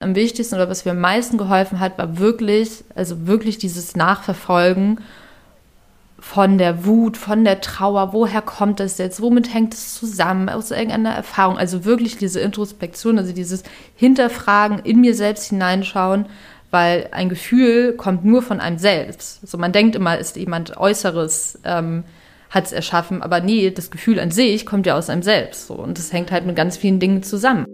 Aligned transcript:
am 0.00 0.14
wichtigsten 0.14 0.54
oder 0.54 0.68
was 0.68 0.86
mir 0.86 0.92
am 0.92 1.00
meisten 1.00 1.36
geholfen 1.36 1.78
hat, 1.78 1.98
war 1.98 2.18
wirklich, 2.18 2.84
also 2.94 3.26
wirklich 3.26 3.58
dieses 3.58 3.94
Nachverfolgen 3.94 5.00
von 6.18 6.58
der 6.58 6.86
Wut, 6.86 7.18
von 7.18 7.44
der 7.44 7.60
Trauer, 7.60 8.12
woher 8.12 8.40
kommt 8.42 8.80
das 8.80 8.98
jetzt, 8.98 9.20
womit 9.20 9.52
hängt 9.52 9.74
es 9.74 9.94
zusammen, 9.94 10.48
aus 10.48 10.70
irgendeiner 10.70 11.12
Erfahrung. 11.12 11.58
Also 11.58 11.84
wirklich 11.84 12.16
diese 12.16 12.40
Introspektion, 12.40 13.18
also 13.18 13.32
dieses 13.32 13.62
Hinterfragen, 13.94 14.78
in 14.80 15.02
mir 15.02 15.14
selbst 15.14 15.50
hineinschauen, 15.50 16.26
weil 16.70 17.08
ein 17.12 17.28
Gefühl 17.28 17.92
kommt 17.92 18.24
nur 18.24 18.42
von 18.42 18.58
einem 18.58 18.78
selbst. 18.78 19.40
Also 19.42 19.58
man 19.58 19.72
denkt 19.72 19.96
immer, 19.96 20.16
ist 20.16 20.36
jemand 20.36 20.78
Äußeres, 20.78 21.58
ähm, 21.64 22.04
hat 22.48 22.66
es 22.66 22.72
erschaffen, 22.72 23.22
aber 23.22 23.40
nee, 23.40 23.70
das 23.70 23.90
Gefühl 23.90 24.18
an 24.18 24.30
sich 24.30 24.64
kommt 24.64 24.86
ja 24.86 24.96
aus 24.96 25.10
einem 25.10 25.22
selbst. 25.22 25.66
So. 25.66 25.74
Und 25.74 25.98
das 25.98 26.12
hängt 26.12 26.32
halt 26.32 26.46
mit 26.46 26.56
ganz 26.56 26.78
vielen 26.78 27.00
Dingen 27.00 27.22
zusammen. 27.22 27.66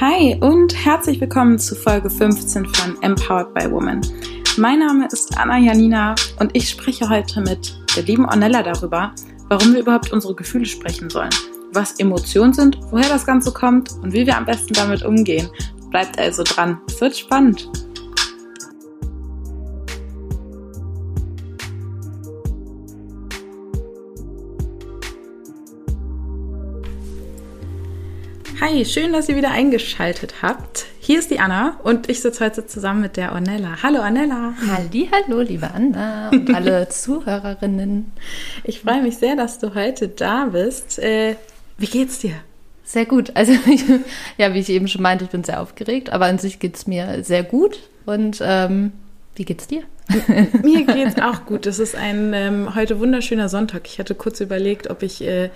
Hi 0.00 0.36
und 0.40 0.74
herzlich 0.74 1.20
willkommen 1.20 1.56
zu 1.56 1.76
Folge 1.76 2.10
15 2.10 2.66
von 2.66 3.00
Empowered 3.00 3.54
by 3.54 3.70
Women. 3.70 4.00
Mein 4.56 4.80
Name 4.80 5.06
ist 5.06 5.38
Anna 5.38 5.56
Janina 5.56 6.16
und 6.40 6.50
ich 6.56 6.68
spreche 6.68 7.08
heute 7.08 7.40
mit 7.42 7.76
der 7.94 8.02
lieben 8.02 8.24
Ornella 8.26 8.64
darüber, 8.64 9.14
warum 9.48 9.72
wir 9.72 9.80
überhaupt 9.82 10.12
unsere 10.12 10.34
Gefühle 10.34 10.66
sprechen 10.66 11.10
sollen, 11.10 11.30
was 11.72 12.00
Emotionen 12.00 12.52
sind, 12.52 12.76
woher 12.90 13.08
das 13.08 13.24
Ganze 13.24 13.52
kommt 13.52 13.92
und 14.02 14.12
wie 14.12 14.26
wir 14.26 14.36
am 14.36 14.46
besten 14.46 14.74
damit 14.74 15.04
umgehen. 15.04 15.48
Bleibt 15.90 16.18
also 16.18 16.42
dran, 16.42 16.80
es 16.88 17.00
wird 17.00 17.16
spannend. 17.16 17.70
Hi, 28.66 28.82
schön, 28.86 29.12
dass 29.12 29.28
ihr 29.28 29.36
wieder 29.36 29.50
eingeschaltet 29.50 30.36
habt. 30.40 30.86
Hier 30.98 31.18
ist 31.18 31.30
die 31.30 31.38
Anna 31.38 31.78
und 31.82 32.08
ich 32.08 32.22
sitze 32.22 32.42
heute 32.42 32.66
zusammen 32.66 33.02
mit 33.02 33.18
der 33.18 33.32
Ornella. 33.32 33.82
Hallo 33.82 34.00
Ornella. 34.00 34.54
Halli, 34.66 35.10
hallo, 35.12 35.42
liebe 35.42 35.70
Anna 35.70 36.30
und 36.30 36.54
alle 36.54 36.88
Zuhörerinnen. 36.88 38.10
Ich 38.62 38.80
freue 38.80 39.02
mich 39.02 39.18
sehr, 39.18 39.36
dass 39.36 39.58
du 39.58 39.74
heute 39.74 40.08
da 40.08 40.46
bist. 40.46 40.98
Äh, 40.98 41.36
wie 41.76 41.88
geht's 41.88 42.20
dir? 42.20 42.36
Sehr 42.84 43.04
gut. 43.04 43.32
Also, 43.34 43.52
ja, 44.38 44.54
wie 44.54 44.60
ich 44.60 44.70
eben 44.70 44.88
schon 44.88 45.02
meinte, 45.02 45.26
ich 45.26 45.30
bin 45.30 45.44
sehr 45.44 45.60
aufgeregt, 45.60 46.10
aber 46.10 46.24
an 46.24 46.38
sich 46.38 46.58
geht's 46.58 46.86
mir 46.86 47.22
sehr 47.22 47.42
gut. 47.42 47.80
Und 48.06 48.38
ähm, 48.42 48.92
wie 49.34 49.44
geht's 49.44 49.66
dir? 49.66 49.82
mir 50.62 50.86
geht's 50.86 51.20
auch 51.20 51.44
gut. 51.44 51.66
Es 51.66 51.78
ist 51.78 51.96
ein 51.96 52.32
ähm, 52.32 52.74
heute 52.74 52.98
wunderschöner 52.98 53.50
Sonntag. 53.50 53.82
Ich 53.88 53.98
hatte 53.98 54.14
kurz 54.14 54.40
überlegt, 54.40 54.88
ob 54.88 55.02
ich 55.02 55.20
äh, 55.20 55.50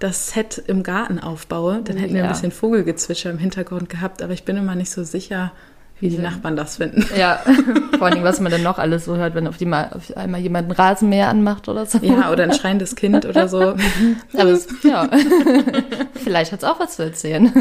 das 0.00 0.30
Set 0.30 0.58
im 0.66 0.82
Garten 0.82 1.18
aufbaue, 1.20 1.82
dann 1.84 1.96
hätten 1.96 2.14
wir 2.14 2.24
ein 2.24 2.30
bisschen 2.30 2.50
Vogelgezwitscher 2.50 3.30
im 3.30 3.38
Hintergrund 3.38 3.88
gehabt, 3.88 4.22
aber 4.22 4.32
ich 4.32 4.44
bin 4.44 4.56
immer 4.56 4.74
nicht 4.74 4.90
so 4.90 5.04
sicher, 5.04 5.52
wie 6.00 6.08
die 6.08 6.18
Nachbarn 6.18 6.56
das 6.56 6.78
finden. 6.78 7.06
Ja, 7.16 7.42
vor 7.98 8.06
allem, 8.06 8.24
was 8.24 8.40
man 8.40 8.50
dann 8.50 8.62
noch 8.62 8.78
alles 8.78 9.04
so 9.04 9.16
hört, 9.16 9.34
wenn 9.34 9.46
auf, 9.46 9.58
die 9.58 9.66
mal, 9.66 9.90
auf 9.92 10.16
einmal 10.16 10.40
jemand 10.40 10.68
ein 10.68 10.72
Rasenmäher 10.72 11.28
anmacht 11.28 11.68
oder 11.68 11.84
so. 11.84 11.98
Ja, 11.98 12.32
oder 12.32 12.44
ein 12.44 12.54
schreiendes 12.54 12.96
Kind 12.96 13.26
oder 13.26 13.48
so. 13.48 13.60
Aber 14.32 14.50
es, 14.50 14.66
ja, 14.82 15.08
vielleicht 16.24 16.52
hat 16.52 16.60
es 16.60 16.64
auch 16.64 16.80
was 16.80 16.96
zu 16.96 17.02
erzählen. 17.02 17.52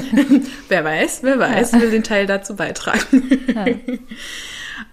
wer 0.70 0.86
weiß, 0.86 1.20
wer 1.24 1.38
weiß, 1.38 1.74
ja. 1.74 1.82
will 1.82 1.92
den 1.92 2.04
Teil 2.04 2.26
dazu 2.26 2.56
beitragen. 2.56 3.40
Ja. 3.54 3.66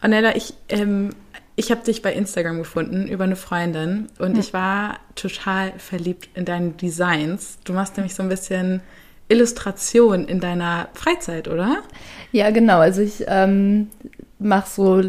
Ornella, 0.02 0.34
ich 0.34 0.54
ähm, 0.68 1.10
ich 1.56 1.70
habe 1.70 1.82
dich 1.82 2.02
bei 2.02 2.12
Instagram 2.12 2.58
gefunden 2.58 3.08
über 3.08 3.24
eine 3.24 3.36
Freundin 3.36 4.08
und 4.18 4.34
hm. 4.34 4.40
ich 4.40 4.52
war 4.52 4.98
total 5.14 5.72
verliebt 5.78 6.28
in 6.34 6.44
deine 6.44 6.70
Designs. 6.70 7.58
Du 7.64 7.72
machst 7.72 7.96
nämlich 7.96 8.14
so 8.14 8.22
ein 8.22 8.28
bisschen 8.28 8.82
Illustration 9.28 10.26
in 10.26 10.38
deiner 10.38 10.88
Freizeit, 10.92 11.48
oder? 11.48 11.78
Ja, 12.30 12.50
genau. 12.50 12.78
Also 12.78 13.00
ich 13.00 13.24
ähm, 13.26 13.88
mache 14.38 14.68
so, 14.68 15.00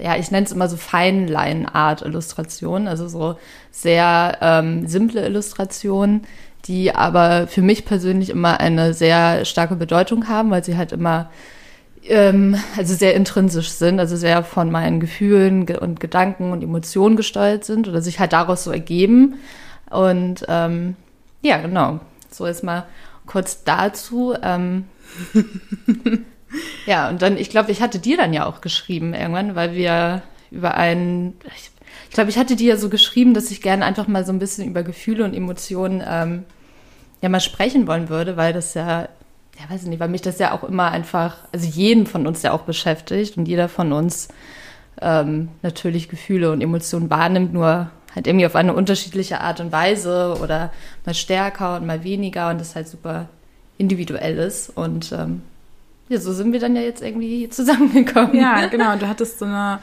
ja, 0.00 0.16
ich 0.16 0.30
nenne 0.30 0.46
es 0.46 0.52
immer 0.52 0.68
so 0.68 0.76
Feinline-Art-Illustration, 0.76 2.86
also 2.86 3.08
so 3.08 3.36
sehr 3.72 4.38
ähm, 4.40 4.86
simple 4.86 5.26
Illustrationen, 5.26 6.22
die 6.66 6.94
aber 6.94 7.48
für 7.48 7.62
mich 7.62 7.84
persönlich 7.84 8.30
immer 8.30 8.60
eine 8.60 8.94
sehr 8.94 9.44
starke 9.44 9.74
Bedeutung 9.74 10.28
haben, 10.28 10.50
weil 10.50 10.64
sie 10.64 10.76
halt 10.76 10.92
immer 10.92 11.30
also 12.08 12.94
sehr 12.94 13.14
intrinsisch 13.14 13.70
sind, 13.70 14.00
also 14.00 14.16
sehr 14.16 14.42
von 14.42 14.70
meinen 14.70 15.00
Gefühlen 15.00 15.68
und 15.68 16.00
Gedanken 16.00 16.52
und 16.52 16.62
Emotionen 16.62 17.16
gesteuert 17.16 17.64
sind 17.64 17.88
oder 17.88 18.00
sich 18.00 18.18
halt 18.18 18.32
daraus 18.32 18.64
so 18.64 18.70
ergeben. 18.70 19.34
Und 19.90 20.44
ähm, 20.48 20.96
ja, 21.42 21.58
genau. 21.58 22.00
So 22.30 22.46
ist 22.46 22.62
mal 22.64 22.86
kurz 23.26 23.64
dazu. 23.64 24.34
Ähm, 24.42 24.84
ja, 26.86 27.08
und 27.10 27.20
dann, 27.22 27.36
ich 27.36 27.50
glaube, 27.50 27.70
ich 27.70 27.82
hatte 27.82 27.98
dir 27.98 28.16
dann 28.16 28.32
ja 28.32 28.46
auch 28.46 28.60
geschrieben 28.60 29.14
irgendwann, 29.14 29.54
weil 29.54 29.74
wir 29.74 30.22
über 30.50 30.74
einen, 30.74 31.34
ich, 31.56 31.70
ich 32.08 32.14
glaube, 32.14 32.30
ich 32.30 32.38
hatte 32.38 32.56
dir 32.56 32.70
ja 32.70 32.76
so 32.76 32.88
geschrieben, 32.88 33.34
dass 33.34 33.50
ich 33.50 33.62
gerne 33.62 33.84
einfach 33.84 34.08
mal 34.08 34.24
so 34.24 34.32
ein 34.32 34.38
bisschen 34.38 34.66
über 34.66 34.82
Gefühle 34.82 35.24
und 35.24 35.34
Emotionen 35.34 36.02
ähm, 36.06 36.44
ja 37.20 37.28
mal 37.28 37.40
sprechen 37.40 37.86
wollen 37.86 38.08
würde, 38.08 38.36
weil 38.36 38.52
das 38.52 38.74
ja 38.74 39.08
ja, 39.58 39.68
weiß 39.68 39.82
ich 39.82 39.88
nicht, 39.88 40.00
weil 40.00 40.08
mich 40.08 40.22
das 40.22 40.38
ja 40.38 40.52
auch 40.52 40.64
immer 40.64 40.90
einfach, 40.90 41.38
also 41.52 41.66
jeden 41.66 42.06
von 42.06 42.26
uns 42.26 42.42
ja 42.42 42.52
auch 42.52 42.62
beschäftigt 42.62 43.36
und 43.36 43.46
jeder 43.46 43.68
von 43.68 43.92
uns 43.92 44.28
ähm, 45.00 45.48
natürlich 45.62 46.08
Gefühle 46.08 46.52
und 46.52 46.60
Emotionen 46.60 47.10
wahrnimmt, 47.10 47.52
nur 47.52 47.90
halt 48.14 48.26
irgendwie 48.26 48.46
auf 48.46 48.56
eine 48.56 48.74
unterschiedliche 48.74 49.40
Art 49.40 49.60
und 49.60 49.72
Weise 49.72 50.36
oder 50.42 50.72
mal 51.06 51.14
stärker 51.14 51.76
und 51.76 51.86
mal 51.86 52.04
weniger 52.04 52.50
und 52.50 52.60
das 52.60 52.74
halt 52.74 52.88
super 52.88 53.28
individuell 53.78 54.38
ist. 54.38 54.70
Und 54.70 55.12
ähm, 55.12 55.42
ja, 56.08 56.18
so 56.18 56.32
sind 56.32 56.52
wir 56.52 56.60
dann 56.60 56.76
ja 56.76 56.82
jetzt 56.82 57.02
irgendwie 57.02 57.48
zusammengekommen. 57.50 58.34
Ja, 58.34 58.66
genau. 58.66 58.96
Du 58.96 59.08
hattest 59.08 59.38
so 59.38 59.44
eine 59.44 59.78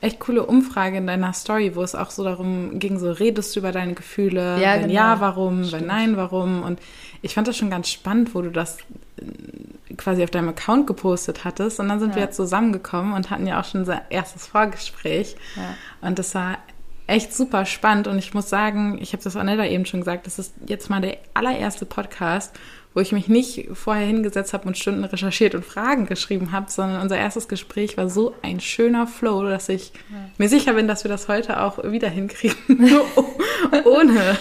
echt 0.00 0.20
coole 0.20 0.44
Umfrage 0.44 0.98
in 0.98 1.06
deiner 1.06 1.32
Story, 1.32 1.74
wo 1.74 1.82
es 1.82 1.94
auch 1.94 2.10
so 2.10 2.24
darum 2.24 2.78
ging, 2.78 2.98
so 2.98 3.10
redest 3.10 3.54
du 3.54 3.60
über 3.60 3.72
deine 3.72 3.94
Gefühle, 3.94 4.60
ja, 4.60 4.74
wenn 4.74 4.82
genau. 4.82 4.94
ja, 4.94 5.20
warum, 5.20 5.64
Stimmt. 5.64 5.82
wenn 5.82 5.88
nein, 5.88 6.16
warum. 6.16 6.62
Und 6.62 6.78
ich 7.22 7.34
fand 7.34 7.48
das 7.48 7.56
schon 7.56 7.70
ganz 7.70 7.88
spannend, 7.88 8.34
wo 8.34 8.42
du 8.42 8.50
das 8.50 8.78
äh, 9.16 9.94
quasi 9.96 10.22
auf 10.22 10.30
deinem 10.30 10.50
Account 10.50 10.86
gepostet 10.86 11.44
hattest. 11.44 11.80
Und 11.80 11.88
dann 11.88 12.00
sind 12.00 12.10
ja. 12.10 12.16
wir 12.16 12.22
jetzt 12.24 12.36
zusammengekommen 12.36 13.14
und 13.14 13.30
hatten 13.30 13.46
ja 13.46 13.60
auch 13.60 13.64
schon 13.64 13.80
unser 13.80 14.02
erstes 14.10 14.46
Vorgespräch. 14.46 15.36
Ja. 15.56 15.74
Und 16.06 16.18
das 16.18 16.34
war 16.34 16.58
echt 17.06 17.34
super 17.34 17.64
spannend. 17.64 18.06
Und 18.06 18.18
ich 18.18 18.34
muss 18.34 18.48
sagen, 18.48 18.98
ich 19.00 19.12
habe 19.12 19.22
das 19.22 19.36
Anella 19.36 19.66
eben 19.66 19.86
schon 19.86 20.00
gesagt, 20.00 20.26
das 20.26 20.38
ist 20.38 20.54
jetzt 20.66 20.90
mal 20.90 21.00
der 21.00 21.18
allererste 21.34 21.86
Podcast, 21.86 22.58
wo 22.94 23.00
ich 23.00 23.10
mich 23.10 23.28
nicht 23.28 23.68
vorher 23.72 24.06
hingesetzt 24.06 24.54
habe 24.54 24.68
und 24.68 24.78
Stunden 24.78 25.04
recherchiert 25.04 25.56
und 25.56 25.64
Fragen 25.64 26.06
geschrieben 26.06 26.52
habe, 26.52 26.70
sondern 26.70 27.02
unser 27.02 27.18
erstes 27.18 27.48
Gespräch 27.48 27.96
war 27.96 28.08
so 28.08 28.34
ein 28.42 28.60
schöner 28.60 29.08
Flow, 29.08 29.42
dass 29.42 29.68
ich 29.68 29.92
ja. 30.10 30.30
mir 30.38 30.48
sicher 30.48 30.74
bin, 30.74 30.86
dass 30.86 31.02
wir 31.02 31.08
das 31.08 31.26
heute 31.26 31.60
auch 31.60 31.82
wieder 31.82 32.08
hinkriegen, 32.08 32.56
ohne, 33.84 34.38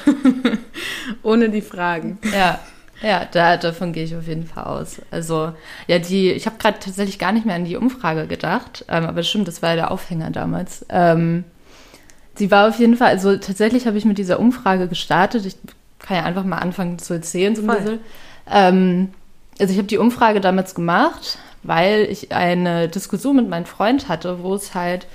ohne 1.23 1.49
die 1.49 1.61
Fragen. 1.61 2.19
Ja. 2.31 2.59
Ja, 3.01 3.27
da, 3.29 3.57
davon 3.57 3.91
gehe 3.91 4.05
ich 4.05 4.15
auf 4.15 4.27
jeden 4.27 4.47
Fall 4.47 4.63
aus. 4.63 5.01
Also, 5.11 5.51
ja, 5.87 5.99
die, 5.99 6.31
ich 6.31 6.45
habe 6.45 6.55
gerade 6.57 6.79
tatsächlich 6.79 7.19
gar 7.19 7.33
nicht 7.33 7.45
mehr 7.45 7.55
an 7.55 7.65
die 7.65 7.75
Umfrage 7.75 8.27
gedacht, 8.27 8.85
ähm, 8.87 9.05
aber 9.05 9.23
stimmt, 9.23 9.49
das 9.49 9.61
war 9.61 9.71
ja 9.71 9.75
der 9.75 9.91
Aufhänger 9.91 10.31
damals. 10.31 10.85
Ähm, 10.87 11.43
sie 12.35 12.49
war 12.49 12.69
auf 12.69 12.79
jeden 12.79 12.95
Fall, 12.95 13.09
also 13.09 13.35
tatsächlich 13.35 13.87
habe 13.87 13.97
ich 13.97 14.05
mit 14.05 14.19
dieser 14.19 14.39
Umfrage 14.39 14.87
gestartet. 14.87 15.45
Ich 15.45 15.57
kann 15.99 16.15
ja 16.15 16.23
einfach 16.23 16.45
mal 16.45 16.59
anfangen 16.59 16.97
zu 16.97 17.13
erzählen, 17.13 17.57
so 17.57 17.63
ein 17.63 17.67
bisschen. 17.67 17.99
Ähm, 18.49 19.09
also 19.59 19.71
ich 19.71 19.77
habe 19.77 19.87
die 19.87 19.97
Umfrage 19.97 20.41
damals 20.41 20.75
gemacht, 20.75 21.37
weil 21.63 22.07
ich 22.09 22.31
eine 22.31 22.89
Diskussion 22.89 23.35
mit 23.35 23.49
meinem 23.49 23.65
Freund 23.65 24.09
hatte, 24.09 24.43
wo 24.43 24.55
es 24.55 24.73
halt 24.73 25.07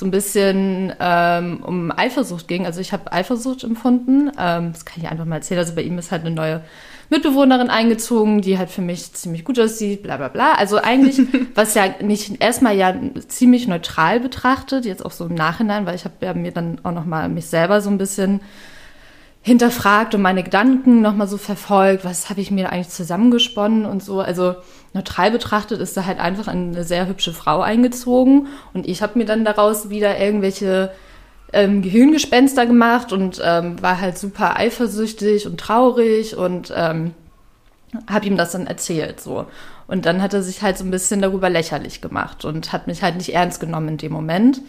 so 0.00 0.06
ein 0.06 0.10
bisschen 0.10 0.94
ähm, 0.98 1.62
um 1.62 1.92
Eifersucht 1.94 2.48
ging. 2.48 2.64
Also 2.64 2.80
ich 2.80 2.92
habe 2.92 3.12
Eifersucht 3.12 3.64
empfunden. 3.64 4.30
Ähm, 4.38 4.72
das 4.72 4.84
kann 4.84 5.02
ich 5.02 5.10
einfach 5.10 5.26
mal 5.26 5.36
erzählen. 5.36 5.60
Also 5.60 5.74
bei 5.74 5.82
ihm 5.82 5.98
ist 5.98 6.10
halt 6.10 6.22
eine 6.22 6.34
neue 6.34 6.62
Mitbewohnerin 7.10 7.68
eingezogen, 7.68 8.40
die 8.40 8.56
halt 8.56 8.70
für 8.70 8.80
mich 8.80 9.12
ziemlich 9.12 9.44
gut 9.44 9.58
aussieht, 9.60 10.02
bla 10.02 10.16
bla 10.16 10.28
bla. 10.28 10.54
Also 10.54 10.78
eigentlich, 10.78 11.20
was 11.54 11.74
ja 11.74 11.86
nicht 12.00 12.40
erstmal 12.40 12.76
ja 12.76 12.94
ziemlich 13.28 13.68
neutral 13.68 14.20
betrachtet, 14.20 14.86
jetzt 14.86 15.04
auch 15.04 15.10
so 15.10 15.26
im 15.26 15.34
Nachhinein, 15.34 15.86
weil 15.86 15.96
ich 15.96 16.04
habe 16.04 16.14
ja 16.22 16.32
mir 16.32 16.52
dann 16.52 16.80
auch 16.82 16.92
nochmal 16.92 17.28
mich 17.28 17.46
selber 17.46 17.80
so 17.80 17.90
ein 17.90 17.98
bisschen 17.98 18.40
hinterfragt 19.42 20.14
und 20.14 20.20
meine 20.20 20.42
Gedanken 20.42 21.00
nochmal 21.00 21.26
so 21.26 21.38
verfolgt, 21.38 22.04
was 22.04 22.28
habe 22.28 22.40
ich 22.40 22.50
mir 22.50 22.70
eigentlich 22.70 22.90
zusammengesponnen 22.90 23.86
und 23.86 24.02
so. 24.02 24.20
Also 24.20 24.56
neutral 24.92 25.30
betrachtet 25.30 25.80
ist 25.80 25.96
da 25.96 26.04
halt 26.04 26.20
einfach 26.20 26.46
eine 26.46 26.84
sehr 26.84 27.06
hübsche 27.06 27.32
Frau 27.32 27.60
eingezogen 27.62 28.48
und 28.74 28.86
ich 28.86 29.02
habe 29.02 29.18
mir 29.18 29.24
dann 29.24 29.44
daraus 29.44 29.88
wieder 29.88 30.18
irgendwelche 30.18 30.92
ähm, 31.52 31.80
Gehirngespenster 31.82 32.66
gemacht 32.66 33.12
und 33.12 33.40
ähm, 33.42 33.80
war 33.82 34.00
halt 34.00 34.18
super 34.18 34.56
eifersüchtig 34.58 35.46
und 35.46 35.58
traurig 35.58 36.36
und 36.36 36.72
ähm, 36.76 37.14
habe 38.08 38.26
ihm 38.26 38.36
das 38.36 38.52
dann 38.52 38.66
erzählt 38.66 39.20
so. 39.20 39.46
Und 39.88 40.06
dann 40.06 40.22
hat 40.22 40.34
er 40.34 40.42
sich 40.42 40.62
halt 40.62 40.78
so 40.78 40.84
ein 40.84 40.92
bisschen 40.92 41.20
darüber 41.20 41.50
lächerlich 41.50 42.00
gemacht 42.00 42.44
und 42.44 42.72
hat 42.72 42.86
mich 42.86 43.02
halt 43.02 43.16
nicht 43.16 43.34
ernst 43.34 43.58
genommen 43.58 43.88
in 43.88 43.96
dem 43.96 44.12
Moment. 44.12 44.60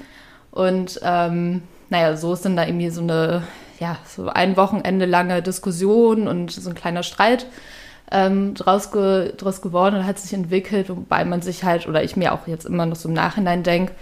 Und 0.50 1.00
ähm, 1.04 1.62
naja, 1.90 2.18
so 2.18 2.34
ist 2.34 2.46
dann 2.46 2.56
da 2.56 2.66
irgendwie 2.66 2.90
so 2.90 3.02
eine 3.02 3.44
ja, 3.82 3.98
so 4.08 4.30
ein 4.30 4.58
Wochenende 4.58 5.06
lange 5.06 5.42
Diskussion 5.42 6.28
und 6.28 6.52
so 6.52 6.70
ein 6.70 6.76
kleiner 6.76 7.02
Streit 7.02 7.48
ähm, 8.12 8.54
draus, 8.54 8.92
ge, 8.92 9.34
draus 9.36 9.62
geworden 9.62 9.96
und 9.96 10.06
hat 10.06 10.20
sich 10.20 10.34
entwickelt, 10.34 10.90
wobei 10.90 11.26
man 11.26 11.42
sich 11.42 11.64
halt, 11.64 11.88
oder 11.88 12.04
ich 12.04 12.16
mir 12.16 12.34
auch 12.34 12.46
jetzt 12.46 12.66
immer 12.66 12.86
noch 12.86 12.96
so 12.96 13.10
im 13.10 13.16
Nachhinein 13.16 13.64
denke, 13.64 13.94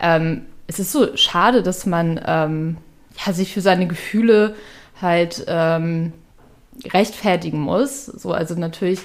ähm, 0.00 0.46
es 0.66 0.80
ist 0.80 0.90
so 0.90 1.16
schade, 1.16 1.62
dass 1.62 1.86
man 1.86 2.20
ähm, 2.26 2.76
ja, 3.24 3.32
sich 3.32 3.54
für 3.54 3.60
seine 3.60 3.86
Gefühle 3.86 4.56
halt 5.00 5.44
ähm, 5.46 6.12
rechtfertigen 6.92 7.60
muss. 7.60 8.06
So, 8.06 8.32
also 8.32 8.56
natürlich 8.56 9.00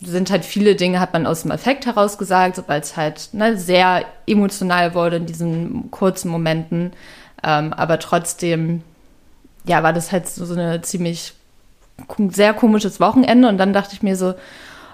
sind 0.00 0.30
halt 0.30 0.44
viele 0.44 0.74
Dinge, 0.74 0.98
hat 0.98 1.12
man 1.12 1.26
aus 1.26 1.42
dem 1.42 1.52
Effekt 1.52 1.86
heraus 1.86 2.18
gesagt, 2.18 2.56
sobald 2.56 2.82
es 2.82 2.96
halt 2.96 3.28
ne, 3.32 3.56
sehr 3.56 4.06
emotional 4.26 4.94
wurde 4.94 5.16
in 5.16 5.26
diesen 5.26 5.92
kurzen 5.92 6.30
Momenten. 6.30 6.92
Ähm, 7.44 7.72
aber 7.72 7.98
trotzdem, 8.00 8.82
ja, 9.64 9.82
war 9.82 9.92
das 9.92 10.12
halt 10.12 10.28
so, 10.28 10.44
so 10.44 10.54
eine 10.54 10.82
ziemlich 10.82 11.34
sehr 12.30 12.54
komisches 12.54 13.00
Wochenende. 13.00 13.48
Und 13.48 13.58
dann 13.58 13.72
dachte 13.72 13.94
ich 13.94 14.02
mir 14.02 14.16
so, 14.16 14.34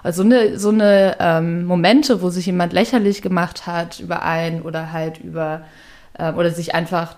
also 0.03 0.23
eine, 0.23 0.57
so 0.57 0.69
eine 0.69 1.17
ähm, 1.19 1.65
Momente, 1.65 2.21
wo 2.21 2.29
sich 2.29 2.45
jemand 2.45 2.73
lächerlich 2.73 3.21
gemacht 3.21 3.67
hat 3.67 3.99
über 3.99 4.23
einen 4.23 4.61
oder 4.61 4.91
halt 4.91 5.19
über, 5.19 5.61
äh, 6.17 6.31
oder 6.31 6.51
sich 6.51 6.73
einfach, 6.73 7.15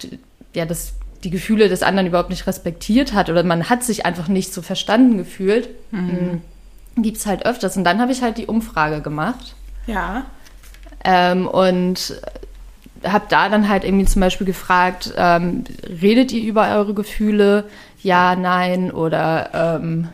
ja, 0.54 0.66
das, 0.66 0.94
die 1.24 1.30
Gefühle 1.30 1.70
des 1.70 1.84
anderen 1.84 2.08
überhaupt 2.08 2.30
nicht 2.30 2.48
respektiert 2.48 3.14
hat 3.14 3.30
oder 3.30 3.44
man 3.44 3.70
hat 3.70 3.84
sich 3.84 4.06
einfach 4.06 4.28
nicht 4.28 4.54
so 4.54 4.62
verstanden 4.62 5.18
gefühlt. 5.18 5.70
Mhm. 5.92 6.42
Gibt 6.98 7.18
es 7.18 7.26
halt 7.26 7.46
öfters. 7.46 7.78
Und 7.78 7.86
dann 7.86 8.02
habe 8.02 8.12
ich 8.12 8.22
halt 8.22 8.38
die 8.38 8.46
Umfrage 8.46 9.02
gemacht. 9.02 9.56
Ja. 9.88 10.26
Ähm, 11.04 11.48
und 11.48 12.22
habe 13.04 13.26
da 13.30 13.50
dann 13.50 13.70
halt 13.70 13.84
irgendwie 13.84 14.06
zum 14.06 14.22
Beispiel 14.22 14.48
gefragt, 14.48 15.14
ähm, 15.18 15.64
redet 16.02 16.32
ihr 16.32 16.44
über 16.44 16.76
eure 16.76 16.94
Gefühle? 16.94 17.66
Ja, 18.02 18.36
nein 18.36 18.92
oder 18.92 19.80
ähm, 19.80 20.10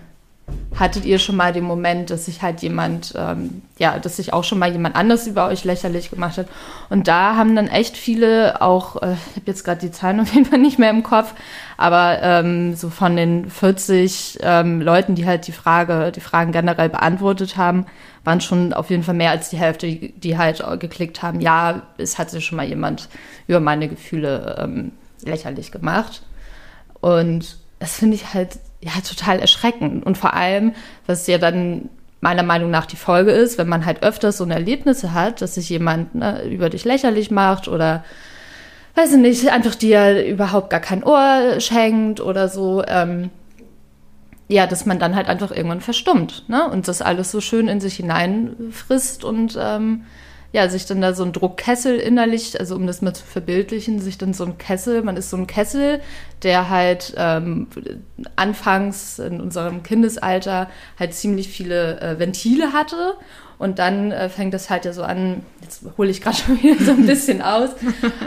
hattet 0.77 1.05
ihr 1.05 1.19
schon 1.19 1.35
mal 1.35 1.51
den 1.51 1.63
Moment, 1.63 2.09
dass 2.09 2.25
sich 2.25 2.41
halt 2.41 2.61
jemand, 2.61 3.13
ähm, 3.17 3.61
ja, 3.77 3.99
dass 3.99 4.17
sich 4.17 4.33
auch 4.33 4.43
schon 4.43 4.59
mal 4.59 4.71
jemand 4.71 4.95
anders 4.95 5.27
über 5.27 5.47
euch 5.47 5.63
lächerlich 5.63 6.09
gemacht 6.09 6.37
hat? 6.37 6.47
Und 6.89 7.07
da 7.07 7.35
haben 7.35 7.55
dann 7.55 7.67
echt 7.67 7.97
viele 7.97 8.61
auch, 8.61 9.01
äh, 9.01 9.13
ich 9.13 9.35
habe 9.35 9.45
jetzt 9.45 9.63
gerade 9.63 9.81
die 9.81 9.91
Zahlen 9.91 10.19
auf 10.19 10.33
jeden 10.33 10.45
Fall 10.45 10.59
nicht 10.59 10.79
mehr 10.79 10.89
im 10.89 11.03
Kopf, 11.03 11.33
aber 11.77 12.19
ähm, 12.21 12.75
so 12.75 12.89
von 12.89 13.15
den 13.15 13.49
40 13.49 14.39
ähm, 14.41 14.81
Leuten, 14.81 15.15
die 15.15 15.25
halt 15.25 15.47
die 15.47 15.51
Frage, 15.51 16.11
die 16.13 16.21
Fragen 16.21 16.51
generell 16.51 16.89
beantwortet 16.89 17.57
haben, 17.57 17.85
waren 18.23 18.41
schon 18.41 18.73
auf 18.73 18.89
jeden 18.89 19.03
Fall 19.03 19.15
mehr 19.15 19.31
als 19.31 19.49
die 19.49 19.57
Hälfte, 19.57 19.87
die, 19.87 20.13
die 20.13 20.37
halt 20.37 20.63
geklickt 20.79 21.21
haben, 21.23 21.41
ja, 21.41 21.83
es 21.97 22.17
hat 22.17 22.29
sich 22.29 22.45
schon 22.45 22.57
mal 22.57 22.67
jemand 22.67 23.09
über 23.47 23.59
meine 23.59 23.87
Gefühle 23.87 24.57
ähm, 24.59 24.91
lächerlich 25.23 25.71
gemacht. 25.71 26.21
Und 27.01 27.57
das 27.79 27.95
finde 27.95 28.15
ich 28.15 28.33
halt 28.33 28.59
ja 28.81 28.91
total 29.07 29.39
erschreckend. 29.39 30.05
Und 30.05 30.17
vor 30.17 30.33
allem, 30.33 30.73
was 31.05 31.27
ja 31.27 31.37
dann 31.37 31.89
meiner 32.21 32.43
Meinung 32.43 32.69
nach 32.69 32.85
die 32.85 32.97
Folge 32.97 33.31
ist, 33.31 33.57
wenn 33.57 33.69
man 33.69 33.85
halt 33.85 34.03
öfters 34.03 34.37
so 34.37 34.43
eine 34.43 34.55
Erlebnisse 34.55 35.13
hat, 35.13 35.41
dass 35.41 35.55
sich 35.55 35.69
jemand 35.69 36.15
ne, 36.15 36.43
über 36.43 36.69
dich 36.69 36.83
lächerlich 36.83 37.31
macht 37.31 37.67
oder 37.67 38.03
weiß 38.95 39.13
ich 39.13 39.19
nicht, 39.19 39.49
einfach 39.49 39.75
dir 39.75 40.25
überhaupt 40.25 40.69
gar 40.69 40.81
kein 40.81 41.03
Ohr 41.03 41.59
schenkt 41.59 42.19
oder 42.19 42.49
so, 42.49 42.83
ähm, 42.85 43.29
ja, 44.49 44.67
dass 44.67 44.85
man 44.85 44.99
dann 44.99 45.15
halt 45.15 45.29
einfach 45.29 45.51
irgendwann 45.51 45.79
verstummt, 45.79 46.49
ne? 46.49 46.67
Und 46.69 46.87
das 46.87 47.01
alles 47.03 47.31
so 47.31 47.39
schön 47.39 47.67
in 47.67 47.79
sich 47.79 47.95
hineinfrisst 47.97 49.23
und 49.23 49.57
ähm, 49.61 50.05
ja, 50.51 50.67
sich 50.67 50.85
dann 50.85 51.01
da 51.01 51.13
so 51.13 51.23
ein 51.23 51.33
Druckkessel 51.33 51.97
innerlich, 51.97 52.59
also 52.59 52.75
um 52.75 52.87
das 52.87 53.01
mal 53.01 53.13
zu 53.13 53.25
verbildlichen, 53.25 53.99
sich 53.99 54.17
dann 54.17 54.33
so 54.33 54.45
ein 54.45 54.57
Kessel, 54.57 55.03
man 55.03 55.15
ist 55.15 55.29
so 55.29 55.37
ein 55.37 55.45
Kessel, 55.45 56.01
der 56.41 56.69
halt 56.69 57.13
ähm, 57.17 57.67
anfangs 58.35 59.19
in 59.19 59.41
unserem 59.41 59.83
Kindesalter 59.83 60.69
halt 60.99 61.13
ziemlich 61.13 61.49
viele 61.49 62.01
äh, 62.01 62.19
Ventile 62.19 62.73
hatte. 62.73 63.15
Und 63.59 63.77
dann 63.77 64.13
äh, 64.13 64.29
fängt 64.29 64.53
das 64.53 64.69
halt 64.69 64.85
ja 64.85 64.93
so 64.93 65.03
an, 65.03 65.43
jetzt 65.61 65.83
hole 65.97 66.09
ich 66.09 66.21
gerade 66.21 66.37
schon 66.45 66.63
wieder 66.63 66.81
so 66.81 66.91
ein 66.91 67.05
bisschen 67.05 67.41
aus, 67.41 67.71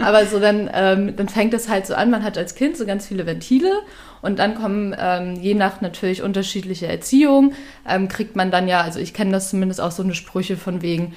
aber 0.02 0.26
so 0.26 0.38
dann, 0.38 0.70
ähm, 0.74 1.16
dann 1.16 1.30
fängt 1.30 1.54
das 1.54 1.70
halt 1.70 1.86
so 1.86 1.94
an, 1.94 2.10
man 2.10 2.22
hat 2.22 2.36
als 2.36 2.54
Kind 2.54 2.76
so 2.76 2.84
ganz 2.84 3.06
viele 3.06 3.24
Ventile 3.24 3.72
und 4.20 4.38
dann 4.38 4.54
kommen, 4.54 4.94
ähm, 4.98 5.36
je 5.36 5.54
nach 5.54 5.80
natürlich 5.80 6.22
unterschiedliche 6.22 6.86
Erziehung, 6.86 7.54
ähm, 7.88 8.08
kriegt 8.08 8.36
man 8.36 8.50
dann 8.50 8.68
ja, 8.68 8.82
also 8.82 9.00
ich 9.00 9.14
kenne 9.14 9.32
das 9.32 9.48
zumindest 9.48 9.80
auch 9.80 9.90
so 9.90 10.02
eine 10.02 10.14
Sprüche 10.14 10.58
von 10.58 10.82
wegen, 10.82 11.14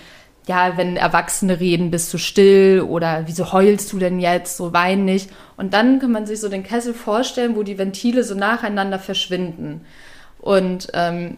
ja, 0.47 0.77
wenn 0.77 0.95
Erwachsene 0.95 1.59
reden, 1.59 1.91
bist 1.91 2.13
du 2.13 2.17
still 2.17 2.81
oder 2.81 3.23
wieso 3.25 3.51
heulst 3.51 3.91
du 3.93 3.99
denn 3.99 4.19
jetzt, 4.19 4.57
so 4.57 4.73
wein 4.73 5.05
nicht. 5.05 5.29
Und 5.57 5.73
dann 5.73 5.99
kann 5.99 6.11
man 6.11 6.25
sich 6.25 6.39
so 6.39 6.49
den 6.49 6.63
Kessel 6.63 6.93
vorstellen, 6.93 7.55
wo 7.55 7.63
die 7.63 7.77
Ventile 7.77 8.23
so 8.23 8.35
nacheinander 8.35 8.99
verschwinden. 8.99 9.81
Und, 10.39 10.89
ähm, 10.93 11.37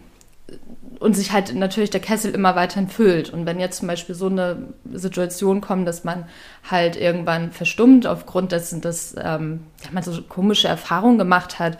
und 1.00 1.14
sich 1.14 1.32
halt 1.32 1.54
natürlich 1.54 1.90
der 1.90 2.00
Kessel 2.00 2.34
immer 2.34 2.54
weiter 2.56 2.84
füllt. 2.86 3.30
Und 3.30 3.46
wenn 3.46 3.60
jetzt 3.60 3.78
zum 3.78 3.88
Beispiel 3.88 4.14
so 4.14 4.26
eine 4.26 4.74
Situation 4.92 5.60
kommt, 5.60 5.88
dass 5.88 6.04
man 6.04 6.26
halt 6.68 6.96
irgendwann 6.96 7.52
verstummt 7.52 8.06
aufgrund 8.06 8.52
dessen, 8.52 8.80
dass 8.80 9.14
ähm, 9.18 9.60
ja, 9.84 9.90
man 9.92 10.02
so 10.02 10.20
komische 10.22 10.68
Erfahrungen 10.68 11.18
gemacht 11.18 11.58
hat, 11.58 11.78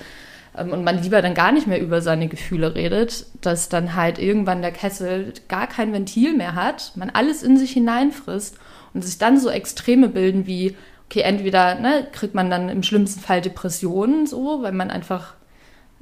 und 0.61 0.85
man 0.85 1.03
lieber 1.03 1.23
dann 1.23 1.35
gar 1.35 1.53
nicht 1.53 1.67
mehr 1.67 1.81
über 1.81 2.01
seine 2.01 2.29
Gefühle 2.29 2.75
redet, 2.75 3.27
dass 3.41 3.69
dann 3.69 3.95
halt 3.95 4.19
irgendwann 4.19 4.63
der 4.63 4.73
Kessel 4.73 5.33
gar 5.49 5.67
kein 5.67 5.93
Ventil 5.93 6.37
mehr 6.37 6.55
hat, 6.55 6.93
man 6.97 7.11
alles 7.11 7.43
in 7.43 7.57
sich 7.57 7.73
hineinfrisst 7.73 8.57
und 8.95 9.05
sich 9.05 9.19
dann 9.19 9.39
so 9.39 9.51
Extreme 9.51 10.09
bilden 10.09 10.47
wie, 10.47 10.77
okay, 11.07 11.21
entweder 11.21 11.77
ne, 11.77 12.07
kriegt 12.13 12.35
man 12.35 12.51
dann 12.51 12.69
im 12.69 12.83
schlimmsten 12.83 13.21
Fall 13.21 13.41
Depressionen 13.41 14.27
so, 14.27 14.63
weil 14.63 14.73
man 14.73 14.91
einfach 14.91 15.35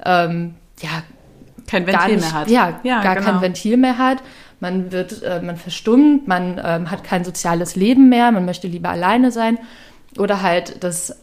ähm, 0.03 0.55
ja 0.81 1.03
kein 1.67 1.85
Ventil 1.85 2.15
nicht, 2.15 2.21
mehr 2.21 2.33
hat. 2.33 2.49
Ja, 2.49 2.79
ja 2.83 3.01
gar 3.01 3.15
genau. 3.15 3.31
kein 3.31 3.41
Ventil 3.41 3.77
mehr 3.77 3.97
hat. 3.97 4.19
Man 4.59 4.91
wird, 4.91 5.21
äh, 5.21 5.41
man 5.41 5.57
verstummt, 5.57 6.27
man 6.27 6.59
ähm, 6.63 6.89
hat 6.89 7.03
kein 7.03 7.23
soziales 7.23 7.75
Leben 7.75 8.09
mehr, 8.09 8.31
man 8.31 8.45
möchte 8.45 8.67
lieber 8.67 8.89
alleine 8.89 9.31
sein. 9.31 9.59
Oder 10.17 10.41
halt 10.41 10.83
das 10.83 11.15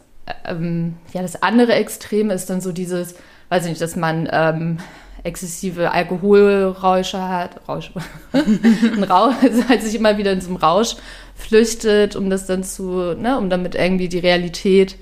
ähm, 0.45 0.95
ja, 1.13 1.21
das 1.21 1.41
andere 1.41 1.73
Extrem 1.73 2.29
ist 2.29 2.49
dann 2.49 2.61
so 2.61 2.71
dieses, 2.71 3.15
weiß 3.49 3.63
ich 3.63 3.69
nicht, 3.69 3.81
dass 3.81 3.95
man 3.95 4.27
ähm, 4.31 4.77
exzessive 5.23 5.91
Alkoholräusche 5.91 7.21
hat, 7.21 7.67
Rausch, 7.67 7.91
ein 8.33 9.03
Rausch, 9.03 9.35
also 9.41 9.67
halt 9.67 9.81
sich 9.81 9.95
immer 9.95 10.17
wieder 10.17 10.31
in 10.31 10.41
so 10.41 10.49
einem 10.49 10.57
Rausch 10.57 10.95
flüchtet, 11.35 12.15
um 12.15 12.29
das 12.29 12.45
dann 12.45 12.63
zu, 12.63 13.15
ne, 13.15 13.37
um 13.37 13.49
damit 13.49 13.75
irgendwie 13.75 14.07
die 14.07 14.19
Realität 14.19 14.97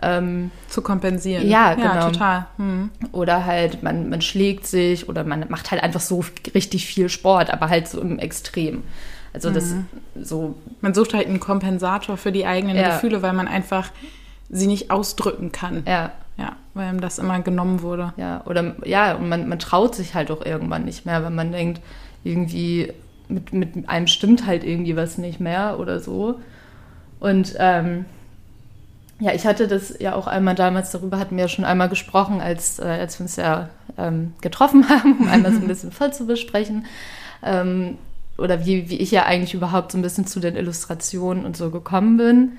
ähm, 0.00 0.50
zu 0.68 0.82
kompensieren. 0.82 1.48
Ja, 1.48 1.74
genau. 1.74 1.94
Ja, 1.94 2.10
total. 2.10 2.46
Hm. 2.56 2.90
Oder 3.12 3.44
halt, 3.44 3.82
man, 3.82 4.08
man 4.08 4.20
schlägt 4.20 4.66
sich 4.66 5.08
oder 5.08 5.24
man 5.24 5.46
macht 5.48 5.70
halt 5.70 5.82
einfach 5.82 6.00
so 6.00 6.24
richtig 6.54 6.86
viel 6.86 7.08
Sport, 7.08 7.50
aber 7.50 7.68
halt 7.68 7.88
so 7.88 8.00
im 8.00 8.18
Extrem. 8.18 8.82
Also 9.32 9.50
das 9.50 9.70
mhm. 9.70 9.86
so. 10.20 10.56
Man 10.82 10.92
sucht 10.92 11.14
halt 11.14 11.26
einen 11.26 11.40
Kompensator 11.40 12.18
für 12.18 12.32
die 12.32 12.44
eigenen 12.44 12.76
ja. 12.76 12.94
Gefühle, 12.94 13.22
weil 13.22 13.32
man 13.32 13.48
einfach 13.48 13.90
sie 14.52 14.68
nicht 14.68 14.90
ausdrücken 14.90 15.50
kann. 15.50 15.82
Ja. 15.86 16.12
Ja, 16.38 16.56
weil 16.72 16.92
ihm 16.92 17.00
das 17.00 17.18
immer 17.18 17.40
genommen 17.40 17.82
wurde. 17.82 18.14
Ja, 18.16 18.42
oder 18.46 18.74
ja, 18.86 19.14
und 19.14 19.28
man, 19.28 19.48
man 19.48 19.58
traut 19.58 19.94
sich 19.94 20.14
halt 20.14 20.30
auch 20.30 20.44
irgendwann 20.44 20.86
nicht 20.86 21.04
mehr, 21.04 21.22
wenn 21.24 21.34
man 21.34 21.52
denkt, 21.52 21.82
irgendwie 22.24 22.92
mit, 23.28 23.52
mit 23.52 23.88
einem 23.88 24.06
stimmt 24.06 24.46
halt 24.46 24.64
irgendwie 24.64 24.96
was 24.96 25.18
nicht 25.18 25.40
mehr 25.40 25.78
oder 25.78 26.00
so. 26.00 26.40
Und 27.20 27.54
ähm, 27.58 28.06
ja, 29.20 29.32
ich 29.32 29.46
hatte 29.46 29.68
das 29.68 29.94
ja 30.00 30.14
auch 30.14 30.26
einmal 30.26 30.54
damals, 30.54 30.90
darüber 30.90 31.18
hatten 31.18 31.36
wir 31.36 31.44
ja 31.44 31.48
schon 31.48 31.64
einmal 31.64 31.88
gesprochen, 31.88 32.40
als, 32.40 32.78
äh, 32.78 32.84
als 32.84 33.18
wir 33.18 33.24
uns 33.24 33.36
ja 33.36 33.68
ähm, 33.98 34.32
getroffen 34.40 34.88
haben, 34.88 35.18
um 35.20 35.28
einmal 35.28 35.52
so 35.52 35.60
ein 35.60 35.68
bisschen 35.68 35.92
voll 35.92 36.12
zu 36.12 36.26
besprechen. 36.26 36.86
Ähm, 37.42 37.98
oder 38.38 38.64
wie, 38.64 38.88
wie 38.88 38.96
ich 38.96 39.10
ja 39.10 39.24
eigentlich 39.24 39.54
überhaupt 39.54 39.92
so 39.92 39.98
ein 39.98 40.02
bisschen 40.02 40.26
zu 40.26 40.40
den 40.40 40.56
Illustrationen 40.56 41.44
und 41.44 41.56
so 41.56 41.70
gekommen 41.70 42.16
bin. 42.16 42.52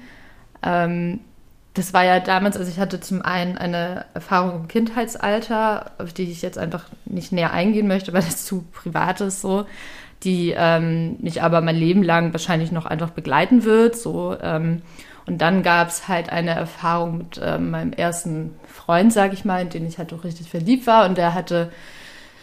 Das 1.74 1.94
war 1.94 2.04
ja 2.04 2.20
damals, 2.20 2.56
also 2.56 2.70
ich 2.70 2.80
hatte 2.80 3.00
zum 3.00 3.24
einen 3.24 3.58
eine 3.58 4.06
Erfahrung 4.14 4.62
im 4.62 4.68
Kindheitsalter, 4.68 5.92
auf 5.98 6.14
die 6.14 6.32
ich 6.32 6.44
jetzt 6.44 6.60
einfach 6.60 6.86
nicht 7.06 7.32
näher 7.32 7.52
eingehen 7.52 7.88
möchte, 7.88 8.14
weil 8.14 8.22
das 8.22 8.46
zu 8.46 8.64
privat 8.72 9.22
ist 9.22 9.42
so, 9.42 9.66
die 10.24 10.54
ähm, 10.56 11.18
mich 11.20 11.42
aber 11.42 11.62
mein 11.62 11.76
Leben 11.76 12.04
lang 12.04 12.32
wahrscheinlich 12.32 12.72
noch 12.72 12.86
einfach 12.86 13.10
begleiten 13.10 13.64
wird. 13.64 13.96
So, 13.96 14.38
ähm, 14.42 14.84
und 15.26 15.42
dann 15.42 15.64
gab 15.64 15.88
es 15.88 16.08
halt 16.08 16.30
eine 16.30 16.52
Erfahrung 16.52 17.18
mit 17.18 17.42
ähm, 17.44 17.72
meinem 17.72 17.94
ersten 17.94 18.54
Freund, 18.68 19.14
sage 19.14 19.34
ich 19.34 19.46
mal, 19.46 19.62
in 19.62 19.70
den 19.70 19.88
ich 19.88 19.98
halt 19.98 20.14
auch 20.14 20.24
richtig 20.24 20.50
verliebt 20.50 20.86
war. 20.86 21.06
Und 21.06 21.18
der 21.18 21.34
hatte 21.34 21.72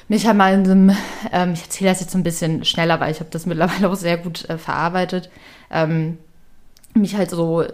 mich 0.09 0.27
halt 0.27 0.37
mal 0.37 0.55
in 0.55 0.65
einem, 0.65 0.97
ähm, 1.31 1.53
ich 1.53 1.63
erzähle 1.63 1.91
das 1.91 2.01
jetzt 2.01 2.13
so 2.13 2.19
ein 2.19 2.25
bisschen 2.25 2.65
schneller, 2.65 2.99
weil 2.99 3.13
ich 3.13 3.21
habe 3.21 3.31
das 3.31 3.47
mittlerweile 3.47 3.89
auch 3.89 3.95
sehr 3.95 4.17
gut 4.17 4.49
äh, 4.49 4.59
verarbeitet. 4.59 5.31
Ähm, 5.71 6.19
mich 6.95 7.17
halt 7.17 7.31
so 7.31 7.65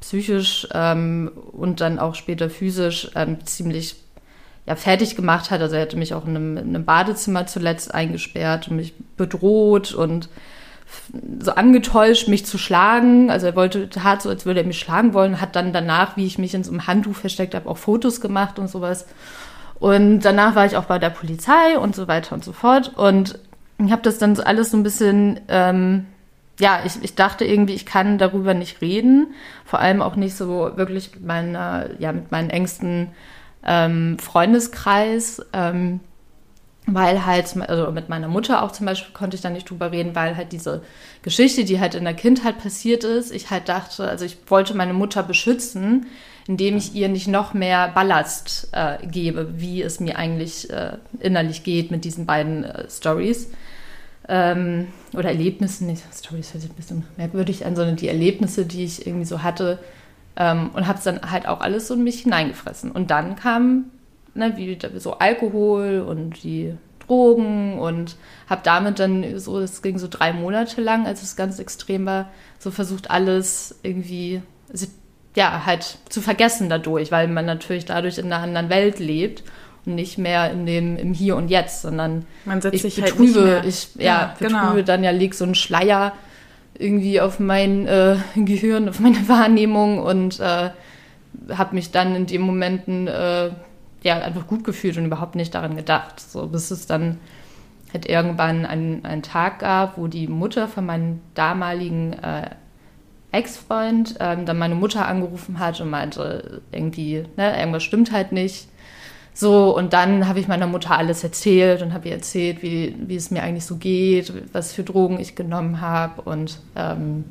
psychisch 0.00 0.68
ähm, 0.72 1.30
und 1.52 1.80
dann 1.80 1.98
auch 1.98 2.14
später 2.14 2.48
physisch 2.48 3.10
ähm, 3.14 3.44
ziemlich 3.44 3.96
ja, 4.66 4.76
fertig 4.76 5.16
gemacht 5.16 5.50
hat. 5.50 5.60
Also 5.60 5.76
er 5.76 5.82
hatte 5.82 5.96
mich 5.96 6.14
auch 6.14 6.24
in 6.24 6.36
einem, 6.36 6.56
in 6.56 6.68
einem, 6.70 6.84
Badezimmer 6.84 7.46
zuletzt 7.46 7.94
eingesperrt 7.94 8.68
und 8.68 8.76
mich 8.76 8.94
bedroht 9.16 9.92
und 9.92 10.28
so 11.40 11.52
angetäuscht, 11.52 12.28
mich 12.28 12.46
zu 12.46 12.56
schlagen. 12.56 13.30
Also 13.30 13.46
er 13.46 13.56
wollte, 13.56 13.88
tat 13.90 14.22
so, 14.22 14.30
als 14.30 14.46
würde 14.46 14.60
er 14.60 14.66
mich 14.66 14.78
schlagen 14.78 15.12
wollen, 15.12 15.40
hat 15.40 15.56
dann 15.56 15.72
danach, 15.72 16.16
wie 16.16 16.26
ich 16.26 16.38
mich 16.38 16.54
in 16.54 16.64
so 16.64 16.70
einem 16.70 16.86
Handtuch 16.86 17.16
versteckt 17.16 17.54
habe, 17.54 17.68
auch 17.68 17.78
Fotos 17.78 18.20
gemacht 18.20 18.58
und 18.58 18.68
sowas. 18.68 19.06
Und 19.78 20.20
danach 20.20 20.54
war 20.54 20.66
ich 20.66 20.76
auch 20.76 20.84
bei 20.84 20.98
der 20.98 21.10
Polizei 21.10 21.78
und 21.78 21.94
so 21.94 22.08
weiter 22.08 22.34
und 22.34 22.44
so 22.44 22.52
fort. 22.52 22.92
Und 22.96 23.38
ich 23.84 23.92
habe 23.92 24.02
das 24.02 24.18
dann 24.18 24.36
so 24.36 24.42
alles 24.42 24.70
so 24.70 24.76
ein 24.76 24.82
bisschen, 24.82 25.40
ähm, 25.48 26.06
ja, 26.60 26.80
ich, 26.84 27.02
ich 27.02 27.14
dachte 27.14 27.44
irgendwie, 27.44 27.74
ich 27.74 27.86
kann 27.86 28.18
darüber 28.18 28.54
nicht 28.54 28.80
reden. 28.80 29.34
Vor 29.64 29.80
allem 29.80 30.02
auch 30.02 30.16
nicht 30.16 30.36
so 30.36 30.76
wirklich 30.76 31.12
mit 31.14 31.24
meiner, 31.24 31.90
ja, 31.98 32.12
mit 32.12 32.30
meinen 32.30 32.50
engsten 32.50 33.08
ähm, 33.64 34.18
Freundeskreis. 34.18 35.44
Ähm, 35.52 36.00
weil 36.86 37.24
halt, 37.24 37.56
also 37.68 37.90
mit 37.92 38.08
meiner 38.08 38.28
Mutter 38.28 38.62
auch 38.62 38.72
zum 38.72 38.86
Beispiel 38.86 39.14
konnte 39.14 39.36
ich 39.36 39.40
da 39.40 39.48
nicht 39.48 39.70
drüber 39.70 39.90
reden, 39.90 40.14
weil 40.14 40.36
halt 40.36 40.52
diese 40.52 40.82
Geschichte, 41.22 41.64
die 41.64 41.80
halt 41.80 41.94
in 41.94 42.04
der 42.04 42.14
Kindheit 42.14 42.58
passiert 42.58 43.04
ist, 43.04 43.32
ich 43.32 43.50
halt 43.50 43.68
dachte, 43.68 44.06
also 44.06 44.24
ich 44.24 44.36
wollte 44.48 44.74
meine 44.74 44.92
Mutter 44.92 45.22
beschützen, 45.22 46.06
indem 46.46 46.76
ich 46.76 46.94
ihr 46.94 47.08
nicht 47.08 47.26
noch 47.26 47.54
mehr 47.54 47.88
Ballast 47.88 48.68
äh, 48.72 48.98
gebe, 49.06 49.58
wie 49.58 49.82
es 49.82 49.98
mir 49.98 50.18
eigentlich 50.18 50.68
äh, 50.68 50.98
innerlich 51.20 51.64
geht 51.64 51.90
mit 51.90 52.04
diesen 52.04 52.26
beiden 52.26 52.64
äh, 52.64 52.90
Stories. 52.90 53.48
Ähm, 54.28 54.88
oder 55.12 55.28
Erlebnissen, 55.28 55.86
nicht 55.86 56.02
Stories 56.14 56.54
hört 56.54 56.62
sich 56.62 56.70
ein 56.70 56.76
bisschen 56.76 57.04
merkwürdig 57.16 57.66
an, 57.66 57.76
sondern 57.76 57.96
die 57.96 58.08
Erlebnisse, 58.08 58.64
die 58.64 58.84
ich 58.84 59.06
irgendwie 59.06 59.26
so 59.26 59.42
hatte. 59.42 59.78
Ähm, 60.36 60.70
und 60.72 60.86
habe 60.86 60.98
es 60.98 61.04
dann 61.04 61.30
halt 61.30 61.46
auch 61.46 61.60
alles 61.60 61.88
so 61.88 61.94
in 61.94 62.04
mich 62.04 62.22
hineingefressen. 62.22 62.90
Und 62.90 63.10
dann 63.10 63.36
kam 63.36 63.90
ne, 64.34 64.56
wie 64.56 64.78
so 64.98 65.18
Alkohol 65.18 66.04
und 66.06 66.42
die 66.42 66.74
Drogen 67.06 67.78
und 67.78 68.16
habe 68.48 68.62
damit 68.64 68.98
dann 68.98 69.38
so, 69.38 69.60
es 69.60 69.82
ging 69.82 69.98
so 69.98 70.08
drei 70.08 70.32
Monate 70.32 70.80
lang, 70.80 71.06
als 71.06 71.22
es 71.22 71.36
ganz 71.36 71.58
extrem 71.58 72.06
war, 72.06 72.30
so 72.58 72.70
versucht 72.70 73.10
alles 73.10 73.78
irgendwie, 73.82 74.42
ja, 75.36 75.66
halt 75.66 75.98
zu 76.08 76.20
vergessen 76.20 76.68
dadurch, 76.68 77.12
weil 77.12 77.28
man 77.28 77.44
natürlich 77.44 77.84
dadurch 77.84 78.18
in 78.18 78.26
einer 78.26 78.42
anderen 78.42 78.70
Welt 78.70 78.98
lebt 78.98 79.42
nicht 79.86 80.18
mehr 80.18 80.50
in 80.50 80.66
dem, 80.66 80.96
im 80.96 81.12
Hier 81.14 81.36
und 81.36 81.48
Jetzt, 81.48 81.82
sondern 81.82 82.26
man 82.44 82.60
setzt 82.60 82.74
ich 82.74 82.82
sich 82.82 83.04
betrübe, 83.04 83.56
halt 83.56 83.66
ich 83.66 83.88
ja, 83.96 84.04
ja 84.04 84.34
betrübe 84.38 84.74
genau. 84.74 84.82
dann 84.82 85.04
ja, 85.04 85.10
leg 85.10 85.34
so 85.34 85.44
einen 85.44 85.54
Schleier 85.54 86.12
irgendwie 86.78 87.20
auf 87.20 87.38
mein 87.40 87.86
äh, 87.86 88.16
Gehirn, 88.36 88.88
auf 88.88 89.00
meine 89.00 89.28
Wahrnehmung 89.28 89.98
und 89.98 90.40
äh, 90.40 90.70
habe 91.52 91.74
mich 91.74 91.90
dann 91.90 92.14
in 92.14 92.26
den 92.26 92.40
Momenten 92.40 93.08
äh, 93.08 93.50
ja, 94.02 94.18
einfach 94.18 94.46
gut 94.46 94.64
gefühlt 94.64 94.96
und 94.98 95.06
überhaupt 95.06 95.34
nicht 95.34 95.54
daran 95.54 95.76
gedacht. 95.76 96.20
So, 96.20 96.46
bis 96.46 96.70
es 96.70 96.86
dann 96.86 97.18
halt 97.92 98.06
irgendwann 98.06 98.66
einen, 98.66 99.04
einen 99.04 99.22
Tag 99.22 99.60
gab, 99.60 99.96
wo 99.96 100.08
die 100.08 100.28
Mutter 100.28 100.68
von 100.68 100.84
meinem 100.84 101.20
damaligen 101.34 102.12
äh, 102.12 102.50
Ex-Freund 103.32 104.16
ähm, 104.20 104.46
dann 104.46 104.58
meine 104.58 104.74
Mutter 104.74 105.06
angerufen 105.08 105.58
hat 105.58 105.80
und 105.80 105.90
meinte, 105.90 106.62
irgendwie, 106.70 107.24
ne, 107.36 107.58
irgendwas 107.58 107.82
stimmt 107.82 108.12
halt 108.12 108.30
nicht. 108.30 108.68
So, 109.36 109.76
und 109.76 109.92
dann 109.92 110.28
habe 110.28 110.38
ich 110.38 110.46
meiner 110.46 110.68
Mutter 110.68 110.96
alles 110.96 111.24
erzählt 111.24 111.82
und 111.82 111.92
habe 111.92 112.08
ihr 112.08 112.14
erzählt, 112.14 112.62
wie, 112.62 112.94
wie 112.96 113.16
es 113.16 113.32
mir 113.32 113.42
eigentlich 113.42 113.66
so 113.66 113.76
geht, 113.76 114.32
was 114.52 114.72
für 114.72 114.84
Drogen 114.84 115.18
ich 115.18 115.34
genommen 115.34 115.80
habe. 115.80 116.22
Und 116.22 116.60
ähm, 116.76 117.24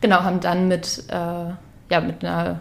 genau, 0.00 0.22
haben 0.22 0.40
dann 0.40 0.68
mit, 0.68 1.04
äh, 1.08 1.12
ja, 1.12 2.00
mit 2.00 2.24
einer 2.24 2.60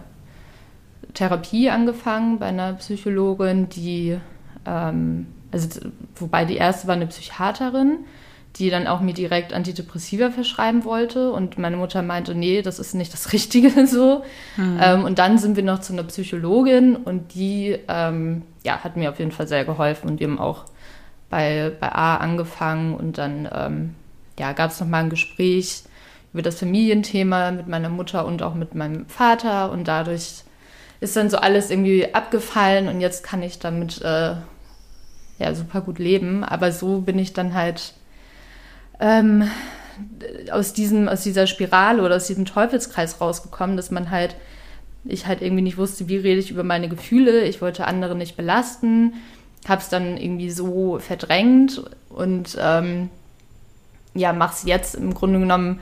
Therapie 1.14 1.70
angefangen 1.70 2.38
bei 2.38 2.48
einer 2.48 2.74
Psychologin, 2.74 3.70
die, 3.70 4.18
ähm, 4.66 5.28
also 5.54 5.80
wobei 6.18 6.44
die 6.44 6.58
erste 6.58 6.88
war 6.88 6.96
eine 6.96 7.08
Psychiaterin, 7.08 8.00
die 8.58 8.70
dann 8.70 8.88
auch 8.88 9.02
mir 9.02 9.14
direkt 9.14 9.54
Antidepressiva 9.54 10.32
verschreiben 10.32 10.86
wollte 10.86 11.32
und 11.32 11.58
meine 11.58 11.78
Mutter 11.78 12.02
meinte, 12.02 12.36
nee, 12.36 12.62
das 12.62 12.80
ist 12.80 12.94
nicht 12.94 13.14
das 13.14 13.32
Richtige 13.34 13.88
so. 13.88 14.24
Mhm. 14.58 14.80
Ähm, 14.82 15.04
und 15.04 15.20
dann 15.20 15.38
sind 15.38 15.56
wir 15.56 15.64
noch 15.64 15.80
zu 15.80 15.94
einer 15.94 16.04
Psychologin 16.04 16.96
und 16.96 17.34
die 17.36 17.78
ähm, 17.88 18.44
ja, 18.64 18.84
hat 18.84 18.96
mir 18.98 19.10
auf 19.10 19.20
jeden 19.20 19.32
Fall 19.32 19.48
sehr 19.48 19.66
geholfen 19.66 20.10
und 20.10 20.22
haben 20.22 20.40
auch 20.40 20.66
bei, 21.30 21.72
bei 21.80 21.92
A 21.92 22.18
angefangen 22.18 22.96
und 22.96 23.18
dann 23.18 23.50
ähm, 23.54 23.96
ja, 24.40 24.54
gab 24.54 24.72
es 24.72 24.80
nochmal 24.80 25.04
ein 25.04 25.10
Gespräch 25.10 25.84
über 26.34 26.42
das 26.42 26.60
Familienthema 26.60 27.52
mit 27.52 27.68
meiner 27.68 27.90
Mutter 27.90 28.26
und 28.26 28.42
auch 28.44 28.56
mit 28.56 28.76
meinem 28.76 29.06
Vater 29.08 29.72
und 29.72 29.88
dadurch 29.88 30.44
ist 31.00 31.16
dann 31.16 31.30
so 31.30 31.38
alles 31.38 31.70
irgendwie 31.70 32.14
abgefallen 32.14 32.88
und 32.88 33.02
jetzt 33.02 33.24
kann 33.24 33.44
ich 33.44 33.60
damit 33.60 34.02
äh, 34.02 34.36
ja 35.40 35.54
super 35.54 35.82
gut 35.82 36.00
leben. 36.00 36.44
Aber 36.44 36.72
so 36.72 37.02
bin 37.02 37.20
ich 37.20 37.34
dann 37.34 37.54
halt 37.54 37.94
ähm, 39.00 39.50
aus 40.52 40.74
diesem, 40.74 41.08
aus 41.08 41.24
dieser 41.24 41.48
Spirale 41.48 42.04
oder 42.04 42.16
aus 42.16 42.28
diesem 42.28 42.46
Teufelskreis 42.46 43.22
rausgekommen, 43.22 43.78
dass 43.78 43.92
man 43.92 44.12
halt, 44.12 44.36
ich 45.04 45.28
halt 45.28 45.42
irgendwie 45.42 45.64
nicht 45.64 45.78
wusste, 45.78 46.08
wie 46.08 46.18
rede 46.18 46.40
ich 46.40 46.52
über 46.52 46.64
meine 46.64 46.90
Gefühle. 46.90 47.44
Ich 47.44 47.62
wollte 47.62 47.86
andere 47.88 48.16
nicht 48.16 48.36
belasten, 48.36 49.14
habe 49.68 49.82
es 49.82 49.90
dann 49.90 50.18
irgendwie 50.18 50.52
so 50.52 51.00
verdrängt 51.00 51.84
und 52.10 52.58
ähm, 52.60 53.10
ja, 54.14 54.34
mache 54.34 54.54
es 54.54 54.64
jetzt 54.64 54.96
im 54.96 55.14
Grunde 55.14 55.40
genommen 55.40 55.80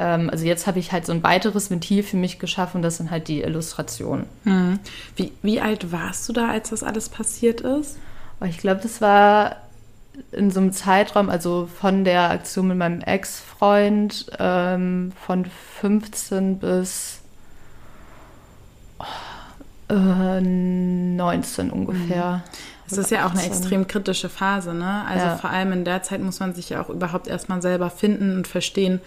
ähm, 0.00 0.30
also 0.30 0.46
jetzt 0.46 0.66
habe 0.66 0.78
ich 0.78 0.92
halt 0.92 1.04
so 1.04 1.12
ein 1.12 1.22
weiteres 1.22 1.70
Ventil 1.70 2.02
für 2.02 2.16
mich 2.16 2.38
geschaffen, 2.38 2.80
das 2.80 2.96
sind 2.96 3.10
halt 3.10 3.28
die 3.28 3.42
Illustrationen. 3.42 4.24
Hm. 4.44 4.78
Wie, 5.14 5.30
wie 5.42 5.60
alt 5.60 5.92
warst 5.92 6.26
du 6.28 6.32
da, 6.32 6.48
als 6.48 6.70
das 6.70 6.82
alles 6.82 7.10
passiert 7.10 7.60
ist? 7.60 7.98
Oh, 8.40 8.46
ich 8.46 8.56
glaube, 8.56 8.80
das 8.82 9.02
war 9.02 9.56
in 10.32 10.50
so 10.50 10.60
einem 10.60 10.72
Zeitraum, 10.72 11.28
also 11.28 11.68
von 11.80 12.04
der 12.04 12.30
Aktion 12.30 12.68
mit 12.68 12.78
meinem 12.78 13.00
Ex-Freund 13.00 14.26
ähm, 14.38 15.12
von 15.26 15.46
15 15.80 16.58
bis 16.58 17.20
äh, 19.88 20.40
19 20.40 21.70
ungefähr. 21.70 22.42
Mhm. 22.44 22.50
Das 22.88 22.98
ist 22.98 23.10
ja 23.10 23.26
auch 23.26 23.30
eine 23.30 23.44
extrem 23.44 23.86
kritische 23.86 24.28
Phase, 24.28 24.74
ne? 24.74 25.04
Also 25.06 25.26
ja. 25.26 25.36
vor 25.36 25.50
allem 25.50 25.72
in 25.72 25.84
der 25.84 26.02
Zeit 26.02 26.20
muss 26.20 26.40
man 26.40 26.54
sich 26.54 26.70
ja 26.70 26.82
auch 26.82 26.88
überhaupt 26.88 27.28
erstmal 27.28 27.62
selber 27.62 27.88
finden 27.88 28.36
und 28.36 28.48
verstehen, 28.48 29.00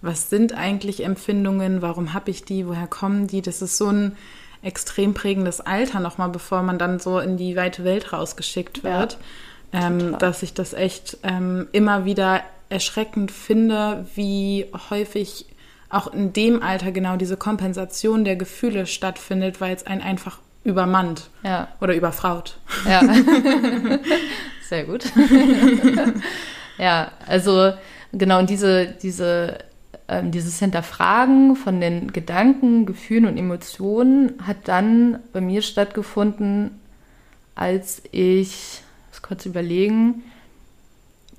was 0.00 0.30
sind 0.30 0.54
eigentlich 0.54 1.04
Empfindungen, 1.04 1.82
warum 1.82 2.14
habe 2.14 2.30
ich 2.30 2.44
die, 2.44 2.66
woher 2.66 2.86
kommen 2.86 3.26
die. 3.26 3.42
Das 3.42 3.60
ist 3.60 3.76
so 3.76 3.88
ein 3.88 4.16
extrem 4.62 5.14
prägendes 5.14 5.60
Alter 5.60 6.00
nochmal, 6.00 6.30
bevor 6.30 6.62
man 6.62 6.78
dann 6.78 6.98
so 6.98 7.18
in 7.18 7.36
die 7.36 7.56
weite 7.56 7.84
Welt 7.84 8.12
rausgeschickt 8.12 8.84
wird, 8.84 9.12
ja, 9.12 9.18
ähm, 9.76 10.18
dass 10.18 10.42
ich 10.42 10.54
das 10.54 10.72
echt 10.72 11.18
ähm, 11.22 11.68
immer 11.72 12.04
wieder 12.04 12.42
erschreckend 12.68 13.30
finde, 13.30 14.06
wie 14.14 14.66
häufig 14.90 15.46
auch 15.88 16.12
in 16.12 16.32
dem 16.32 16.62
Alter 16.62 16.90
genau 16.90 17.16
diese 17.16 17.36
Kompensation 17.36 18.24
der 18.24 18.36
Gefühle 18.36 18.86
stattfindet, 18.86 19.60
weil 19.60 19.74
es 19.74 19.86
einen 19.86 20.02
einfach 20.02 20.38
übermannt 20.64 21.30
ja. 21.44 21.68
oder 21.80 21.94
überfraut. 21.94 22.58
Ja, 22.88 23.02
sehr 24.68 24.84
gut. 24.84 25.04
ja, 26.78 27.12
also 27.26 27.72
genau, 28.12 28.40
und 28.40 28.50
diese, 28.50 28.86
diese 29.00 29.58
ähm, 30.08 30.30
dieses 30.30 30.58
Hinterfragen 30.60 31.56
von 31.56 31.80
den 31.80 32.12
Gedanken, 32.12 32.86
Gefühlen 32.86 33.26
und 33.26 33.36
Emotionen 33.36 34.34
hat 34.46 34.56
dann 34.64 35.18
bei 35.32 35.40
mir 35.40 35.62
stattgefunden, 35.62 36.78
als 37.56 38.02
ich, 38.12 38.82
kurz 39.26 39.46
überlegen, 39.46 40.22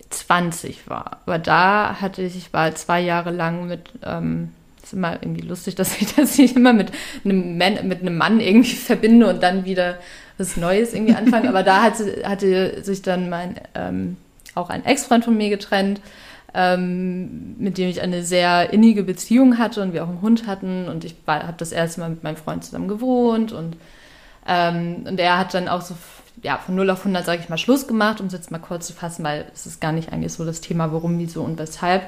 20 0.09 0.89
war. 0.89 1.21
Aber 1.25 1.39
da 1.39 1.97
hatte 2.01 2.21
ich, 2.21 2.35
ich 2.37 2.53
war 2.53 2.73
zwei 2.75 3.01
Jahre 3.01 3.31
lang 3.31 3.67
mit, 3.67 3.91
ähm, 4.03 4.49
ist 4.81 4.93
immer 4.93 5.21
irgendwie 5.21 5.41
lustig, 5.41 5.75
dass 5.75 5.99
ich 5.99 6.13
das 6.15 6.37
nicht 6.37 6.55
immer 6.55 6.73
mit 6.73 6.91
einem, 7.23 7.57
Man, 7.57 7.87
mit 7.87 8.01
einem 8.01 8.17
Mann 8.17 8.39
irgendwie 8.39 8.75
verbinde 8.75 9.27
und 9.27 9.43
dann 9.43 9.65
wieder 9.65 9.99
was 10.37 10.55
Neues 10.55 10.93
irgendwie 10.93 11.15
anfange. 11.15 11.49
Aber 11.49 11.63
da 11.63 11.83
hatte, 11.83 12.23
hatte 12.23 12.83
sich 12.83 13.01
dann 13.01 13.29
mein, 13.29 13.55
ähm, 13.75 14.17
auch 14.55 14.69
ein 14.69 14.85
Ex-Freund 14.85 15.25
von 15.25 15.35
mir 15.35 15.49
getrennt 15.49 16.01
ähm, 16.53 17.55
mit 17.59 17.77
dem 17.77 17.87
ich 17.87 18.01
eine 18.01 18.23
sehr 18.23 18.73
innige 18.73 19.03
Beziehung 19.03 19.59
hatte 19.59 19.81
und 19.81 19.93
wir 19.93 20.03
auch 20.03 20.09
einen 20.09 20.21
Hund 20.21 20.47
hatten 20.47 20.87
und 20.87 21.03
ich 21.03 21.15
habe 21.27 21.53
das 21.57 21.71
erste 21.71 22.01
Mal 22.01 22.09
mit 22.09 22.23
meinem 22.23 22.37
Freund 22.37 22.63
zusammen 22.63 22.87
gewohnt 22.87 23.51
und, 23.51 23.77
ähm, 24.47 25.05
und 25.07 25.19
er 25.19 25.37
hat 25.37 25.53
dann 25.53 25.67
auch 25.67 25.81
so 25.81 25.95
ja, 26.43 26.57
von 26.57 26.75
0 26.75 26.89
auf 26.91 26.99
100, 26.99 27.25
sage 27.25 27.41
ich 27.41 27.49
mal, 27.49 27.57
Schluss 27.57 27.87
gemacht, 27.87 28.21
um 28.21 28.27
es 28.27 28.33
jetzt 28.33 28.51
mal 28.51 28.59
kurz 28.59 28.87
zu 28.87 28.93
fassen, 28.93 29.23
weil 29.23 29.45
es 29.53 29.65
ist 29.65 29.81
gar 29.81 29.91
nicht 29.91 30.11
eigentlich 30.11 30.33
so 30.33 30.45
das 30.45 30.61
Thema, 30.61 30.91
warum, 30.91 31.17
wieso 31.19 31.43
und 31.43 31.57
weshalb. 31.57 32.03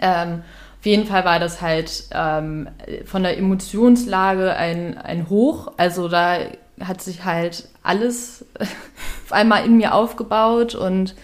Ähm, 0.00 0.42
auf 0.80 0.86
jeden 0.86 1.06
Fall 1.06 1.24
war 1.24 1.38
das 1.38 1.62
halt 1.62 2.04
ähm, 2.10 2.68
von 3.06 3.22
der 3.22 3.38
Emotionslage 3.38 4.54
ein, 4.54 4.98
ein 4.98 5.30
Hoch. 5.30 5.72
Also 5.78 6.08
da 6.08 6.38
hat 6.80 7.00
sich 7.00 7.24
halt 7.24 7.68
alles 7.82 8.44
auf 8.58 9.32
einmal 9.32 9.64
in 9.64 9.76
mir 9.76 9.94
aufgebaut 9.94 10.74
und 10.74 11.14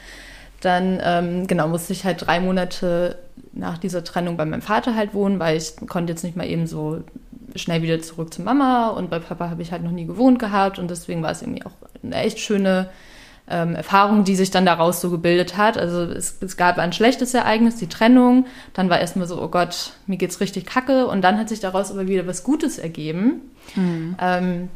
dann 0.61 1.01
ähm, 1.03 1.47
genau 1.47 1.69
musste 1.69 1.93
ich 1.93 2.05
halt 2.05 2.27
drei 2.27 2.41
Monate 2.41 3.19
nach 3.53 3.79
dieser 3.79 4.05
Trennung 4.05 4.37
bei 4.37 4.45
meinem 4.45 4.63
Vater 4.63 4.95
halt 4.95 5.15
wohnen, 5.15 5.39
weil 5.39 5.57
ich 5.57 5.77
konnte 5.89 6.13
jetzt 6.13 6.23
nicht 6.23 6.37
mal 6.37 6.47
eben 6.47 6.67
so 6.67 7.03
schnell 7.57 7.83
wieder 7.83 8.01
zurück 8.01 8.33
zu 8.33 8.43
Mama 8.43 8.89
und 8.89 9.11
bei 9.11 9.19
Papa 9.19 9.51
habe 9.51 9.63
ich 9.63 9.73
halt 9.73 9.83
noch 9.83 9.91
nie 9.91 10.07
gewohnt 10.07 10.39
gehabt 10.39 10.79
und 10.79 10.91
deswegen 10.91 11.23
war 11.23 11.31
es 11.31 11.43
irgendwie 11.43 11.65
auch 11.65 11.73
eine 12.03 12.17
echt 12.17 12.39
schöne 12.39 12.91
ähm, 13.51 13.75
Erfahrung, 13.75 14.25
die 14.25 14.37
sich 14.37 14.51
dann 14.51 14.65
daraus 14.65 15.01
so 15.01 15.11
gebildet 15.11 15.57
hat. 15.57 15.77
Also 15.77 16.03
es, 16.03 16.37
es 16.41 16.57
gab 16.57 16.79
ein 16.79 16.93
schlechtes 16.93 17.35
Ereignis, 17.35 17.77
die 17.77 17.89
Trennung. 17.89 18.47
Dann 18.75 18.89
war 18.89 19.01
erstmal 19.01 19.27
so, 19.27 19.43
oh 19.43 19.49
Gott, 19.49 19.93
mir 20.07 20.17
geht's 20.17 20.41
richtig 20.41 20.67
kacke. 20.67 21.07
Und 21.09 21.23
dann 21.23 21.37
hat 21.37 21.49
sich 21.49 21.59
daraus 21.59 21.91
aber 21.91 22.07
wieder 22.07 22.27
was 22.27 22.45
Gutes 22.45 22.79
ergeben. 22.79 23.43
Mhm. 23.75 24.17
Ähm, 24.21 24.69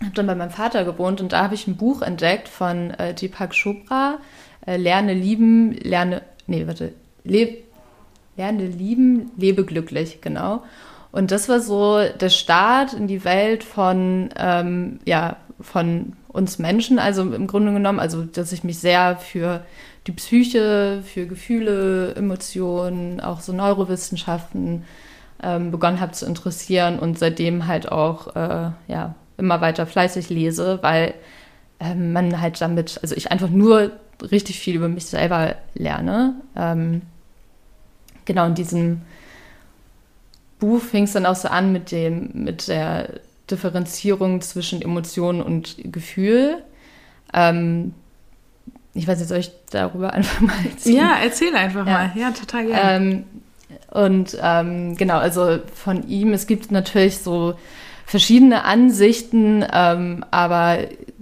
habe 0.00 0.14
dann 0.14 0.26
bei 0.26 0.34
meinem 0.34 0.50
Vater 0.50 0.84
gewohnt 0.84 1.20
und 1.20 1.32
da 1.32 1.42
habe 1.42 1.54
ich 1.54 1.66
ein 1.66 1.76
Buch 1.76 2.02
entdeckt 2.02 2.48
von 2.48 2.90
äh, 2.90 3.14
Deepak 3.14 3.52
Chopra, 3.52 4.18
äh, 4.66 4.76
Lerne 4.76 5.14
lieben, 5.14 5.72
lerne, 5.72 6.22
nee, 6.46 6.66
warte, 6.66 6.92
leb, 7.24 7.64
lerne 8.36 8.66
lieben, 8.66 9.30
lebe 9.38 9.64
glücklich, 9.64 10.20
genau. 10.20 10.62
Und 11.16 11.30
das 11.30 11.48
war 11.48 11.60
so 11.60 11.98
der 12.20 12.28
Start 12.28 12.92
in 12.92 13.06
die 13.06 13.24
Welt 13.24 13.64
von, 13.64 14.28
ähm, 14.36 15.00
ja, 15.06 15.38
von 15.62 16.12
uns 16.28 16.58
Menschen, 16.58 16.98
also 16.98 17.22
im 17.22 17.46
Grunde 17.46 17.72
genommen, 17.72 18.00
also 18.00 18.22
dass 18.24 18.52
ich 18.52 18.64
mich 18.64 18.80
sehr 18.80 19.16
für 19.16 19.64
die 20.06 20.12
Psyche, 20.12 21.02
für 21.06 21.26
Gefühle, 21.26 22.14
Emotionen, 22.16 23.22
auch 23.22 23.40
so 23.40 23.54
Neurowissenschaften 23.54 24.84
ähm, 25.42 25.70
begonnen 25.70 26.00
habe 26.00 26.12
zu 26.12 26.26
interessieren 26.26 26.98
und 26.98 27.18
seitdem 27.18 27.66
halt 27.66 27.90
auch 27.90 28.36
äh, 28.36 28.72
ja, 28.86 29.14
immer 29.38 29.62
weiter 29.62 29.86
fleißig 29.86 30.28
lese, 30.28 30.80
weil 30.82 31.14
ähm, 31.80 32.12
man 32.12 32.42
halt 32.42 32.60
damit, 32.60 32.98
also 33.00 33.14
ich 33.14 33.32
einfach 33.32 33.48
nur 33.48 33.92
richtig 34.20 34.60
viel 34.60 34.76
über 34.76 34.90
mich 34.90 35.06
selber 35.06 35.54
lerne. 35.72 36.34
Ähm, 36.54 37.00
genau 38.26 38.44
in 38.44 38.54
diesem 38.54 39.00
Buch 40.58 40.80
fing 40.80 41.04
es 41.04 41.12
dann 41.12 41.26
auch 41.26 41.36
so 41.36 41.48
an 41.48 41.72
mit 41.72 41.90
dem, 41.90 42.30
mit 42.32 42.68
der 42.68 43.20
Differenzierung 43.50 44.40
zwischen 44.40 44.82
Emotionen 44.82 45.42
und 45.42 45.76
Gefühl. 45.92 46.62
Ähm, 47.32 47.94
ich 48.94 49.06
weiß 49.06 49.18
nicht, 49.18 49.28
soll 49.28 49.38
ich 49.38 49.52
darüber 49.70 50.12
einfach 50.14 50.40
mal 50.40 50.56
erzählen? 50.64 50.96
Ja, 50.96 51.16
erzähl 51.22 51.54
einfach 51.54 51.86
ja. 51.86 51.92
mal. 51.92 52.12
Ja, 52.14 52.30
total 52.30 52.66
gerne. 52.66 53.04
Ähm, 53.04 53.24
und 53.90 54.36
ähm, 54.42 54.96
genau, 54.96 55.18
also 55.18 55.58
von 55.74 56.06
ihm, 56.08 56.32
es 56.32 56.46
gibt 56.46 56.70
natürlich 56.70 57.18
so 57.18 57.54
verschiedene 58.04 58.64
Ansichten, 58.64 59.64
ähm, 59.72 60.24
aber 60.30 60.78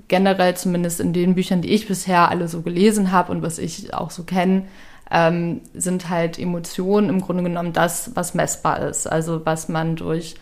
generell 0.08 0.56
zumindest 0.56 1.00
in 1.00 1.12
den 1.12 1.34
Büchern, 1.34 1.62
die 1.62 1.70
ich 1.70 1.88
bisher 1.88 2.28
alle 2.28 2.48
so 2.48 2.62
gelesen 2.62 3.10
habe 3.10 3.32
und 3.32 3.42
was 3.42 3.58
ich 3.58 3.94
auch 3.94 4.10
so 4.10 4.24
kenne, 4.24 4.64
ähm, 5.10 5.60
sind 5.74 6.08
halt 6.08 6.38
Emotionen 6.38 7.08
im 7.08 7.20
Grunde 7.20 7.42
genommen 7.42 7.72
das, 7.72 8.12
was 8.14 8.34
messbar 8.34 8.80
ist. 8.80 9.06
Also 9.06 9.44
was 9.44 9.68
man 9.68 9.96
durch 9.96 10.34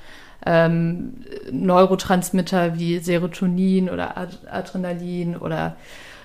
ähm, 0.47 1.25
Neurotransmitter 1.51 2.79
wie 2.79 2.99
Serotonin 2.99 3.91
oder 3.91 4.17
Ad 4.17 4.39
Adrenalin 4.51 5.37
oder 5.37 5.77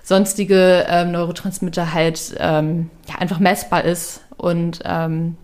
sonstige 0.03 0.85
ähm, 0.87 1.11
Neurotransmitter 1.11 1.93
halt 1.93 2.35
ähm, 2.39 2.89
ja, 3.07 3.15
einfach 3.15 3.39
messbar 3.39 3.83
ist 3.83 4.21
und 4.37 4.79
ähm, 4.85 5.35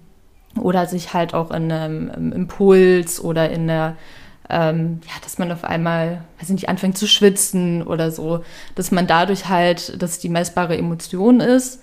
oder 0.59 0.85
sich 0.85 1.13
halt 1.13 1.33
auch 1.33 1.51
in 1.51 1.71
einem 1.71 2.31
Impuls 2.31 3.19
oder 3.19 3.49
in 3.49 3.67
der 3.67 3.95
ähm, 4.49 4.99
ja, 5.05 5.13
dass 5.23 5.37
man 5.37 5.51
auf 5.51 5.63
einmal, 5.63 6.23
weiß 6.39 6.49
nicht, 6.49 6.69
anfängt 6.69 6.97
zu 6.97 7.07
schwitzen 7.07 7.81
oder 7.81 8.11
so, 8.11 8.43
dass 8.75 8.91
man 8.91 9.07
dadurch 9.07 9.47
halt, 9.49 10.01
dass 10.01 10.19
die 10.19 10.29
messbare 10.29 10.77
Emotion 10.77 11.39
ist. 11.39 11.81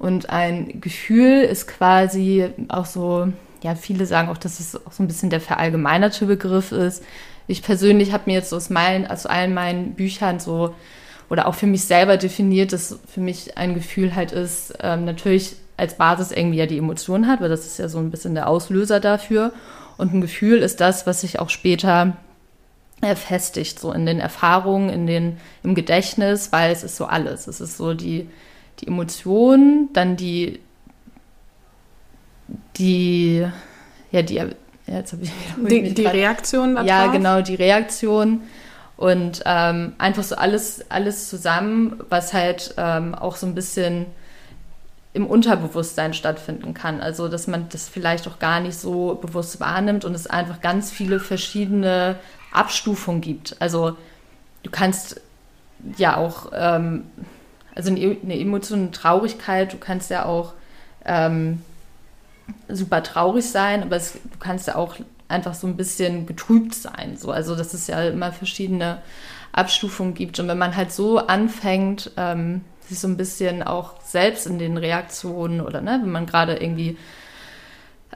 Und 0.00 0.30
ein 0.30 0.80
Gefühl 0.80 1.42
ist 1.42 1.68
quasi 1.68 2.48
auch 2.68 2.86
so, 2.86 3.30
ja, 3.62 3.74
viele 3.74 4.06
sagen 4.06 4.30
auch, 4.30 4.38
dass 4.38 4.58
es 4.58 4.74
auch 4.74 4.92
so 4.92 5.02
ein 5.02 5.06
bisschen 5.06 5.28
der 5.28 5.42
verallgemeinerte 5.42 6.24
Begriff 6.24 6.72
ist. 6.72 7.04
Ich 7.46 7.62
persönlich 7.62 8.10
habe 8.14 8.22
mir 8.24 8.32
jetzt 8.32 8.54
aus, 8.54 8.70
meinen, 8.70 9.06
aus 9.06 9.26
allen 9.26 9.52
meinen 9.52 9.92
Büchern 9.92 10.40
so 10.40 10.74
oder 11.28 11.46
auch 11.46 11.54
für 11.54 11.66
mich 11.66 11.84
selber 11.84 12.16
definiert, 12.16 12.72
dass 12.72 12.98
für 13.12 13.20
mich 13.20 13.58
ein 13.58 13.74
Gefühl 13.74 14.16
halt 14.16 14.32
ist, 14.32 14.72
ähm, 14.80 15.04
natürlich 15.04 15.56
als 15.76 15.98
Basis 15.98 16.32
irgendwie 16.32 16.58
ja 16.58 16.66
die 16.66 16.78
Emotion 16.78 17.26
hat, 17.26 17.42
weil 17.42 17.50
das 17.50 17.66
ist 17.66 17.78
ja 17.78 17.90
so 17.90 17.98
ein 17.98 18.10
bisschen 18.10 18.34
der 18.34 18.48
Auslöser 18.48 19.00
dafür. 19.00 19.52
Und 19.98 20.14
ein 20.14 20.22
Gefühl 20.22 20.60
ist 20.60 20.80
das, 20.80 21.06
was 21.06 21.20
sich 21.20 21.38
auch 21.40 21.50
später 21.50 22.16
festigt, 23.16 23.78
so 23.78 23.92
in 23.92 24.06
den 24.06 24.18
Erfahrungen, 24.18 24.88
in 24.88 25.06
den, 25.06 25.36
im 25.62 25.74
Gedächtnis, 25.74 26.52
weil 26.52 26.72
es 26.72 26.84
ist 26.84 26.96
so 26.96 27.04
alles. 27.04 27.46
Es 27.48 27.60
ist 27.60 27.76
so 27.76 27.92
die, 27.92 28.28
die 28.80 28.86
Emotion, 28.86 29.88
dann 29.92 30.16
die, 30.16 30.60
die, 32.76 33.46
ja, 34.10 34.22
die, 34.22 34.34
ja, 34.34 34.46
jetzt 34.86 35.12
habe 35.12 35.22
ich 35.22 35.32
die, 35.68 35.94
die 35.94 36.06
Reaktion 36.06 36.74
darauf. 36.74 36.88
Ja, 36.88 37.06
genau, 37.08 37.42
die 37.42 37.54
Reaktion 37.54 38.42
und 39.00 39.42
ähm, 39.46 39.94
einfach 39.96 40.22
so 40.22 40.36
alles, 40.36 40.90
alles 40.90 41.30
zusammen, 41.30 42.02
was 42.10 42.34
halt 42.34 42.74
ähm, 42.76 43.14
auch 43.14 43.36
so 43.36 43.46
ein 43.46 43.54
bisschen 43.54 44.04
im 45.14 45.26
Unterbewusstsein 45.26 46.12
stattfinden 46.12 46.74
kann. 46.74 47.00
Also, 47.00 47.28
dass 47.28 47.46
man 47.46 47.68
das 47.70 47.88
vielleicht 47.88 48.28
auch 48.28 48.38
gar 48.38 48.60
nicht 48.60 48.78
so 48.78 49.14
bewusst 49.14 49.58
wahrnimmt 49.58 50.04
und 50.04 50.14
es 50.14 50.26
einfach 50.26 50.60
ganz 50.60 50.90
viele 50.90 51.18
verschiedene 51.18 52.16
Abstufungen 52.52 53.22
gibt. 53.22 53.56
Also, 53.58 53.96
du 54.62 54.70
kannst 54.70 55.20
ja 55.96 56.18
auch, 56.18 56.52
ähm, 56.54 57.04
also 57.74 57.90
eine, 57.90 58.16
eine 58.22 58.38
Emotion, 58.38 58.80
eine 58.80 58.90
Traurigkeit, 58.90 59.72
du 59.72 59.78
kannst 59.78 60.10
ja 60.10 60.24
auch 60.24 60.54
ähm, 61.04 61.62
super 62.68 63.02
traurig 63.02 63.48
sein, 63.48 63.82
aber 63.82 63.96
es, 63.96 64.12
du 64.12 64.38
kannst 64.38 64.66
ja 64.66 64.76
auch 64.76 64.96
einfach 65.28 65.54
so 65.54 65.66
ein 65.66 65.76
bisschen 65.76 66.26
getrübt 66.26 66.74
sein. 66.74 67.16
So. 67.16 67.30
Also, 67.30 67.54
dass 67.54 67.74
es 67.74 67.86
ja 67.86 68.02
immer 68.04 68.32
verschiedene 68.32 68.98
Abstufungen 69.52 70.14
gibt. 70.14 70.38
Und 70.40 70.48
wenn 70.48 70.58
man 70.58 70.76
halt 70.76 70.92
so 70.92 71.18
anfängt, 71.18 72.10
ähm, 72.16 72.62
sich 72.88 72.98
so 72.98 73.08
ein 73.08 73.16
bisschen 73.16 73.62
auch 73.62 74.00
selbst 74.02 74.46
in 74.46 74.58
den 74.58 74.76
Reaktionen 74.76 75.60
oder 75.60 75.80
ne, 75.80 76.00
wenn 76.02 76.10
man 76.10 76.26
gerade 76.26 76.56
irgendwie 76.56 76.96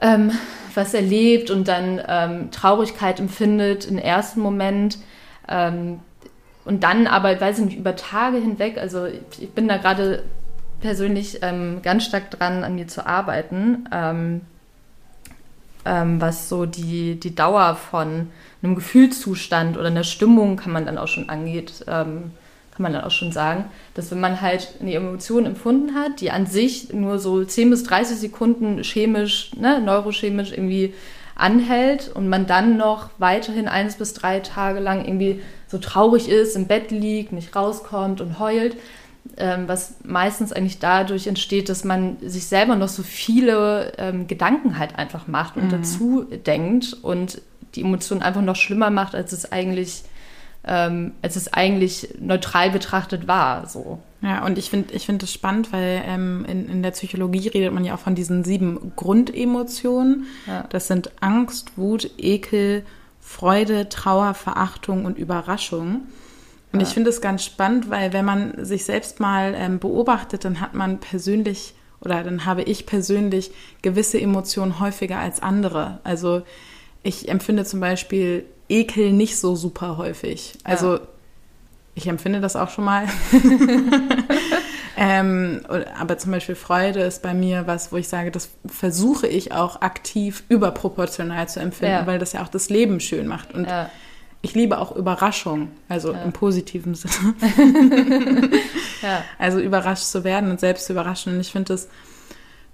ähm, 0.00 0.32
was 0.74 0.94
erlebt 0.94 1.50
und 1.50 1.68
dann 1.68 2.02
ähm, 2.06 2.50
Traurigkeit 2.50 3.20
empfindet 3.20 3.84
im 3.86 3.98
ersten 3.98 4.40
Moment 4.40 4.98
ähm, 5.48 6.00
und 6.64 6.82
dann 6.82 7.06
aber, 7.06 7.40
weiß 7.40 7.58
ich 7.58 7.64
nicht, 7.66 7.78
über 7.78 7.96
Tage 7.96 8.38
hinweg, 8.38 8.78
also 8.78 9.06
ich, 9.06 9.50
bin 9.50 9.68
da 9.68 9.76
gerade 9.76 10.22
persönlich 10.80 11.38
ähm, 11.42 11.80
ganz 11.82 12.04
stark 12.04 12.30
dran, 12.30 12.64
an 12.64 12.74
mir 12.74 12.88
zu 12.88 13.06
arbeiten, 13.06 13.88
ähm, 13.92 14.40
ähm, 15.84 16.20
was 16.20 16.48
so 16.48 16.66
die, 16.66 17.20
die 17.20 17.34
Dauer 17.34 17.76
von 17.76 18.28
einem 18.62 18.74
Gefühlszustand 18.74 19.76
oder 19.76 19.88
einer 19.88 20.04
Stimmung 20.04 20.56
kann 20.56 20.72
man 20.72 20.86
dann 20.86 20.96
auch 20.96 21.08
schon 21.08 21.28
angeht, 21.28 21.84
kann 22.74 22.82
man 22.82 22.92
dann 22.92 23.04
auch 23.04 23.10
schon 23.12 23.30
sagen, 23.30 23.66
dass 23.94 24.10
wenn 24.10 24.20
man 24.20 24.40
halt 24.40 24.74
eine 24.80 24.94
Emotion 24.94 25.46
empfunden 25.46 25.94
hat, 25.94 26.20
die 26.20 26.30
an 26.30 26.46
sich 26.46 26.92
nur 26.92 27.20
so 27.20 27.44
10 27.44 27.70
bis 27.70 27.84
30 27.84 28.18
Sekunden 28.18 28.82
chemisch, 28.82 29.52
ne, 29.56 29.80
neurochemisch 29.80 30.50
irgendwie 30.50 30.92
anhält 31.36 32.10
und 32.12 32.28
man 32.28 32.46
dann 32.46 32.76
noch 32.76 33.10
weiterhin 33.18 33.68
eins 33.68 33.96
bis 33.96 34.12
drei 34.14 34.40
Tage 34.40 34.80
lang 34.80 35.04
irgendwie 35.04 35.40
so 35.74 35.78
traurig 35.80 36.28
ist, 36.28 36.54
im 36.54 36.66
Bett 36.68 36.92
liegt, 36.92 37.32
nicht 37.32 37.56
rauskommt 37.56 38.20
und 38.20 38.38
heult, 38.38 38.76
ähm, 39.36 39.66
was 39.66 39.96
meistens 40.04 40.52
eigentlich 40.52 40.78
dadurch 40.78 41.26
entsteht, 41.26 41.68
dass 41.68 41.82
man 41.82 42.16
sich 42.20 42.46
selber 42.46 42.76
noch 42.76 42.88
so 42.88 43.02
viele 43.02 43.92
ähm, 43.98 44.28
Gedanken 44.28 44.78
halt 44.78 44.96
einfach 44.96 45.26
macht 45.26 45.56
und 45.56 45.64
mhm. 45.64 45.70
dazu 45.70 46.26
denkt 46.46 46.96
und 47.02 47.42
die 47.74 47.80
Emotion 47.80 48.22
einfach 48.22 48.42
noch 48.42 48.54
schlimmer 48.54 48.90
macht, 48.90 49.16
als 49.16 49.32
es 49.32 49.50
eigentlich 49.50 50.04
ähm, 50.66 51.12
als 51.20 51.36
es 51.36 51.52
eigentlich 51.52 52.14
neutral 52.20 52.70
betrachtet 52.70 53.26
war. 53.26 53.68
So. 53.68 53.98
Ja, 54.22 54.46
und 54.46 54.56
ich 54.56 54.70
finde 54.70 54.94
ich 54.94 55.04
find 55.04 55.22
das 55.22 55.32
spannend, 55.32 55.72
weil 55.72 56.02
ähm, 56.06 56.46
in, 56.48 56.68
in 56.70 56.82
der 56.82 56.92
Psychologie 56.92 57.48
redet 57.48 57.72
man 57.72 57.84
ja 57.84 57.94
auch 57.94 57.98
von 57.98 58.14
diesen 58.14 58.44
sieben 58.44 58.92
Grundemotionen. 58.96 60.26
Ja. 60.46 60.64
Das 60.70 60.86
sind 60.86 61.10
Angst, 61.20 61.72
Wut, 61.76 62.10
Ekel, 62.16 62.84
Freude, 63.26 63.88
Trauer, 63.88 64.34
Verachtung 64.34 65.06
und 65.06 65.18
Überraschung. 65.18 66.02
Und 66.72 66.80
ja. 66.80 66.86
ich 66.86 66.92
finde 66.92 67.10
es 67.10 67.20
ganz 67.20 67.42
spannend, 67.42 67.88
weil 67.88 68.12
wenn 68.12 68.24
man 68.24 68.64
sich 68.64 68.84
selbst 68.84 69.18
mal 69.18 69.54
ähm, 69.56 69.78
beobachtet, 69.78 70.44
dann 70.44 70.60
hat 70.60 70.74
man 70.74 71.00
persönlich 71.00 71.74
oder 72.00 72.22
dann 72.22 72.44
habe 72.44 72.62
ich 72.62 72.84
persönlich 72.84 73.50
gewisse 73.80 74.20
Emotionen 74.20 74.78
häufiger 74.78 75.18
als 75.18 75.42
andere. 75.42 76.00
Also 76.04 76.42
ich 77.02 77.28
empfinde 77.28 77.64
zum 77.64 77.80
Beispiel 77.80 78.44
Ekel 78.68 79.12
nicht 79.12 79.38
so 79.38 79.56
super 79.56 79.96
häufig. 79.96 80.58
Also 80.62 80.96
ja. 80.96 81.00
ich 81.94 82.06
empfinde 82.06 82.40
das 82.40 82.56
auch 82.56 82.70
schon 82.70 82.84
mal. 82.84 83.08
ähm, 85.06 85.60
aber 85.98 86.16
zum 86.16 86.30
Beispiel 86.30 86.54
Freude 86.54 87.00
ist 87.00 87.20
bei 87.20 87.34
mir 87.34 87.66
was, 87.66 87.92
wo 87.92 87.96
ich 87.96 88.08
sage, 88.08 88.30
das 88.30 88.48
versuche 88.66 89.26
ich 89.26 89.52
auch 89.52 89.82
aktiv 89.82 90.44
überproportional 90.48 91.46
zu 91.48 91.60
empfinden, 91.60 91.94
ja. 91.94 92.06
weil 92.06 92.18
das 92.18 92.32
ja 92.32 92.42
auch 92.42 92.48
das 92.48 92.70
Leben 92.70 93.00
schön 93.00 93.26
macht. 93.26 93.52
Und 93.52 93.66
ja. 93.66 93.90
ich 94.40 94.54
liebe 94.54 94.78
auch 94.78 94.96
Überraschung, 94.96 95.68
also 95.90 96.12
im 96.12 96.32
positiven 96.32 96.94
Sinne. 96.94 97.34
Also 99.38 99.60
überrascht 99.60 100.04
zu 100.04 100.24
werden 100.24 100.50
und 100.50 100.60
selbst 100.60 100.86
zu 100.86 100.94
überraschen. 100.94 101.34
Und 101.34 101.40
ich 101.40 101.52
finde 101.52 101.74
das 101.74 101.88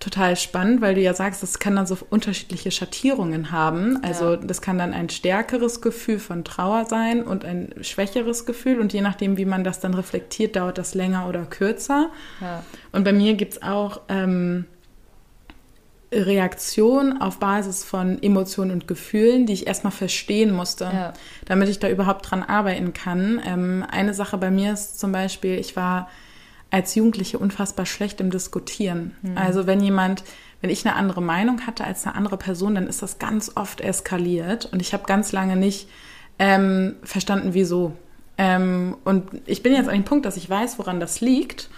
total 0.01 0.35
spannend, 0.37 0.81
weil 0.81 0.95
du 0.95 1.03
ja 1.03 1.13
sagst, 1.13 1.43
das 1.43 1.59
kann 1.59 1.77
dann 1.77 1.87
so 1.87 1.97
unterschiedliche 2.09 2.71
Schattierungen 2.71 3.53
haben. 3.53 4.03
Also 4.03 4.33
ja. 4.33 4.37
das 4.37 4.63
kann 4.63 4.79
dann 4.79 4.95
ein 4.95 5.11
stärkeres 5.11 5.83
Gefühl 5.83 6.19
von 6.19 6.43
Trauer 6.43 6.87
sein 6.87 7.23
und 7.23 7.45
ein 7.45 7.75
schwächeres 7.83 8.47
Gefühl. 8.47 8.81
Und 8.81 8.95
je 8.95 9.03
nachdem, 9.03 9.37
wie 9.37 9.45
man 9.45 9.63
das 9.63 9.79
dann 9.79 9.93
reflektiert, 9.93 10.57
dauert 10.57 10.79
das 10.79 10.95
länger 10.95 11.29
oder 11.29 11.45
kürzer. 11.45 12.11
Ja. 12.41 12.65
Und 12.93 13.05
bei 13.05 13.13
mir 13.13 13.35
gibt 13.35 13.53
es 13.53 13.63
auch 13.63 14.01
ähm, 14.09 14.65
Reaktionen 16.11 17.21
auf 17.21 17.39
Basis 17.39 17.85
von 17.85 18.23
Emotionen 18.23 18.71
und 18.71 18.89
Gefühlen, 18.89 19.45
die 19.45 19.53
ich 19.53 19.67
erstmal 19.67 19.93
verstehen 19.93 20.53
musste, 20.53 20.85
ja. 20.85 21.13
damit 21.45 21.69
ich 21.69 21.79
da 21.79 21.91
überhaupt 21.91 22.31
dran 22.31 22.43
arbeiten 22.43 22.95
kann. 22.95 23.41
Ähm, 23.47 23.85
eine 23.89 24.15
Sache 24.15 24.39
bei 24.39 24.51
mir 24.51 24.73
ist 24.73 24.99
zum 24.99 25.13
Beispiel, 25.13 25.59
ich 25.59 25.77
war 25.77 26.09
als 26.71 26.95
Jugendliche 26.95 27.39
unfassbar 27.39 27.87
schlecht 27.87 28.21
im 28.21 28.31
Diskutieren. 28.31 29.17
Mhm. 29.23 29.37
Also 29.37 29.67
wenn 29.67 29.81
jemand, 29.81 30.23
wenn 30.61 30.71
ich 30.71 30.87
eine 30.87 30.97
andere 30.97 31.23
Meinung 31.23 31.67
hatte 31.67 31.85
als 31.85 32.07
eine 32.07 32.15
andere 32.15 32.37
Person, 32.37 32.75
dann 32.75 32.87
ist 32.87 33.03
das 33.03 33.19
ganz 33.19 33.53
oft 33.57 33.81
eskaliert 33.81 34.67
und 34.73 34.81
ich 34.81 34.93
habe 34.93 35.05
ganz 35.05 35.33
lange 35.33 35.57
nicht 35.57 35.89
ähm, 36.39 36.97
verstanden, 37.03 37.51
wieso. 37.53 37.93
Ähm, 38.39 38.97
und 39.05 39.29
ich 39.47 39.63
bin 39.63 39.75
jetzt 39.75 39.89
an 39.89 39.95
dem 39.95 40.05
Punkt, 40.05 40.25
dass 40.25 40.37
ich 40.37 40.49
weiß, 40.49 40.79
woran 40.79 41.01
das 41.01 41.21
liegt. 41.21 41.69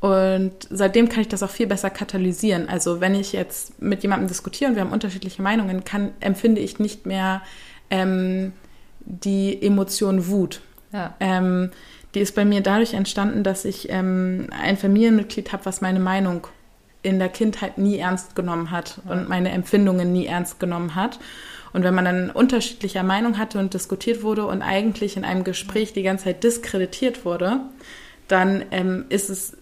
Und 0.00 0.52
seitdem 0.70 1.08
kann 1.08 1.22
ich 1.22 1.28
das 1.28 1.42
auch 1.42 1.50
viel 1.50 1.66
besser 1.66 1.90
katalysieren. 1.90 2.68
Also 2.68 3.00
wenn 3.00 3.14
ich 3.14 3.32
jetzt 3.32 3.82
mit 3.82 4.02
jemandem 4.02 4.28
diskutiere 4.28 4.70
und 4.70 4.76
wir 4.76 4.82
haben 4.82 4.92
unterschiedliche 4.92 5.42
Meinungen, 5.42 5.84
kann, 5.84 6.12
empfinde 6.20 6.60
ich 6.60 6.78
nicht 6.78 7.04
mehr 7.04 7.42
ähm, 7.90 8.52
die 9.00 9.60
Emotion 9.60 10.28
Wut. 10.28 10.60
Ja. 10.92 11.14
Ähm, 11.20 11.70
die 12.14 12.20
ist 12.20 12.34
bei 12.34 12.44
mir 12.44 12.62
dadurch 12.62 12.94
entstanden, 12.94 13.42
dass 13.42 13.64
ich 13.64 13.88
ähm, 13.90 14.48
ein 14.50 14.76
Familienmitglied 14.76 15.52
habe, 15.52 15.66
was 15.66 15.80
meine 15.80 16.00
Meinung 16.00 16.46
in 17.02 17.18
der 17.18 17.28
Kindheit 17.28 17.78
nie 17.78 17.98
ernst 17.98 18.34
genommen 18.34 18.70
hat 18.70 19.00
ja. 19.04 19.12
und 19.12 19.28
meine 19.28 19.50
Empfindungen 19.50 20.12
nie 20.12 20.26
ernst 20.26 20.58
genommen 20.58 20.94
hat. 20.94 21.18
Und 21.72 21.84
wenn 21.84 21.94
man 21.94 22.06
dann 22.06 22.30
unterschiedlicher 22.30 23.02
Meinung 23.02 23.38
hatte 23.38 23.58
und 23.58 23.74
diskutiert 23.74 24.22
wurde 24.22 24.46
und 24.46 24.62
eigentlich 24.62 25.16
in 25.16 25.24
einem 25.24 25.44
Gespräch 25.44 25.92
die 25.92 26.02
ganze 26.02 26.24
Zeit 26.24 26.42
diskreditiert 26.42 27.24
wurde, 27.24 27.60
dann 28.26 28.64
ähm, 28.70 29.04
ist 29.10 29.30
es 29.30 29.56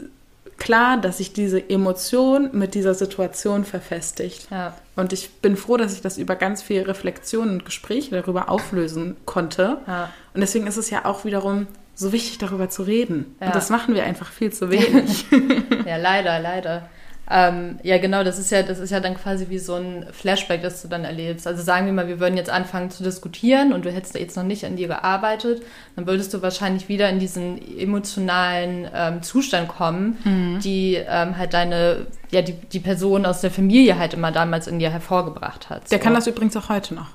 klar, 0.56 0.96
dass 0.96 1.18
sich 1.18 1.32
diese 1.32 1.68
Emotion 1.68 2.50
mit 2.52 2.74
dieser 2.74 2.94
Situation 2.94 3.64
verfestigt. 3.64 4.48
Ja. 4.50 4.74
Und 4.94 5.12
ich 5.12 5.30
bin 5.34 5.56
froh, 5.56 5.76
dass 5.76 5.92
ich 5.92 6.00
das 6.00 6.16
über 6.16 6.36
ganz 6.36 6.62
viel 6.62 6.82
Reflexion 6.82 7.50
und 7.50 7.64
Gespräche 7.64 8.12
darüber 8.12 8.48
auflösen 8.48 9.16
konnte. 9.26 9.78
Ja. 9.86 10.10
Und 10.32 10.40
deswegen 10.40 10.66
ist 10.66 10.76
es 10.76 10.90
ja 10.90 11.04
auch 11.04 11.24
wiederum 11.24 11.66
so 11.96 12.12
wichtig, 12.12 12.38
darüber 12.38 12.68
zu 12.68 12.82
reden. 12.84 13.34
Ja. 13.40 13.46
Und 13.46 13.56
das 13.56 13.70
machen 13.70 13.94
wir 13.94 14.04
einfach 14.04 14.30
viel 14.30 14.52
zu 14.52 14.70
wenig. 14.70 15.26
ja, 15.86 15.96
leider, 15.96 16.38
leider. 16.38 16.88
Ähm, 17.28 17.80
ja, 17.82 17.98
genau, 17.98 18.22
das 18.22 18.38
ist 18.38 18.52
ja, 18.52 18.62
das 18.62 18.78
ist 18.78 18.90
ja 18.90 19.00
dann 19.00 19.16
quasi 19.16 19.48
wie 19.48 19.58
so 19.58 19.74
ein 19.74 20.06
Flashback, 20.12 20.62
das 20.62 20.82
du 20.82 20.88
dann 20.88 21.04
erlebst. 21.04 21.46
Also 21.46 21.60
sagen 21.62 21.86
wir 21.86 21.92
mal, 21.92 22.06
wir 22.06 22.20
würden 22.20 22.36
jetzt 22.36 22.50
anfangen 22.50 22.90
zu 22.90 23.02
diskutieren 23.02 23.72
und 23.72 23.84
du 23.84 23.90
hättest 23.90 24.14
jetzt 24.14 24.36
noch 24.36 24.44
nicht 24.44 24.64
an 24.64 24.76
dir 24.76 24.86
gearbeitet, 24.86 25.62
dann 25.96 26.06
würdest 26.06 26.32
du 26.34 26.42
wahrscheinlich 26.42 26.88
wieder 26.88 27.08
in 27.08 27.18
diesen 27.18 27.60
emotionalen 27.78 28.88
ähm, 28.94 29.22
Zustand 29.22 29.66
kommen, 29.66 30.18
mhm. 30.22 30.60
die 30.60 30.94
ähm, 30.94 31.36
halt 31.36 31.52
deine, 31.52 32.06
ja, 32.30 32.42
die, 32.42 32.52
die 32.52 32.80
Person 32.80 33.26
aus 33.26 33.40
der 33.40 33.50
Familie 33.50 33.98
halt 33.98 34.14
immer 34.14 34.30
damals 34.30 34.68
in 34.68 34.78
dir 34.78 34.90
hervorgebracht 34.90 35.68
hat. 35.68 35.90
Der 35.90 35.98
so. 35.98 36.04
kann 36.04 36.14
das 36.14 36.28
übrigens 36.28 36.56
auch 36.56 36.68
heute 36.68 36.94
noch. 36.94 37.08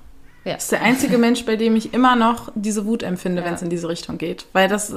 Ja. 0.44 0.54
Das 0.56 0.64
ist 0.64 0.72
der 0.72 0.82
einzige 0.82 1.18
Mensch, 1.18 1.46
bei 1.46 1.56
dem 1.56 1.76
ich 1.76 1.94
immer 1.94 2.16
noch 2.16 2.52
diese 2.56 2.86
Wut 2.86 3.04
empfinde, 3.04 3.42
ja. 3.42 3.48
wenn 3.48 3.54
es 3.54 3.62
in 3.62 3.70
diese 3.70 3.88
Richtung 3.88 4.18
geht. 4.18 4.48
Weil 4.54 4.68
das 4.68 4.94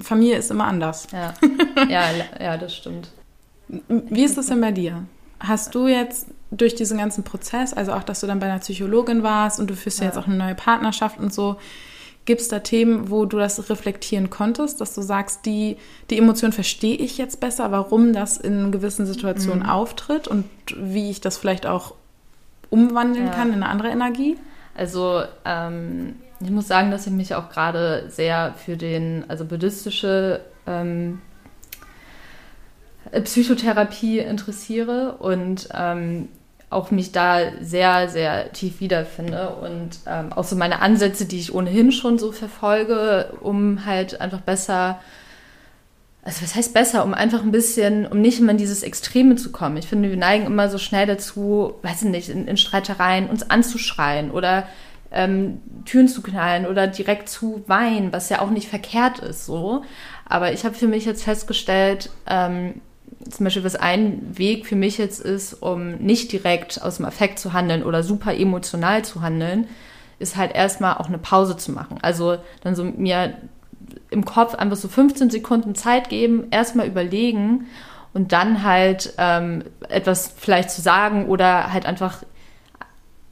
Familie 0.00 0.36
ist 0.36 0.50
immer 0.50 0.66
anders. 0.66 1.08
Ja, 1.12 1.34
ja, 1.88 2.04
ja 2.40 2.56
das 2.56 2.76
stimmt. 2.76 3.10
Wie 3.88 4.22
ist 4.22 4.38
das 4.38 4.46
denn 4.46 4.60
bei 4.60 4.72
dir? 4.72 5.04
Hast 5.40 5.74
du 5.74 5.88
jetzt 5.88 6.28
durch 6.50 6.76
diesen 6.76 6.98
ganzen 6.98 7.24
Prozess, 7.24 7.74
also 7.74 7.92
auch, 7.92 8.04
dass 8.04 8.20
du 8.20 8.26
dann 8.26 8.38
bei 8.38 8.46
einer 8.46 8.60
Psychologin 8.60 9.22
warst 9.22 9.58
und 9.58 9.68
du 9.68 9.74
führst 9.74 9.98
ja 9.98 10.06
jetzt 10.06 10.16
auch 10.16 10.26
eine 10.26 10.36
neue 10.36 10.54
Partnerschaft 10.54 11.18
und 11.18 11.34
so, 11.34 11.56
gibt 12.24 12.40
es 12.40 12.48
da 12.48 12.60
Themen, 12.60 13.10
wo 13.10 13.26
du 13.26 13.38
das 13.38 13.68
reflektieren 13.68 14.30
konntest, 14.30 14.80
dass 14.80 14.94
du 14.94 15.02
sagst, 15.02 15.44
die, 15.44 15.76
die 16.10 16.18
Emotion 16.18 16.52
verstehe 16.52 16.96
ich 16.96 17.18
jetzt 17.18 17.40
besser, 17.40 17.70
warum 17.70 18.12
das 18.12 18.36
in 18.36 18.72
gewissen 18.72 19.06
Situationen 19.06 19.64
mhm. 19.64 19.68
auftritt 19.68 20.28
und 20.28 20.44
wie 20.76 21.10
ich 21.10 21.20
das 21.20 21.36
vielleicht 21.36 21.66
auch 21.66 21.94
umwandeln 22.70 23.26
ja. 23.26 23.32
kann 23.32 23.48
in 23.48 23.54
eine 23.56 23.68
andere 23.68 23.88
Energie? 23.88 24.36
Also 24.74 25.22
ähm, 25.44 26.16
ich 26.40 26.50
muss 26.50 26.68
sagen, 26.68 26.90
dass 26.90 27.06
ich 27.06 27.12
mich 27.12 27.34
auch 27.34 27.48
gerade 27.48 28.04
sehr 28.08 28.54
für 28.54 28.76
den, 28.76 29.24
also 29.28 29.44
buddhistische 29.44 30.40
ähm, 30.66 31.20
Psychotherapie 33.24 34.18
interessiere 34.18 35.16
und 35.20 35.68
ähm, 35.74 36.28
auch 36.70 36.90
mich 36.90 37.12
da 37.12 37.38
sehr, 37.60 38.08
sehr 38.08 38.52
tief 38.52 38.80
wiederfinde 38.80 39.50
und 39.50 40.00
ähm, 40.06 40.32
auch 40.32 40.44
so 40.44 40.56
meine 40.56 40.80
Ansätze, 40.80 41.24
die 41.24 41.38
ich 41.38 41.54
ohnehin 41.54 41.92
schon 41.92 42.18
so 42.18 42.32
verfolge, 42.32 43.32
um 43.40 43.86
halt 43.86 44.20
einfach 44.20 44.40
besser, 44.40 44.98
also 46.24 46.42
was 46.42 46.54
heißt 46.54 46.72
besser, 46.72 47.04
um 47.04 47.12
einfach 47.12 47.42
ein 47.42 47.52
bisschen, 47.52 48.06
um 48.06 48.20
nicht 48.20 48.40
immer 48.40 48.52
in 48.52 48.58
dieses 48.58 48.82
Extreme 48.82 49.36
zu 49.36 49.52
kommen. 49.52 49.76
Ich 49.76 49.86
finde, 49.86 50.08
wir 50.08 50.16
neigen 50.16 50.46
immer 50.46 50.70
so 50.70 50.78
schnell 50.78 51.06
dazu, 51.06 51.74
weiß 51.82 52.02
ich 52.02 52.08
nicht, 52.08 52.28
in, 52.30 52.48
in 52.48 52.56
Streitereien 52.56 53.28
uns 53.28 53.50
anzuschreien 53.50 54.30
oder 54.30 54.66
ähm, 55.12 55.60
Türen 55.84 56.08
zu 56.08 56.22
knallen 56.22 56.66
oder 56.66 56.86
direkt 56.86 57.28
zu 57.28 57.62
weinen, 57.66 58.12
was 58.12 58.30
ja 58.30 58.40
auch 58.40 58.50
nicht 58.50 58.68
verkehrt 58.68 59.18
ist 59.18 59.44
so. 59.44 59.84
Aber 60.26 60.52
ich 60.52 60.64
habe 60.64 60.74
für 60.74 60.88
mich 60.88 61.04
jetzt 61.04 61.24
festgestellt, 61.24 62.08
ähm, 62.26 62.80
zum 63.30 63.44
Beispiel, 63.44 63.64
was 63.64 63.76
ein 63.76 64.20
Weg 64.36 64.66
für 64.66 64.76
mich 64.76 64.96
jetzt 64.98 65.20
ist, 65.20 65.54
um 65.54 65.96
nicht 65.96 66.32
direkt 66.32 66.82
aus 66.82 66.96
dem 66.96 67.06
Affekt 67.06 67.38
zu 67.38 67.52
handeln 67.52 67.82
oder 67.82 68.02
super 68.02 68.34
emotional 68.34 69.04
zu 69.04 69.20
handeln, 69.20 69.68
ist 70.18 70.36
halt 70.36 70.54
erstmal 70.54 70.96
auch 70.96 71.08
eine 71.08 71.18
Pause 71.18 71.56
zu 71.56 71.72
machen. 71.72 71.98
Also 72.02 72.38
dann 72.62 72.74
so 72.74 72.84
mir 72.84 73.36
im 74.10 74.24
Kopf 74.24 74.54
einfach 74.54 74.76
so 74.76 74.88
15 74.88 75.30
Sekunden 75.30 75.74
Zeit 75.74 76.08
geben, 76.08 76.48
erstmal 76.50 76.86
überlegen 76.86 77.66
und 78.12 78.32
dann 78.32 78.62
halt 78.62 79.14
ähm, 79.18 79.64
etwas 79.88 80.34
vielleicht 80.36 80.70
zu 80.70 80.80
sagen 80.80 81.26
oder 81.26 81.72
halt 81.72 81.86
einfach 81.86 82.22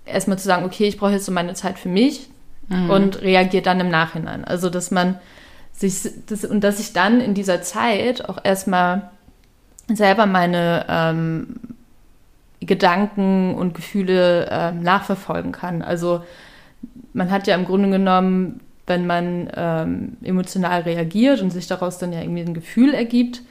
erstmal 0.05 0.39
zu 0.39 0.45
sagen, 0.45 0.65
okay, 0.65 0.87
ich 0.87 0.99
brauche 0.99 1.13
jetzt 1.13 1.27
so 1.27 1.33
meine 1.33 1.55
Zeit 1.55 1.79
für 1.79 1.89
mich 1.89 2.29
mhm. 2.69 2.91
und 2.91 3.23
reagiert 3.23 3.67
dann 3.67 3.81
im 3.81 3.89
Nachhinein. 3.89 4.45
Also 4.45 4.71
dass 4.71 4.91
man 4.91 5.19
sich 5.73 6.09
das, 6.27 6.45
und 6.45 6.63
dass 6.63 6.81
ich 6.81 6.93
dann 6.93 7.21
in 7.21 7.35
dieser 7.35 7.63
Zeit 7.63 8.29
auch 8.29 8.39
erstmal 8.43 9.11
selber 9.89 10.27
meine 10.27 10.87
ähm, 10.89 11.57
Gedanken 12.61 13.55
und 13.55 13.75
Gefühle 13.75 14.49
ähm, 14.51 14.83
nachverfolgen 14.83 15.53
kann. 15.53 15.83
Also 15.83 16.23
man 17.13 17.31
hat 17.31 17.47
ja 17.47 17.55
im 17.55 17.65
Grunde 17.65 17.91
genommen, 17.91 18.61
wenn 18.87 19.07
man 19.07 19.51
ähm, 19.55 20.17
emotional 20.23 20.83
reagiert 20.83 21.41
und 21.41 21.51
sich 21.51 21.67
daraus 21.67 21.99
dann 21.99 22.13
ja 22.13 22.21
irgendwie 22.21 22.43
ein 22.43 22.55
Gefühl 22.55 22.95
ergibt, 22.95 23.43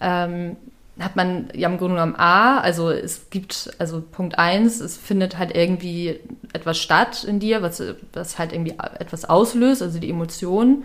ähm, 0.00 0.56
hat 0.98 1.16
man 1.16 1.48
ja 1.54 1.68
im 1.68 1.78
Grunde 1.78 1.94
genommen 1.94 2.16
A, 2.16 2.58
also 2.58 2.90
es 2.90 3.30
gibt, 3.30 3.70
also 3.78 4.02
Punkt 4.02 4.38
1, 4.38 4.80
es 4.80 4.96
findet 4.96 5.38
halt 5.38 5.56
irgendwie 5.56 6.20
etwas 6.52 6.78
statt 6.78 7.24
in 7.24 7.40
dir, 7.40 7.62
was, 7.62 7.82
was 8.12 8.38
halt 8.38 8.52
irgendwie 8.52 8.74
etwas 8.98 9.24
auslöst, 9.24 9.82
also 9.82 9.98
die 9.98 10.10
Emotionen. 10.10 10.84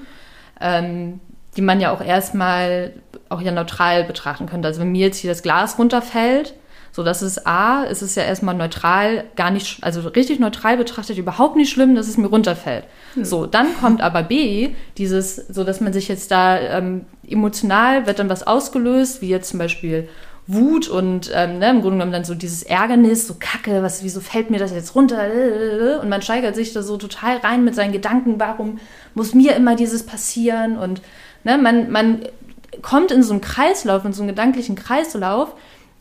Ähm, 0.61 1.19
die 1.55 1.61
man 1.61 1.79
ja 1.79 1.91
auch 1.91 2.01
erstmal 2.01 2.93
auch 3.29 3.41
ja 3.41 3.51
neutral 3.51 4.03
betrachten 4.03 4.45
könnte. 4.45 4.67
Also 4.67 4.81
wenn 4.81 4.91
mir 4.91 5.07
jetzt 5.07 5.17
hier 5.17 5.31
das 5.31 5.41
Glas 5.41 5.77
runterfällt, 5.79 6.53
so 6.95 7.03
das 7.03 7.21
ist 7.21 7.45
A, 7.45 7.83
ist 7.83 8.01
es 8.01 8.15
ja 8.15 8.23
erstmal 8.23 8.55
neutral, 8.55 9.25
gar 9.35 9.51
nicht, 9.51 9.83
also 9.83 10.07
richtig 10.07 10.39
neutral 10.39 10.77
betrachtet, 10.77 11.17
überhaupt 11.17 11.57
nicht 11.57 11.69
schlimm, 11.69 11.93
dass 11.93 12.07
es 12.07 12.15
mir 12.15 12.27
runterfällt. 12.27 12.85
Hm. 13.15 13.25
So, 13.25 13.45
dann 13.45 13.75
kommt 13.81 14.01
aber 14.01 14.23
B, 14.23 14.69
dieses, 14.97 15.35
so 15.35 15.65
dass 15.65 15.81
man 15.81 15.91
sich 15.91 16.07
jetzt 16.07 16.31
da 16.31 16.57
ähm, 16.57 17.05
emotional 17.27 18.07
wird 18.07 18.19
dann 18.19 18.29
was 18.29 18.47
ausgelöst, 18.47 19.21
wie 19.21 19.27
jetzt 19.27 19.49
zum 19.49 19.59
Beispiel 19.59 20.07
Wut 20.47 20.87
und 20.87 21.31
ähm, 21.33 21.57
ne, 21.59 21.71
im 21.71 21.81
Grunde 21.81 21.97
genommen 21.97 22.11
dann 22.13 22.23
so 22.23 22.35
dieses 22.35 22.63
Ärgernis, 22.63 23.27
so 23.27 23.35
Kacke, 23.39 23.83
was, 23.83 24.03
wieso 24.03 24.21
fällt 24.21 24.49
mir 24.49 24.59
das 24.59 24.71
jetzt 24.71 24.95
runter? 24.95 25.99
Und 26.01 26.07
man 26.07 26.21
steigert 26.21 26.55
sich 26.55 26.71
da 26.71 26.81
so 26.81 26.95
total 26.95 27.37
rein 27.37 27.65
mit 27.65 27.75
seinen 27.75 27.91
Gedanken, 27.91 28.35
warum 28.37 28.79
muss 29.15 29.33
mir 29.33 29.55
immer 29.55 29.75
dieses 29.75 30.05
passieren? 30.05 30.77
Und 30.77 31.01
Ne, 31.45 31.59
man, 31.59 31.91
man 31.91 32.21
kommt 32.81 33.11
in 33.11 33.21
so 33.21 33.31
einen 33.31 33.41
Kreislauf, 33.41 34.03
in 34.03 34.13
so 34.13 34.23
einen 34.23 34.29
gedanklichen 34.29 34.75
Kreislauf, 34.75 35.53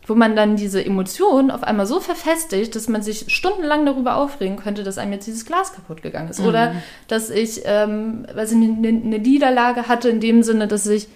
wo 0.07 0.15
man 0.15 0.37
dann 0.37 0.57
diese 0.57 0.85
Emotionen 0.85 1.51
auf 1.51 1.63
einmal 1.63 1.87
so 1.87 2.01
verfestigt, 2.01 2.77
dass 2.77 2.89
man 2.89 3.03
sich 3.03 3.27
stundenlang 3.29 3.87
darüber 3.87 4.17
aufregen 4.17 4.57
könnte, 4.57 4.85
dass 4.85 4.99
einem 4.99 5.13
jetzt 5.13 5.27
dieses 5.27 5.47
Glas 5.47 5.73
kaputt 5.73 6.03
gegangen 6.03 6.29
ist. 6.29 6.41
Mhm. 6.41 6.47
Oder 6.47 6.75
dass 7.09 7.31
ich, 7.31 7.63
ähm, 7.65 8.27
weiß 8.33 8.53
ich, 8.53 8.57
eine, 8.57 8.89
eine 8.89 9.19
Niederlage 9.19 9.89
hatte 9.89 10.11
in 10.11 10.21
dem 10.21 10.43
Sinne, 10.43 10.69
dass 10.69 10.87
ich, 10.87 11.09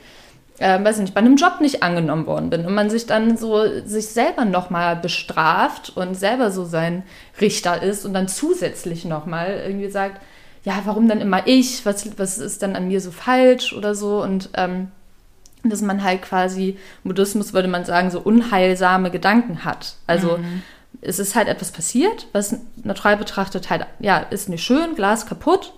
äh, 0.58 0.82
weiß 0.82 0.96
ich 0.96 1.02
nicht, 1.02 1.14
bei 1.14 1.20
einem 1.20 1.36
Job 1.36 1.60
nicht 1.60 1.82
angenommen 1.82 2.26
worden 2.26 2.48
bin 2.48 2.64
und 2.64 2.74
man 2.74 2.88
sich 2.88 3.06
dann 3.06 3.36
so 3.36 3.62
sich 3.84 4.08
selber 4.08 4.46
nochmal 4.46 4.96
bestraft 4.96 5.94
und 5.94 6.14
selber 6.14 6.50
so 6.50 6.64
sein 6.64 7.02
Richter 7.40 7.82
ist 7.82 8.06
und 8.06 8.14
dann 8.14 8.26
zusätzlich 8.26 9.04
nochmal 9.04 9.62
irgendwie 9.66 9.90
sagt, 9.90 10.20
ja, 10.64 10.80
warum 10.84 11.08
dann 11.08 11.20
immer 11.20 11.46
ich? 11.46 11.84
Was, 11.84 12.18
was 12.18 12.38
ist 12.38 12.62
dann 12.62 12.74
an 12.74 12.88
mir 12.88 13.00
so 13.00 13.10
falsch 13.10 13.72
oder 13.72 13.94
so? 13.94 14.22
Und 14.22 14.50
ähm, 14.54 14.88
dass 15.70 15.82
man 15.82 16.02
halt 16.02 16.22
quasi, 16.22 16.76
Buddhismus 17.04 17.52
würde 17.52 17.68
man 17.68 17.84
sagen, 17.84 18.10
so 18.10 18.20
unheilsame 18.20 19.10
Gedanken 19.10 19.64
hat. 19.64 19.94
Also 20.06 20.38
mhm. 20.38 20.62
es 21.00 21.18
ist 21.18 21.34
halt 21.34 21.48
etwas 21.48 21.70
passiert, 21.70 22.26
was 22.32 22.56
neutral 22.82 23.16
betrachtet 23.16 23.70
halt, 23.70 23.86
ja, 23.98 24.18
ist 24.18 24.48
nicht 24.48 24.64
schön, 24.64 24.94
Glas 24.94 25.26
kaputt. 25.26 25.72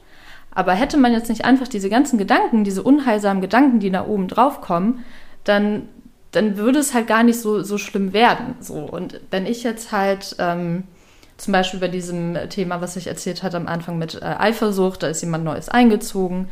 Aber 0.52 0.72
hätte 0.72 0.96
man 0.96 1.12
jetzt 1.12 1.28
nicht 1.28 1.44
einfach 1.44 1.68
diese 1.68 1.88
ganzen 1.88 2.18
Gedanken, 2.18 2.64
diese 2.64 2.82
unheilsamen 2.82 3.40
Gedanken, 3.40 3.78
die 3.78 3.90
da 3.90 4.04
oben 4.06 4.26
drauf 4.26 4.60
kommen, 4.60 5.04
dann, 5.44 5.88
dann 6.32 6.56
würde 6.56 6.80
es 6.80 6.92
halt 6.92 7.06
gar 7.06 7.22
nicht 7.22 7.40
so, 7.40 7.62
so 7.62 7.78
schlimm 7.78 8.12
werden. 8.12 8.56
So. 8.60 8.74
Und 8.74 9.20
wenn 9.30 9.46
ich 9.46 9.62
jetzt 9.62 9.92
halt 9.92 10.34
ähm, 10.38 10.84
zum 11.36 11.52
Beispiel 11.52 11.80
bei 11.80 11.88
diesem 11.88 12.36
Thema, 12.50 12.80
was 12.80 12.96
ich 12.96 13.06
erzählt 13.06 13.42
hatte 13.42 13.56
am 13.56 13.66
Anfang 13.66 13.96
mit 13.96 14.20
äh, 14.20 14.24
Eifersucht, 14.24 15.02
da 15.02 15.06
ist 15.06 15.22
jemand 15.22 15.44
Neues 15.44 15.68
eingezogen, 15.68 16.48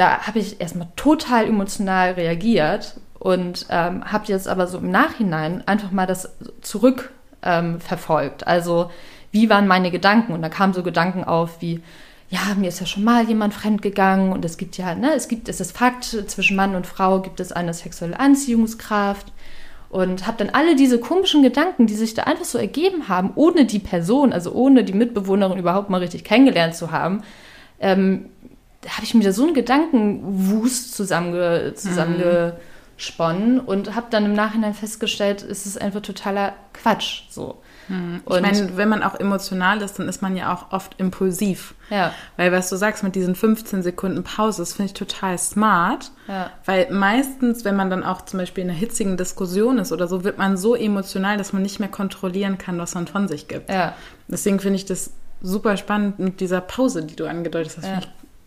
da 0.00 0.26
habe 0.26 0.38
ich 0.38 0.60
erstmal 0.60 0.88
total 0.96 1.46
emotional 1.46 2.12
reagiert 2.12 2.94
und 3.18 3.66
ähm, 3.68 4.02
habe 4.10 4.24
jetzt 4.28 4.48
aber 4.48 4.66
so 4.66 4.78
im 4.78 4.90
Nachhinein 4.90 5.62
einfach 5.68 5.90
mal 5.90 6.06
das 6.06 6.34
zurück 6.62 7.12
ähm. 7.42 7.78
Also 8.46 8.90
wie 9.30 9.50
waren 9.50 9.68
meine 9.68 9.90
Gedanken? 9.90 10.32
Und 10.32 10.40
da 10.40 10.48
kamen 10.48 10.72
so 10.72 10.82
Gedanken 10.82 11.24
auf 11.24 11.60
wie, 11.60 11.82
ja, 12.30 12.40
mir 12.56 12.68
ist 12.68 12.80
ja 12.80 12.86
schon 12.86 13.04
mal 13.04 13.24
jemand 13.24 13.52
fremdgegangen 13.52 14.32
und 14.32 14.42
es 14.42 14.56
gibt 14.56 14.78
ja, 14.78 14.94
ne, 14.94 15.12
es 15.14 15.28
gibt, 15.28 15.50
es 15.50 15.60
ist 15.60 15.76
Fakt, 15.76 16.04
zwischen 16.04 16.56
Mann 16.56 16.74
und 16.74 16.86
Frau 16.86 17.20
gibt 17.20 17.38
es 17.38 17.52
eine 17.52 17.74
sexuelle 17.74 18.18
Anziehungskraft 18.18 19.30
und 19.90 20.26
habe 20.26 20.38
dann 20.38 20.54
alle 20.54 20.76
diese 20.76 20.98
komischen 20.98 21.42
Gedanken, 21.42 21.86
die 21.86 21.94
sich 21.94 22.14
da 22.14 22.22
einfach 22.22 22.46
so 22.46 22.56
ergeben 22.56 23.08
haben, 23.08 23.32
ohne 23.34 23.66
die 23.66 23.80
Person, 23.80 24.32
also 24.32 24.52
ohne 24.52 24.82
die 24.82 24.94
Mitbewohnerin 24.94 25.58
überhaupt 25.58 25.90
mal 25.90 26.00
richtig 26.00 26.24
kennengelernt 26.24 26.74
zu 26.74 26.90
haben, 26.90 27.22
ähm, 27.80 28.30
da 28.82 28.90
habe 28.90 29.04
ich 29.04 29.14
mir 29.14 29.24
da 29.24 29.32
so 29.32 29.44
einen 29.44 29.54
Gedankenwust 29.54 30.94
zusammenge, 30.94 31.74
zusammengesponnen 31.74 33.54
mhm. 33.54 33.60
und 33.60 33.94
habe 33.94 34.06
dann 34.10 34.24
im 34.24 34.32
Nachhinein 34.32 34.74
festgestellt, 34.74 35.42
es 35.42 35.66
ist 35.66 35.80
einfach 35.80 36.00
totaler 36.00 36.54
Quatsch. 36.72 37.24
So. 37.30 37.60
Mhm. 37.88 38.22
Ich 38.24 38.40
meine, 38.40 38.76
wenn 38.76 38.88
man 38.88 39.02
auch 39.02 39.16
emotional 39.16 39.82
ist, 39.82 39.98
dann 39.98 40.08
ist 40.08 40.22
man 40.22 40.36
ja 40.36 40.54
auch 40.54 40.72
oft 40.72 40.98
impulsiv. 40.98 41.74
Ja. 41.90 42.14
Weil 42.36 42.52
was 42.52 42.70
du 42.70 42.76
sagst 42.76 43.02
mit 43.02 43.14
diesen 43.16 43.34
15 43.34 43.82
Sekunden 43.82 44.22
Pause, 44.22 44.62
das 44.62 44.74
finde 44.74 44.86
ich 44.86 44.94
total 44.94 45.36
smart. 45.36 46.12
Ja. 46.26 46.50
Weil 46.64 46.90
meistens, 46.90 47.64
wenn 47.64 47.76
man 47.76 47.90
dann 47.90 48.04
auch 48.04 48.24
zum 48.24 48.38
Beispiel 48.38 48.64
in 48.64 48.70
einer 48.70 48.78
hitzigen 48.78 49.16
Diskussion 49.16 49.78
ist 49.78 49.92
oder 49.92 50.08
so, 50.08 50.24
wird 50.24 50.38
man 50.38 50.56
so 50.56 50.74
emotional, 50.74 51.36
dass 51.36 51.52
man 51.52 51.62
nicht 51.62 51.80
mehr 51.80 51.88
kontrollieren 51.90 52.56
kann, 52.56 52.78
was 52.78 52.94
man 52.94 53.06
von 53.06 53.28
sich 53.28 53.48
gibt. 53.48 53.68
Ja. 53.68 53.94
Deswegen 54.28 54.60
finde 54.60 54.76
ich 54.76 54.86
das 54.86 55.10
super 55.42 55.76
spannend 55.76 56.18
mit 56.18 56.40
dieser 56.40 56.60
Pause, 56.60 57.04
die 57.04 57.16
du 57.16 57.26
angedeutet 57.26 57.76
hast. 57.76 57.86
Ja. 57.86 58.00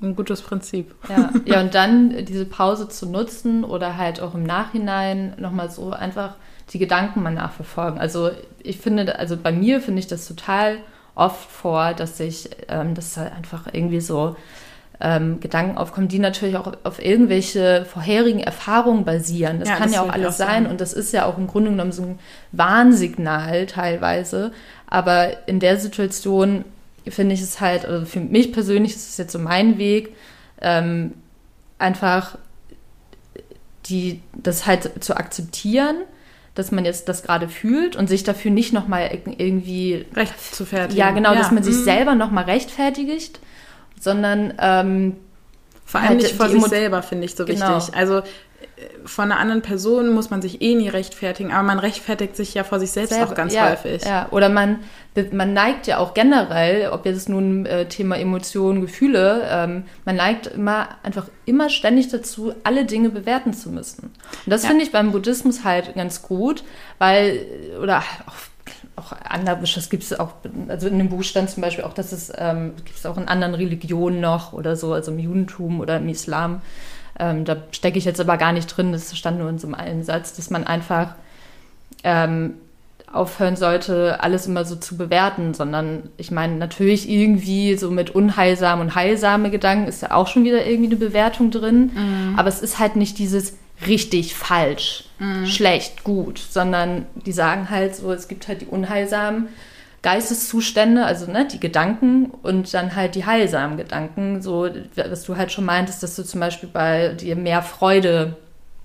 Ein 0.03 0.17
gutes 0.17 0.41
Prinzip. 0.41 0.93
Ja. 1.07 1.31
ja, 1.45 1.61
und 1.61 1.73
dann 1.73 2.25
diese 2.25 2.45
Pause 2.45 2.89
zu 2.89 3.09
nutzen 3.09 3.63
oder 3.63 3.95
halt 3.97 4.19
auch 4.19 4.35
im 4.35 4.43
Nachhinein 4.43 5.33
nochmal 5.37 5.69
so 5.69 5.91
einfach 5.91 6.35
die 6.71 6.79
Gedanken 6.79 7.23
mal 7.23 7.33
nachverfolgen. 7.33 7.99
Also 7.99 8.31
ich 8.61 8.79
finde, 8.79 9.17
also 9.17 9.37
bei 9.37 9.53
mir 9.53 9.79
finde 9.79 9.99
ich 9.99 10.07
das 10.07 10.27
total 10.27 10.77
oft 11.15 11.49
vor, 11.49 11.93
dass 11.93 12.19
ich, 12.19 12.49
ähm, 12.67 12.95
dass 12.95 13.15
halt 13.15 13.33
einfach 13.33 13.67
irgendwie 13.71 14.01
so 14.01 14.35
ähm, 14.99 15.39
Gedanken 15.39 15.77
aufkommen, 15.77 16.09
die 16.09 16.19
natürlich 16.19 16.57
auch 16.57 16.73
auf 16.83 17.03
irgendwelche 17.03 17.85
vorherigen 17.85 18.39
Erfahrungen 18.39 19.05
basieren. 19.05 19.59
Das 19.59 19.69
ja, 19.69 19.75
kann 19.75 19.87
das 19.87 19.95
ja 19.95 20.01
auch 20.01 20.09
alles 20.09 20.35
auch 20.35 20.47
sein 20.47 20.67
und 20.67 20.81
das 20.81 20.91
ist 20.91 21.13
ja 21.13 21.25
auch 21.25 21.37
im 21.37 21.47
Grunde 21.47 21.71
genommen 21.71 21.93
so 21.93 22.03
ein 22.03 22.19
Warnsignal 22.51 23.67
teilweise. 23.67 24.51
Aber 24.87 25.47
in 25.47 25.59
der 25.59 25.77
Situation 25.77 26.65
finde 27.07 27.35
ich 27.35 27.41
es 27.41 27.59
halt, 27.59 27.85
also 27.85 28.05
für 28.05 28.19
mich 28.19 28.51
persönlich 28.53 28.95
ist 28.95 29.09
es 29.09 29.17
jetzt 29.17 29.31
so 29.31 29.39
mein 29.39 29.77
Weg, 29.77 30.15
ähm, 30.61 31.13
einfach 31.77 32.37
die, 33.87 34.21
das 34.33 34.65
halt 34.65 35.03
zu 35.03 35.17
akzeptieren, 35.17 35.97
dass 36.55 36.71
man 36.71 36.85
jetzt 36.85 37.09
das 37.09 37.23
gerade 37.23 37.49
fühlt 37.49 37.95
und 37.95 38.07
sich 38.07 38.23
dafür 38.23 38.51
nicht 38.51 38.73
nochmal 38.73 39.19
irgendwie 39.25 40.05
recht 40.15 40.55
zu 40.55 40.65
fertigen. 40.65 40.97
Ja, 40.97 41.11
genau, 41.11 41.33
ja. 41.33 41.39
dass 41.39 41.51
man 41.51 41.63
sich 41.63 41.75
mhm. 41.75 41.83
selber 41.83 42.15
nochmal 42.15 42.45
rechtfertigt, 42.45 43.39
sondern 43.99 44.53
ähm, 44.59 45.15
vor 45.85 45.99
allem 45.99 46.09
halt 46.09 46.21
nicht 46.21 46.35
vor 46.35 46.49
sich 46.49 46.63
selber, 46.65 47.01
finde 47.01 47.25
ich 47.25 47.35
so 47.35 47.45
genau. 47.45 47.77
wichtig. 47.77 47.95
Also 47.95 48.21
von 49.05 49.31
einer 49.31 49.39
anderen 49.39 49.61
Person 49.61 50.13
muss 50.13 50.29
man 50.29 50.41
sich 50.41 50.61
eh 50.61 50.75
nie 50.75 50.89
rechtfertigen, 50.89 51.51
aber 51.51 51.63
man 51.63 51.79
rechtfertigt 51.79 52.35
sich 52.35 52.53
ja 52.53 52.63
vor 52.63 52.79
sich 52.79 52.91
selbst 52.91 53.13
Selber, 53.13 53.31
auch 53.31 53.35
ganz 53.35 53.53
ja, 53.53 53.69
häufig. 53.69 54.03
Ja, 54.03 54.27
oder 54.31 54.49
man, 54.49 54.79
man 55.31 55.53
neigt 55.53 55.87
ja 55.87 55.97
auch 55.97 56.13
generell, 56.13 56.89
ob 56.89 57.05
jetzt 57.05 57.29
nun 57.29 57.65
äh, 57.65 57.87
Thema 57.87 58.17
Emotionen, 58.17 58.81
Gefühle, 58.81 59.47
ähm, 59.49 59.83
man 60.05 60.15
neigt 60.15 60.47
immer 60.47 60.89
einfach 61.03 61.27
immer 61.45 61.69
ständig 61.69 62.09
dazu, 62.09 62.53
alle 62.63 62.85
Dinge 62.85 63.09
bewerten 63.09 63.53
zu 63.53 63.69
müssen. 63.69 64.11
Und 64.45 64.51
das 64.51 64.63
ja. 64.63 64.69
finde 64.69 64.83
ich 64.83 64.91
beim 64.91 65.11
Buddhismus 65.11 65.63
halt 65.63 65.95
ganz 65.95 66.21
gut, 66.21 66.63
weil, 66.97 67.45
oder 67.81 68.03
auch 68.25 68.33
auch 68.95 69.13
andere, 69.23 69.57
das 69.59 69.89
gibt 69.89 70.03
es 70.03 70.17
auch, 70.19 70.33
also 70.67 70.87
in 70.87 70.97
dem 70.97 71.09
Buch 71.09 71.23
stand 71.23 71.49
zum 71.49 71.61
Beispiel 71.61 71.83
auch, 71.83 71.93
dass 71.93 72.11
es 72.11 72.31
ähm, 72.37 72.73
gibt 72.77 72.97
es 72.97 73.05
auch 73.05 73.17
in 73.17 73.27
anderen 73.27 73.55
Religionen 73.55 74.21
noch 74.21 74.53
oder 74.53 74.75
so, 74.75 74.93
also 74.93 75.11
im 75.11 75.19
Judentum 75.19 75.79
oder 75.79 75.97
im 75.97 76.09
Islam, 76.09 76.61
ähm, 77.19 77.45
da 77.45 77.57
stecke 77.71 77.97
ich 77.97 78.05
jetzt 78.05 78.19
aber 78.19 78.37
gar 78.37 78.51
nicht 78.51 78.67
drin, 78.67 78.91
das 78.91 79.15
stand 79.17 79.39
nur 79.39 79.49
in 79.49 79.59
so 79.59 79.71
einem 79.71 80.03
Satz, 80.03 80.33
dass 80.33 80.49
man 80.49 80.63
einfach 80.63 81.15
ähm, 82.03 82.55
aufhören 83.11 83.55
sollte, 83.55 84.21
alles 84.23 84.47
immer 84.47 84.65
so 84.65 84.75
zu 84.75 84.97
bewerten, 84.97 85.53
sondern 85.53 86.09
ich 86.17 86.31
meine, 86.31 86.55
natürlich 86.55 87.07
irgendwie 87.07 87.75
so 87.75 87.91
mit 87.91 88.09
unheilsam 88.09 88.81
und 88.81 88.95
heilsame 88.95 89.51
Gedanken 89.51 89.87
ist 89.87 90.01
ja 90.01 90.11
auch 90.11 90.27
schon 90.27 90.43
wieder 90.43 90.65
irgendwie 90.65 90.89
eine 90.89 90.95
Bewertung 90.95 91.51
drin, 91.51 91.91
mhm. 91.93 92.33
aber 92.37 92.49
es 92.49 92.61
ist 92.61 92.79
halt 92.79 92.95
nicht 92.95 93.19
dieses 93.19 93.57
richtig, 93.85 94.33
falsch, 94.33 95.05
mhm. 95.19 95.45
schlecht, 95.45 96.03
gut, 96.03 96.39
sondern 96.39 97.05
die 97.25 97.31
sagen 97.31 97.69
halt 97.69 97.95
so, 97.95 98.11
es 98.11 98.27
gibt 98.27 98.47
halt 98.47 98.61
die 98.61 98.65
unheilsamen 98.65 99.47
Geisteszustände, 100.03 101.05
also 101.05 101.31
ne, 101.31 101.47
die 101.47 101.61
Gedanken 101.61 102.25
und 102.25 102.73
dann 102.73 102.93
halt 102.93 103.15
die 103.15 103.25
heilsamen 103.25 103.77
Gedanken, 103.77 104.41
so 104.41 104.67
was 104.95 105.23
du 105.23 105.37
halt 105.37 105.51
schon 105.51 105.63
meintest, 105.63 106.03
dass 106.03 106.15
du 106.17 106.23
zum 106.23 106.41
Beispiel 106.41 106.69
bei 106.71 107.13
dir 107.13 107.37
mehr 107.37 107.61
Freude, 107.61 108.35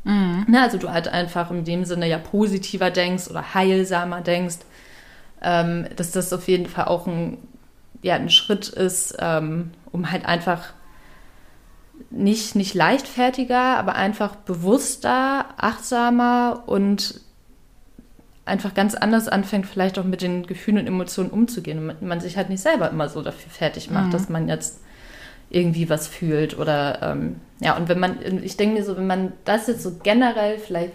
mhm. 0.04 0.46
ne, 0.48 0.62
also 0.62 0.78
du 0.78 0.90
halt 0.90 1.08
einfach 1.08 1.50
in 1.50 1.64
dem 1.64 1.84
Sinne 1.84 2.08
ja 2.08 2.18
positiver 2.18 2.90
denkst 2.90 3.28
oder 3.28 3.52
heilsamer 3.52 4.20
denkst, 4.20 4.58
ähm, 5.42 5.86
dass 5.96 6.12
das 6.12 6.32
auf 6.32 6.46
jeden 6.46 6.66
Fall 6.66 6.84
auch 6.84 7.08
ein, 7.08 7.38
ja, 8.00 8.14
ein 8.14 8.30
Schritt 8.30 8.68
ist, 8.68 9.16
ähm, 9.18 9.72
um 9.90 10.12
halt 10.12 10.24
einfach 10.24 10.72
nicht, 12.10 12.54
nicht 12.54 12.74
leichtfertiger, 12.74 13.76
aber 13.76 13.96
einfach 13.96 14.36
bewusster, 14.36 15.46
achtsamer 15.56 16.62
und 16.66 17.20
einfach 18.48 18.74
ganz 18.74 18.94
anders 18.94 19.28
anfängt, 19.28 19.66
vielleicht 19.66 19.98
auch 19.98 20.04
mit 20.04 20.22
den 20.22 20.46
Gefühlen 20.46 20.78
und 20.78 20.86
Emotionen 20.86 21.30
umzugehen 21.30 21.90
und 21.90 22.02
man 22.02 22.20
sich 22.20 22.36
halt 22.36 22.50
nicht 22.50 22.62
selber 22.62 22.90
immer 22.90 23.08
so 23.08 23.22
dafür 23.22 23.50
fertig 23.50 23.90
macht, 23.90 24.06
mhm. 24.06 24.10
dass 24.12 24.28
man 24.28 24.48
jetzt 24.48 24.80
irgendwie 25.50 25.88
was 25.88 26.08
fühlt 26.08 26.58
oder 26.58 26.98
ähm, 27.02 27.36
ja, 27.60 27.76
und 27.76 27.88
wenn 27.88 27.98
man, 27.98 28.18
ich 28.42 28.56
denke 28.56 28.78
mir 28.78 28.84
so, 28.84 28.96
wenn 28.96 29.06
man 29.06 29.32
das 29.44 29.66
jetzt 29.66 29.82
so 29.82 29.92
generell 30.02 30.58
vielleicht 30.58 30.92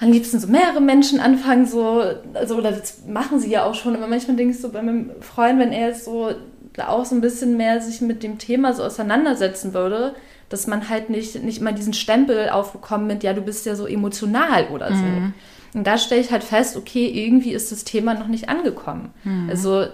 am 0.00 0.10
liebsten 0.10 0.40
so 0.40 0.48
mehrere 0.48 0.80
Menschen 0.80 1.20
anfangen, 1.20 1.66
so, 1.66 2.02
also, 2.34 2.56
oder 2.56 2.72
das 2.72 3.06
machen 3.06 3.38
sie 3.38 3.50
ja 3.50 3.64
auch 3.64 3.74
schon, 3.74 3.94
aber 3.94 4.06
manchmal 4.06 4.36
denke 4.36 4.54
ich 4.54 4.60
so 4.60 4.70
bei 4.70 4.82
meinem 4.82 5.10
Freund, 5.20 5.58
wenn 5.58 5.72
er 5.72 5.88
jetzt 5.88 6.04
so 6.04 6.30
auch 6.78 7.04
so 7.04 7.14
ein 7.14 7.20
bisschen 7.20 7.56
mehr 7.56 7.80
sich 7.80 8.00
mit 8.00 8.22
dem 8.22 8.38
Thema 8.38 8.72
so 8.72 8.82
auseinandersetzen 8.82 9.74
würde, 9.74 10.14
dass 10.50 10.66
man 10.66 10.90
halt 10.90 11.08
nicht, 11.08 11.42
nicht 11.42 11.60
immer 11.60 11.72
diesen 11.72 11.94
Stempel 11.94 12.50
aufbekommt 12.50 13.06
mit, 13.06 13.22
ja, 13.22 13.32
du 13.32 13.40
bist 13.40 13.64
ja 13.64 13.74
so 13.74 13.86
emotional 13.86 14.66
oder 14.66 14.88
so. 14.88 15.02
Mhm. 15.02 15.32
Und 15.72 15.86
da 15.86 15.96
stelle 15.96 16.20
ich 16.20 16.32
halt 16.32 16.44
fest, 16.44 16.76
okay, 16.76 17.06
irgendwie 17.06 17.52
ist 17.52 17.72
das 17.72 17.84
Thema 17.84 18.14
noch 18.14 18.26
nicht 18.26 18.48
angekommen. 18.48 19.12
Mhm. 19.24 19.48
Also 19.48 19.86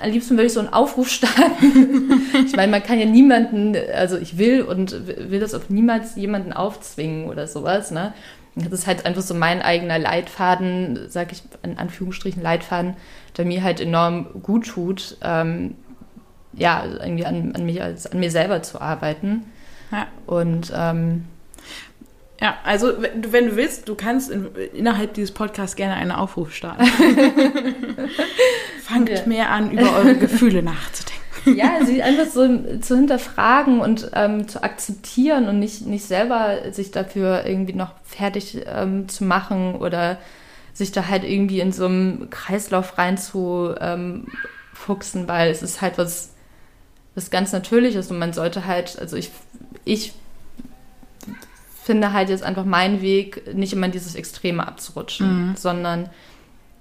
am 0.00 0.10
liebsten 0.10 0.36
würde 0.36 0.46
ich 0.46 0.52
so 0.52 0.60
einen 0.60 0.72
Aufruf 0.72 1.08
starten. 1.08 2.12
ich 2.46 2.56
meine, 2.56 2.72
man 2.72 2.82
kann 2.82 2.98
ja 2.98 3.06
niemanden, 3.06 3.76
also 3.94 4.18
ich 4.18 4.36
will 4.36 4.62
und 4.62 5.06
will 5.06 5.38
das 5.38 5.54
auf 5.54 5.70
niemals 5.70 6.16
jemanden 6.16 6.52
aufzwingen 6.52 7.28
oder 7.28 7.46
sowas, 7.46 7.90
ne? 7.90 8.12
Das 8.54 8.70
ist 8.72 8.86
halt 8.86 9.06
einfach 9.06 9.22
so 9.22 9.32
mein 9.32 9.62
eigener 9.62 9.98
Leitfaden, 9.98 11.06
sag 11.08 11.32
ich 11.32 11.42
in 11.62 11.78
Anführungsstrichen 11.78 12.42
Leitfaden, 12.42 12.94
der 13.38 13.46
mir 13.46 13.62
halt 13.62 13.80
enorm 13.80 14.42
gut 14.42 14.66
tut, 14.66 15.16
ähm, 15.22 15.76
ja, 16.52 16.84
irgendwie 16.84 17.24
an, 17.24 17.54
an, 17.54 17.64
mich 17.64 17.82
als, 17.82 18.06
an 18.06 18.20
mir 18.20 18.30
selber 18.30 18.62
zu 18.62 18.78
arbeiten. 18.78 19.44
Ja. 19.92 20.06
Und 20.26 20.72
ähm, 20.74 21.24
ja, 22.40 22.56
also 22.64 22.94
wenn 22.98 23.50
du 23.50 23.56
willst, 23.56 23.88
du 23.88 23.94
kannst 23.94 24.28
in, 24.28 24.48
innerhalb 24.74 25.14
dieses 25.14 25.30
Podcasts 25.30 25.76
gerne 25.76 25.94
einen 25.94 26.10
Aufruf 26.10 26.52
starten. 26.52 26.84
Fangt 28.82 29.10
ja. 29.10 29.26
mehr 29.26 29.50
an, 29.50 29.70
über 29.70 29.94
eure 29.96 30.16
Gefühle 30.16 30.62
nachzudenken. 30.62 31.22
Ja, 31.56 31.84
sie 31.84 32.02
einfach 32.04 32.26
so 32.26 32.46
zu 32.80 32.94
hinterfragen 32.94 33.80
und 33.80 34.10
ähm, 34.14 34.46
zu 34.46 34.62
akzeptieren 34.62 35.48
und 35.48 35.58
nicht, 35.58 35.84
nicht 35.86 36.04
selber 36.04 36.72
sich 36.72 36.92
dafür 36.92 37.44
irgendwie 37.46 37.72
noch 37.72 37.94
fertig 38.04 38.64
ähm, 38.66 39.08
zu 39.08 39.24
machen 39.24 39.74
oder 39.74 40.18
sich 40.72 40.92
da 40.92 41.08
halt 41.08 41.24
irgendwie 41.24 41.58
in 41.58 41.72
so 41.72 41.86
einem 41.86 42.30
Kreislauf 42.30 42.96
reinzufuchsen, 42.96 44.26
ähm, 45.22 45.28
weil 45.28 45.50
es 45.50 45.62
ist 45.62 45.80
halt 45.80 45.98
was, 45.98 46.30
was 47.14 47.30
ganz 47.30 47.52
Natürliches 47.52 48.10
und 48.10 48.18
man 48.18 48.32
sollte 48.32 48.64
halt, 48.64 48.98
also 48.98 49.16
ich, 49.16 49.30
ich 49.84 50.12
finde 51.82 52.12
halt 52.12 52.28
jetzt 52.28 52.44
einfach 52.44 52.64
meinen 52.64 53.02
Weg, 53.02 53.54
nicht 53.54 53.72
immer 53.72 53.86
in 53.86 53.92
dieses 53.92 54.14
Extreme 54.14 54.66
abzurutschen, 54.66 55.48
mhm. 55.48 55.56
sondern 55.56 56.08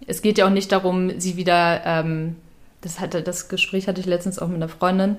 es 0.08 0.22
geht 0.22 0.38
ja 0.38 0.46
auch 0.46 0.52
nicht 0.52 0.72
darum, 0.72 1.20
sie 1.20 1.38
wieder, 1.38 1.82
ähm, 1.86 2.36
das 2.82 3.00
hatte, 3.00 3.22
das 3.22 3.50
Gespräch 3.50 3.88
hatte 3.88 4.00
ich 4.00 4.08
letztens 4.08 4.40
auch 4.40 4.48
mit 4.48 4.58
einer 4.58 4.70
Freundin, 4.70 5.18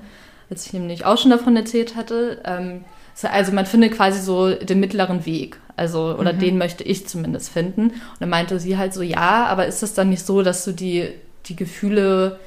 als 0.49 0.65
ich 0.65 0.73
nämlich 0.73 1.05
auch 1.05 1.17
schon 1.17 1.31
davon 1.31 1.55
erzählt 1.55 1.95
hatte. 1.95 2.41
Ähm, 2.45 2.85
also 3.21 3.51
man 3.51 3.65
findet 3.65 3.93
quasi 3.93 4.19
so 4.19 4.53
den 4.53 4.79
mittleren 4.79 5.25
Weg. 5.25 5.59
Also, 5.75 6.15
oder 6.17 6.33
mhm. 6.33 6.39
den 6.39 6.57
möchte 6.57 6.83
ich 6.83 7.07
zumindest 7.07 7.49
finden. 7.49 7.89
Und 7.89 7.93
dann 8.19 8.29
meinte 8.29 8.59
sie 8.59 8.77
halt 8.77 8.93
so, 8.93 9.01
ja, 9.01 9.45
aber 9.45 9.65
ist 9.65 9.83
es 9.83 9.93
dann 9.93 10.09
nicht 10.09 10.25
so, 10.25 10.43
dass 10.43 10.65
du 10.65 10.71
die, 10.71 11.09
die 11.45 11.55
Gefühle 11.55 12.39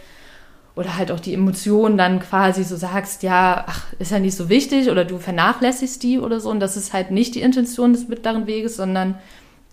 oder 0.76 0.96
halt 0.96 1.10
auch 1.10 1.20
die 1.20 1.32
Emotionen 1.34 1.96
dann 1.96 2.20
quasi 2.20 2.62
so 2.62 2.76
sagst, 2.76 3.22
ja, 3.22 3.64
ach, 3.66 3.84
ist 3.98 4.12
ja 4.12 4.18
nicht 4.18 4.36
so 4.36 4.50
wichtig 4.50 4.90
oder 4.90 5.06
du 5.06 5.18
vernachlässigst 5.18 6.02
die 6.02 6.18
oder 6.18 6.38
so. 6.38 6.50
Und 6.50 6.60
das 6.60 6.76
ist 6.76 6.92
halt 6.92 7.10
nicht 7.10 7.34
die 7.34 7.40
Intention 7.40 7.94
des 7.94 8.08
mittleren 8.08 8.46
Weges, 8.46 8.76
sondern 8.76 9.16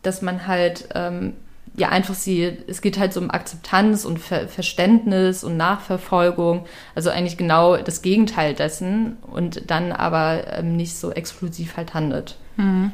dass 0.01 0.21
man 0.21 0.47
halt 0.47 0.87
ähm, 0.95 1.33
ja 1.75 1.89
einfach 1.89 2.13
sie, 2.13 2.57
es 2.67 2.81
geht 2.81 2.97
halt 2.97 3.11
so 3.13 3.19
um 3.19 3.31
Akzeptanz 3.31 4.05
und 4.05 4.19
Ver 4.19 4.47
Verständnis 4.47 5.43
und 5.43 5.57
Nachverfolgung, 5.57 6.65
also 6.95 7.09
eigentlich 7.09 7.37
genau 7.37 7.75
das 7.77 8.01
Gegenteil 8.01 8.53
dessen 8.53 9.17
und 9.23 9.69
dann 9.69 9.91
aber 9.91 10.57
ähm, 10.57 10.77
nicht 10.77 10.95
so 10.95 11.11
exklusiv 11.11 11.75
halt 11.75 11.93
handelt. 11.93 12.37
Mhm. 12.55 12.91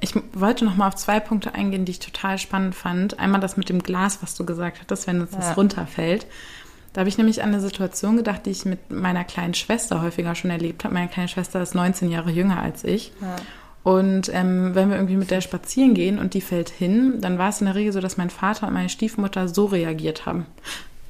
Ich 0.00 0.14
wollte 0.32 0.64
noch 0.64 0.76
mal 0.76 0.88
auf 0.88 0.94
zwei 0.94 1.18
Punkte 1.18 1.54
eingehen, 1.54 1.84
die 1.84 1.92
ich 1.92 1.98
total 1.98 2.38
spannend 2.38 2.74
fand. 2.74 3.18
Einmal 3.18 3.40
das 3.40 3.56
mit 3.56 3.68
dem 3.68 3.82
Glas, 3.82 4.22
was 4.22 4.36
du 4.36 4.44
gesagt 4.44 4.80
hattest, 4.80 5.08
wenn 5.08 5.20
uns 5.20 5.32
ja. 5.32 5.52
runterfällt. 5.54 6.26
Da 6.98 7.02
habe 7.02 7.10
ich 7.10 7.16
nämlich 7.16 7.44
an 7.44 7.50
eine 7.50 7.60
Situation 7.60 8.16
gedacht, 8.16 8.44
die 8.44 8.50
ich 8.50 8.64
mit 8.64 8.90
meiner 8.90 9.22
kleinen 9.22 9.54
Schwester 9.54 10.02
häufiger 10.02 10.34
schon 10.34 10.50
erlebt 10.50 10.82
habe. 10.82 10.94
Meine 10.94 11.06
kleine 11.06 11.28
Schwester 11.28 11.62
ist 11.62 11.76
19 11.76 12.10
Jahre 12.10 12.32
jünger 12.32 12.60
als 12.60 12.82
ich. 12.82 13.12
Ja. 13.20 13.36
Und 13.84 14.28
ähm, 14.34 14.74
wenn 14.74 14.88
wir 14.88 14.96
irgendwie 14.96 15.14
mit 15.14 15.30
der 15.30 15.40
spazieren 15.40 15.94
gehen 15.94 16.18
und 16.18 16.34
die 16.34 16.40
fällt 16.40 16.70
hin, 16.70 17.20
dann 17.20 17.38
war 17.38 17.50
es 17.50 17.60
in 17.60 17.66
der 17.66 17.76
Regel 17.76 17.92
so, 17.92 18.00
dass 18.00 18.16
mein 18.16 18.30
Vater 18.30 18.66
und 18.66 18.72
meine 18.72 18.88
Stiefmutter 18.88 19.46
so 19.46 19.66
reagiert 19.66 20.26
haben. 20.26 20.46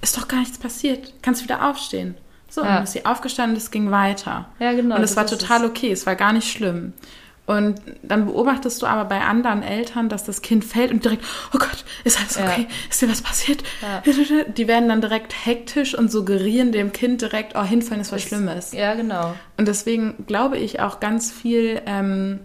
Ist 0.03 0.19
doch 0.19 0.29
gar 0.29 0.41
nichts 0.41 0.59
passiert. 0.59 1.15
Kannst 1.23 1.43
wieder 1.43 1.67
aufstehen. 1.67 2.17
So, 2.51 2.61
ja. 2.61 2.75
dann 2.75 2.85
ist 2.85 2.93
sie 2.93 3.07
aufgestanden 3.07 3.57
und 3.57 3.63
es 3.63 3.71
ging 3.71 3.91
weiter. 3.91 4.45
Ja, 4.59 4.75
genau. 4.75 4.97
Und 4.97 5.03
es 5.03 5.17
war 5.17 5.27
total 5.27 5.65
okay, 5.65 5.91
es 5.91 6.05
war 6.05 6.17
gar 6.17 6.35
nicht 6.35 6.53
schlimm. 6.53 6.93
Und 7.49 7.81
dann 8.03 8.27
beobachtest 8.27 8.83
du 8.83 8.87
aber 8.87 9.07
bei 9.07 9.23
anderen 9.23 9.63
Eltern, 9.63 10.11
dass 10.11 10.23
das 10.23 10.43
Kind 10.43 10.67
fällt 10.67 10.91
und 10.91 11.03
direkt, 11.03 11.25
oh 11.55 11.59
Gott, 11.59 11.83
ist 12.05 12.21
alles 12.21 12.37
okay? 12.37 12.67
Ja. 12.69 12.77
Ist 12.91 13.01
dir 13.01 13.09
was 13.09 13.23
passiert? 13.23 13.63
Ja. 13.81 14.03
Die 14.53 14.69
werden 14.69 14.91
dann 14.91 15.01
direkt 15.01 15.33
hektisch 15.47 15.97
und 15.97 16.13
suggerieren 16.13 16.73
dem 16.73 16.93
Kind 16.93 17.23
direkt, 17.23 17.55
oh, 17.57 17.65
hinfallen 17.65 18.03
ist 18.03 18.13
was 18.13 18.21
ist, 18.21 18.29
Schlimmes. 18.29 18.73
Ja, 18.73 18.93
genau. 18.95 19.35
Und 19.57 19.67
deswegen 19.67 20.27
glaube 20.27 20.59
ich 20.59 20.81
auch 20.81 21.01
ganz 21.01 21.33
viel, 21.33 21.81
ähm, 21.87 22.41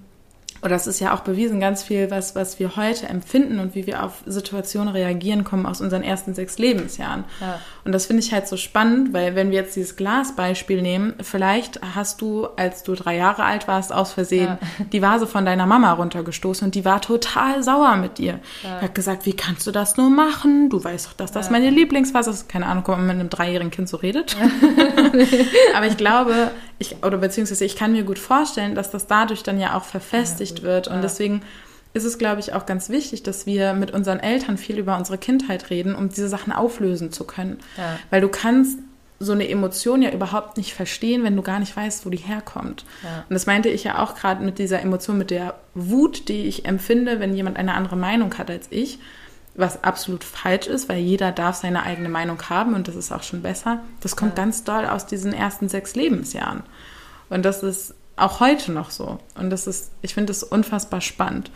oder 0.61 0.69
das 0.69 0.87
ist 0.87 1.01
ja 1.01 1.13
auch 1.13 1.19
bewiesen, 1.19 1.59
ganz 1.59 1.83
viel, 1.83 2.09
was, 2.09 2.33
was 2.33 2.57
wir 2.59 2.77
heute 2.77 3.09
empfinden 3.09 3.59
und 3.59 3.75
wie 3.75 3.85
wir 3.85 4.03
auf 4.03 4.23
Situationen 4.25 4.87
reagieren, 4.87 5.43
kommen 5.43 5.65
aus 5.65 5.81
unseren 5.81 6.03
ersten 6.03 6.33
sechs 6.33 6.57
Lebensjahren. 6.57 7.25
Ja. 7.41 7.59
Und 7.85 7.91
das 7.91 8.05
finde 8.05 8.23
ich 8.23 8.31
halt 8.31 8.47
so 8.47 8.55
spannend, 8.55 9.11
weil 9.11 9.35
wenn 9.35 9.51
wir 9.51 9.57
jetzt 9.57 9.75
dieses 9.75 9.97
Glasbeispiel 9.97 10.81
nehmen, 10.81 11.13
vielleicht 11.21 11.81
hast 11.95 12.21
du, 12.21 12.47
als 12.55 12.83
du 12.83 12.95
drei 12.95 13.17
Jahre 13.17 13.43
alt 13.43 13.67
warst, 13.67 13.91
aus 13.91 14.13
Versehen 14.13 14.57
ja. 14.61 14.85
die 14.93 15.01
Vase 15.01 15.27
von 15.27 15.45
deiner 15.45 15.65
Mama 15.65 15.91
runtergestoßen 15.91 16.65
und 16.65 16.75
die 16.75 16.85
war 16.85 17.01
total 17.01 17.61
sauer 17.61 17.97
mit 17.97 18.17
dir. 18.17 18.39
Ja. 18.63 18.81
hat 18.81 18.95
gesagt, 18.95 19.25
wie 19.25 19.33
kannst 19.33 19.67
du 19.67 19.71
das 19.71 19.97
nur 19.97 20.09
machen? 20.09 20.69
Du 20.69 20.81
weißt 20.81 21.07
doch, 21.07 21.13
dass 21.13 21.31
das 21.33 21.49
meine 21.49 21.69
Lieblingsvase 21.69 22.29
ist. 22.29 22.47
Keine 22.47 22.67
Ahnung, 22.67 22.83
ob 22.87 22.97
man 22.97 23.07
mit 23.07 23.19
einem 23.19 23.29
dreijährigen 23.29 23.71
Kind 23.71 23.89
so 23.89 23.97
redet. 23.97 24.37
Aber 25.75 25.87
ich 25.87 25.97
glaube, 25.97 26.51
ich, 26.79 27.03
oder 27.03 27.17
beziehungsweise 27.17 27.65
ich 27.65 27.75
kann 27.75 27.91
mir 27.91 28.03
gut 28.03 28.19
vorstellen, 28.19 28.75
dass 28.75 28.91
das 28.91 29.07
dadurch 29.07 29.43
dann 29.43 29.59
ja 29.59 29.75
auch 29.75 29.83
verfestigt 29.83 30.59
ja, 30.59 30.65
wird. 30.65 30.87
Und 30.87 30.95
ja. 30.95 31.01
deswegen 31.01 31.41
ist 31.93 32.05
es, 32.05 32.17
glaube 32.17 32.39
ich, 32.39 32.53
auch 32.53 32.65
ganz 32.65 32.89
wichtig, 32.89 33.23
dass 33.23 33.45
wir 33.45 33.73
mit 33.73 33.91
unseren 33.91 34.19
Eltern 34.19 34.57
viel 34.57 34.77
über 34.77 34.97
unsere 34.97 35.17
Kindheit 35.17 35.69
reden, 35.69 35.95
um 35.95 36.09
diese 36.09 36.27
Sachen 36.27 36.51
auflösen 36.51 37.11
zu 37.11 37.23
können. 37.23 37.59
Ja. 37.77 37.99
Weil 38.09 38.21
du 38.21 38.29
kannst 38.29 38.79
so 39.19 39.31
eine 39.31 39.47
Emotion 39.47 40.01
ja 40.01 40.11
überhaupt 40.11 40.57
nicht 40.57 40.73
verstehen, 40.73 41.23
wenn 41.23 41.35
du 41.35 41.41
gar 41.41 41.59
nicht 41.59 41.75
weißt, 41.75 42.05
wo 42.05 42.09
die 42.09 42.17
herkommt. 42.17 42.85
Ja. 43.03 43.25
Und 43.29 43.33
das 43.33 43.45
meinte 43.45 43.69
ich 43.69 43.83
ja 43.83 43.99
auch 43.99 44.15
gerade 44.15 44.43
mit 44.43 44.59
dieser 44.59 44.81
Emotion, 44.81 45.17
mit 45.17 45.31
der 45.31 45.55
Wut, 45.75 46.27
die 46.29 46.45
ich 46.45 46.65
empfinde, 46.65 47.19
wenn 47.19 47.35
jemand 47.35 47.57
eine 47.57 47.75
andere 47.75 47.95
Meinung 47.95 48.37
hat 48.37 48.49
als 48.49 48.67
ich, 48.69 48.99
was 49.55 49.83
absolut 49.83 50.23
falsch 50.23 50.67
ist, 50.67 50.89
weil 50.89 50.97
jeder 50.97 51.31
darf 51.31 51.55
seine 51.57 51.83
eigene 51.83 52.09
Meinung 52.09 52.41
haben 52.49 52.73
und 52.73 52.87
das 52.87 52.95
ist 52.95 53.11
auch 53.11 53.23
schon 53.23 53.43
besser. 53.43 53.81
Das 54.01 54.15
kommt 54.15 54.37
ja. 54.37 54.43
ganz 54.43 54.63
doll 54.63 54.85
aus 54.85 55.05
diesen 55.05 55.31
ersten 55.31 55.69
sechs 55.69 55.95
Lebensjahren. 55.95 56.63
Und 57.29 57.45
das 57.45 57.61
ist 57.63 57.93
auch 58.15 58.39
heute 58.39 58.71
noch 58.71 58.89
so. 58.89 59.19
Und 59.35 59.49
das 59.49 59.67
ist, 59.67 59.91
ich 60.01 60.13
finde 60.13 60.27
das 60.27 60.43
unfassbar 60.43 61.01
spannend. 61.01 61.51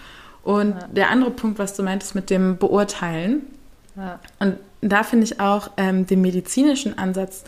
Und 0.48 0.76
ja. 0.76 0.88
der 0.88 1.10
andere 1.10 1.32
Punkt, 1.32 1.60
was 1.60 1.74
du 1.74 1.84
meintest 1.84 2.16
mit 2.16 2.30
dem 2.30 2.58
Beurteilen, 2.58 3.42
ja. 3.98 4.18
und 4.40 4.56
da 4.80 5.04
finde 5.04 5.26
ich 5.26 5.42
auch 5.42 5.72
ähm, 5.76 6.08
den 6.08 6.22
medizinischen 6.22 6.98
Ansatz 6.98 7.44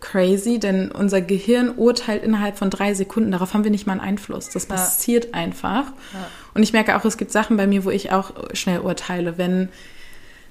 crazy, 0.00 0.58
denn 0.58 0.90
unser 0.90 1.20
Gehirn 1.20 1.70
urteilt 1.76 2.24
innerhalb 2.24 2.58
von 2.58 2.68
drei 2.68 2.92
Sekunden. 2.94 3.30
Darauf 3.30 3.54
haben 3.54 3.62
wir 3.62 3.70
nicht 3.70 3.86
mal 3.86 3.92
einen 3.92 4.00
Einfluss. 4.00 4.48
Das 4.48 4.66
passiert 4.66 5.26
ja. 5.26 5.34
einfach. 5.34 5.92
Und 6.52 6.64
ich 6.64 6.72
merke 6.72 6.96
auch, 6.96 7.04
es 7.04 7.18
gibt 7.18 7.30
Sachen 7.30 7.56
bei 7.56 7.68
mir, 7.68 7.84
wo 7.84 7.90
ich 7.90 8.10
auch 8.10 8.32
schnell 8.52 8.80
urteile, 8.80 9.38
wenn 9.38 9.68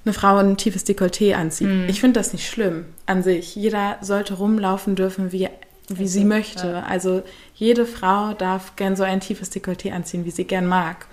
eine 0.06 0.14
Frau 0.14 0.38
ein 0.38 0.56
tiefes 0.56 0.86
Dekolleté 0.86 1.34
anzieht. 1.34 1.68
Mm. 1.68 1.88
Ich 1.88 2.00
finde 2.00 2.18
das 2.18 2.32
nicht 2.32 2.48
schlimm 2.48 2.86
an 3.04 3.22
sich. 3.22 3.54
Jeder 3.56 3.98
sollte 4.00 4.34
rumlaufen 4.34 4.94
dürfen, 4.94 5.32
wie 5.32 5.50
wie 5.88 6.08
sie 6.08 6.24
möchte. 6.24 6.68
Ja. 6.68 6.82
Also 6.84 7.22
jede 7.54 7.84
Frau 7.84 8.32
darf 8.32 8.76
gern 8.76 8.96
so 8.96 9.02
ein 9.02 9.20
tiefes 9.20 9.52
Dekolleté 9.52 9.92
anziehen, 9.92 10.24
wie 10.24 10.30
sie 10.30 10.44
gern 10.44 10.66
mag. 10.66 11.06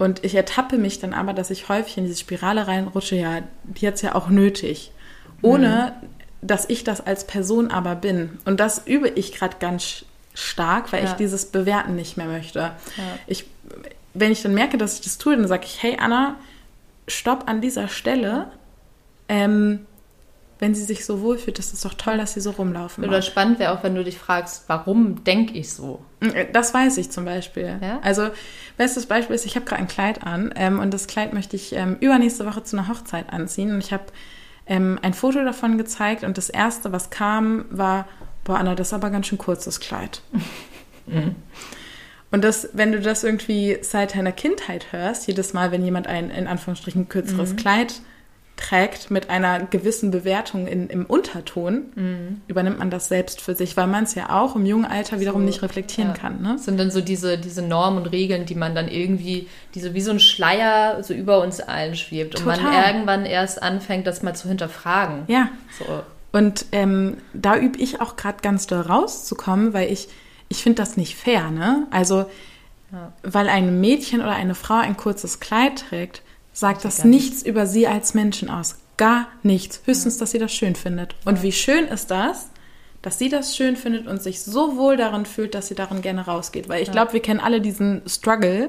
Und 0.00 0.24
ich 0.24 0.34
ertappe 0.34 0.78
mich 0.78 0.98
dann 0.98 1.12
aber, 1.12 1.34
dass 1.34 1.50
ich 1.50 1.68
häufig 1.68 1.98
in 1.98 2.04
diese 2.04 2.18
Spirale 2.18 2.66
reinrutsche, 2.66 3.16
ja, 3.16 3.42
die 3.64 3.86
hat 3.86 3.96
es 3.96 4.00
ja 4.00 4.14
auch 4.14 4.30
nötig. 4.30 4.92
Ohne, 5.42 5.92
mhm. 6.00 6.06
dass 6.40 6.70
ich 6.70 6.84
das 6.84 7.06
als 7.06 7.26
Person 7.26 7.70
aber 7.70 7.96
bin. 7.96 8.38
Und 8.46 8.60
das 8.60 8.86
übe 8.86 9.10
ich 9.10 9.34
gerade 9.34 9.58
ganz 9.60 10.06
stark, 10.32 10.90
weil 10.94 11.04
ja. 11.04 11.10
ich 11.10 11.16
dieses 11.16 11.44
Bewerten 11.44 11.96
nicht 11.96 12.16
mehr 12.16 12.28
möchte. 12.28 12.60
Ja. 12.60 12.74
Ich, 13.26 13.44
wenn 14.14 14.32
ich 14.32 14.40
dann 14.40 14.54
merke, 14.54 14.78
dass 14.78 14.94
ich 14.94 15.00
das 15.02 15.18
tue, 15.18 15.36
dann 15.36 15.46
sage 15.46 15.66
ich, 15.66 15.82
hey 15.82 15.98
Anna, 16.00 16.36
stopp 17.06 17.46
an 17.46 17.60
dieser 17.60 17.88
Stelle. 17.88 18.50
Ähm, 19.28 19.84
wenn 20.60 20.74
sie 20.74 20.84
sich 20.84 21.06
so 21.06 21.22
wohlfühlt, 21.22 21.58
ist 21.58 21.72
es 21.72 21.80
doch 21.80 21.94
toll, 21.94 22.18
dass 22.18 22.34
sie 22.34 22.40
so 22.40 22.50
rumlaufen. 22.50 23.02
Oder 23.04 23.22
spannend 23.22 23.58
wäre 23.58 23.72
auch, 23.72 23.82
wenn 23.82 23.94
du 23.94 24.04
dich 24.04 24.18
fragst, 24.18 24.64
warum 24.66 25.24
denke 25.24 25.54
ich 25.54 25.72
so? 25.72 26.04
Äh, 26.20 26.46
das 26.52 26.74
weiß 26.74 26.98
ich 26.98 27.10
zum 27.10 27.24
Beispiel. 27.24 27.78
Ja? 27.80 27.98
Also, 28.02 28.28
bestes 28.76 29.06
Beispiel 29.06 29.34
ist, 29.34 29.46
ich 29.46 29.56
habe 29.56 29.64
gerade 29.64 29.80
ein 29.80 29.88
Kleid 29.88 30.22
an 30.22 30.52
ähm, 30.56 30.78
und 30.78 30.92
das 30.92 31.06
Kleid 31.06 31.32
möchte 31.32 31.56
ich 31.56 31.74
ähm, 31.74 31.96
übernächste 32.00 32.44
Woche 32.44 32.62
zu 32.62 32.76
einer 32.76 32.88
Hochzeit 32.88 33.32
anziehen. 33.32 33.72
Und 33.72 33.82
ich 33.82 33.92
habe 33.94 34.04
ähm, 34.66 34.98
ein 35.00 35.14
Foto 35.14 35.42
davon 35.42 35.78
gezeigt 35.78 36.24
und 36.24 36.36
das 36.36 36.50
erste, 36.50 36.92
was 36.92 37.08
kam, 37.08 37.64
war, 37.70 38.06
boah, 38.44 38.58
Anna, 38.58 38.74
das 38.74 38.88
ist 38.88 38.94
aber 38.94 39.08
ganz 39.08 39.28
schön 39.28 39.38
kurz, 39.38 39.64
das 39.64 39.80
Kleid. 39.80 40.20
mhm. 41.06 41.36
Und 42.30 42.44
das, 42.44 42.68
wenn 42.74 42.92
du 42.92 43.00
das 43.00 43.24
irgendwie 43.24 43.78
seit 43.80 44.14
deiner 44.14 44.32
Kindheit 44.32 44.92
hörst, 44.92 45.26
jedes 45.26 45.54
Mal, 45.54 45.72
wenn 45.72 45.82
jemand 45.82 46.06
ein 46.06 46.30
in 46.30 46.46
Anführungsstrichen 46.46 47.08
kürzeres 47.08 47.52
mhm. 47.52 47.56
Kleid 47.56 48.02
trägt 48.60 49.10
mit 49.10 49.30
einer 49.30 49.60
gewissen 49.60 50.10
Bewertung 50.10 50.66
in, 50.66 50.88
im 50.88 51.06
Unterton, 51.06 51.86
mhm. 51.94 52.40
übernimmt 52.46 52.78
man 52.78 52.90
das 52.90 53.08
selbst 53.08 53.40
für 53.40 53.54
sich, 53.54 53.76
weil 53.76 53.86
man 53.86 54.04
es 54.04 54.14
ja 54.14 54.30
auch 54.30 54.54
im 54.54 54.66
jungen 54.66 54.84
Alter 54.84 55.18
wiederum 55.18 55.42
so, 55.42 55.46
nicht 55.46 55.62
reflektieren 55.62 56.10
ja. 56.10 56.16
kann. 56.16 56.42
Ne? 56.42 56.52
Das 56.54 56.66
sind 56.66 56.78
dann 56.78 56.90
so 56.90 57.00
diese, 57.00 57.38
diese 57.38 57.62
Normen 57.62 58.02
und 58.02 58.06
Regeln, 58.06 58.44
die 58.44 58.54
man 58.54 58.74
dann 58.74 58.88
irgendwie, 58.88 59.48
die 59.74 59.80
so 59.80 59.94
wie 59.94 60.00
so 60.00 60.10
ein 60.10 60.20
Schleier 60.20 61.02
so 61.02 61.14
über 61.14 61.40
uns 61.40 61.60
allen 61.60 61.96
schwebt 61.96 62.34
Total. 62.36 62.58
und 62.58 62.64
man 62.64 62.84
irgendwann 62.84 63.24
erst 63.24 63.62
anfängt, 63.62 64.06
das 64.06 64.22
mal 64.22 64.34
zu 64.34 64.48
hinterfragen. 64.48 65.24
Ja. 65.26 65.48
So. 65.78 66.02
Und 66.32 66.66
ähm, 66.72 67.16
da 67.32 67.56
übe 67.56 67.78
ich 67.78 68.00
auch 68.00 68.16
gerade 68.16 68.38
ganz 68.42 68.66
doll 68.66 68.82
rauszukommen, 68.82 69.72
weil 69.72 69.90
ich, 69.90 70.08
ich 70.48 70.62
finde 70.62 70.82
das 70.82 70.96
nicht 70.96 71.16
fair, 71.16 71.50
ne? 71.50 71.86
Also, 71.90 72.26
ja. 72.92 73.12
weil 73.22 73.48
ein 73.48 73.80
Mädchen 73.80 74.20
oder 74.20 74.36
eine 74.36 74.54
Frau 74.54 74.74
ein 74.74 74.96
kurzes 74.96 75.40
Kleid 75.40 75.86
trägt, 75.88 76.22
sagt 76.60 76.84
das 76.84 77.04
nichts 77.04 77.38
nicht. 77.38 77.46
über 77.46 77.66
sie 77.66 77.86
als 77.86 78.14
Menschen 78.14 78.50
aus. 78.50 78.76
Gar 78.96 79.28
nichts. 79.42 79.80
Höchstens, 79.86 80.18
dass 80.18 80.30
sie 80.30 80.38
das 80.38 80.54
schön 80.54 80.76
findet. 80.76 81.16
Und 81.24 81.42
wie 81.42 81.52
schön 81.52 81.86
ist 81.86 82.10
das, 82.10 82.50
dass 83.00 83.18
sie 83.18 83.30
das 83.30 83.56
schön 83.56 83.76
findet 83.76 84.06
und 84.06 84.22
sich 84.22 84.42
so 84.42 84.76
wohl 84.76 84.98
darin 84.98 85.24
fühlt, 85.24 85.54
dass 85.54 85.68
sie 85.68 85.74
darin 85.74 86.02
gerne 86.02 86.26
rausgeht. 86.26 86.68
Weil 86.68 86.82
ich 86.82 86.88
ja. 86.88 86.92
glaube, 86.92 87.14
wir 87.14 87.20
kennen 87.20 87.40
alle 87.40 87.62
diesen 87.62 88.02
Struggle. 88.06 88.68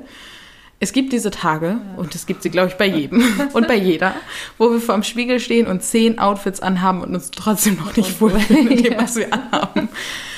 Es 0.80 0.94
gibt 0.94 1.12
diese 1.14 1.30
Tage, 1.30 1.68
ja. 1.68 1.98
und 1.98 2.16
es 2.16 2.26
gibt 2.26 2.42
sie, 2.42 2.50
glaube 2.50 2.70
ich, 2.70 2.76
bei 2.76 2.88
jedem 2.88 3.24
und 3.54 3.68
bei 3.68 3.76
jeder, 3.76 4.16
wo 4.58 4.72
wir 4.72 4.80
vor 4.80 4.96
dem 4.96 5.04
Spiegel 5.04 5.40
stehen 5.40 5.68
und 5.68 5.84
zehn 5.84 6.18
Outfits 6.18 6.62
anhaben 6.62 7.04
und 7.04 7.14
uns 7.14 7.30
trotzdem 7.30 7.76
noch 7.76 7.96
nicht 7.96 8.20
wohlfühlen 8.22 8.66
mit 8.70 8.86
dem, 8.86 8.98
was 8.98 9.18
wir 9.18 9.32
anhaben. 9.32 9.90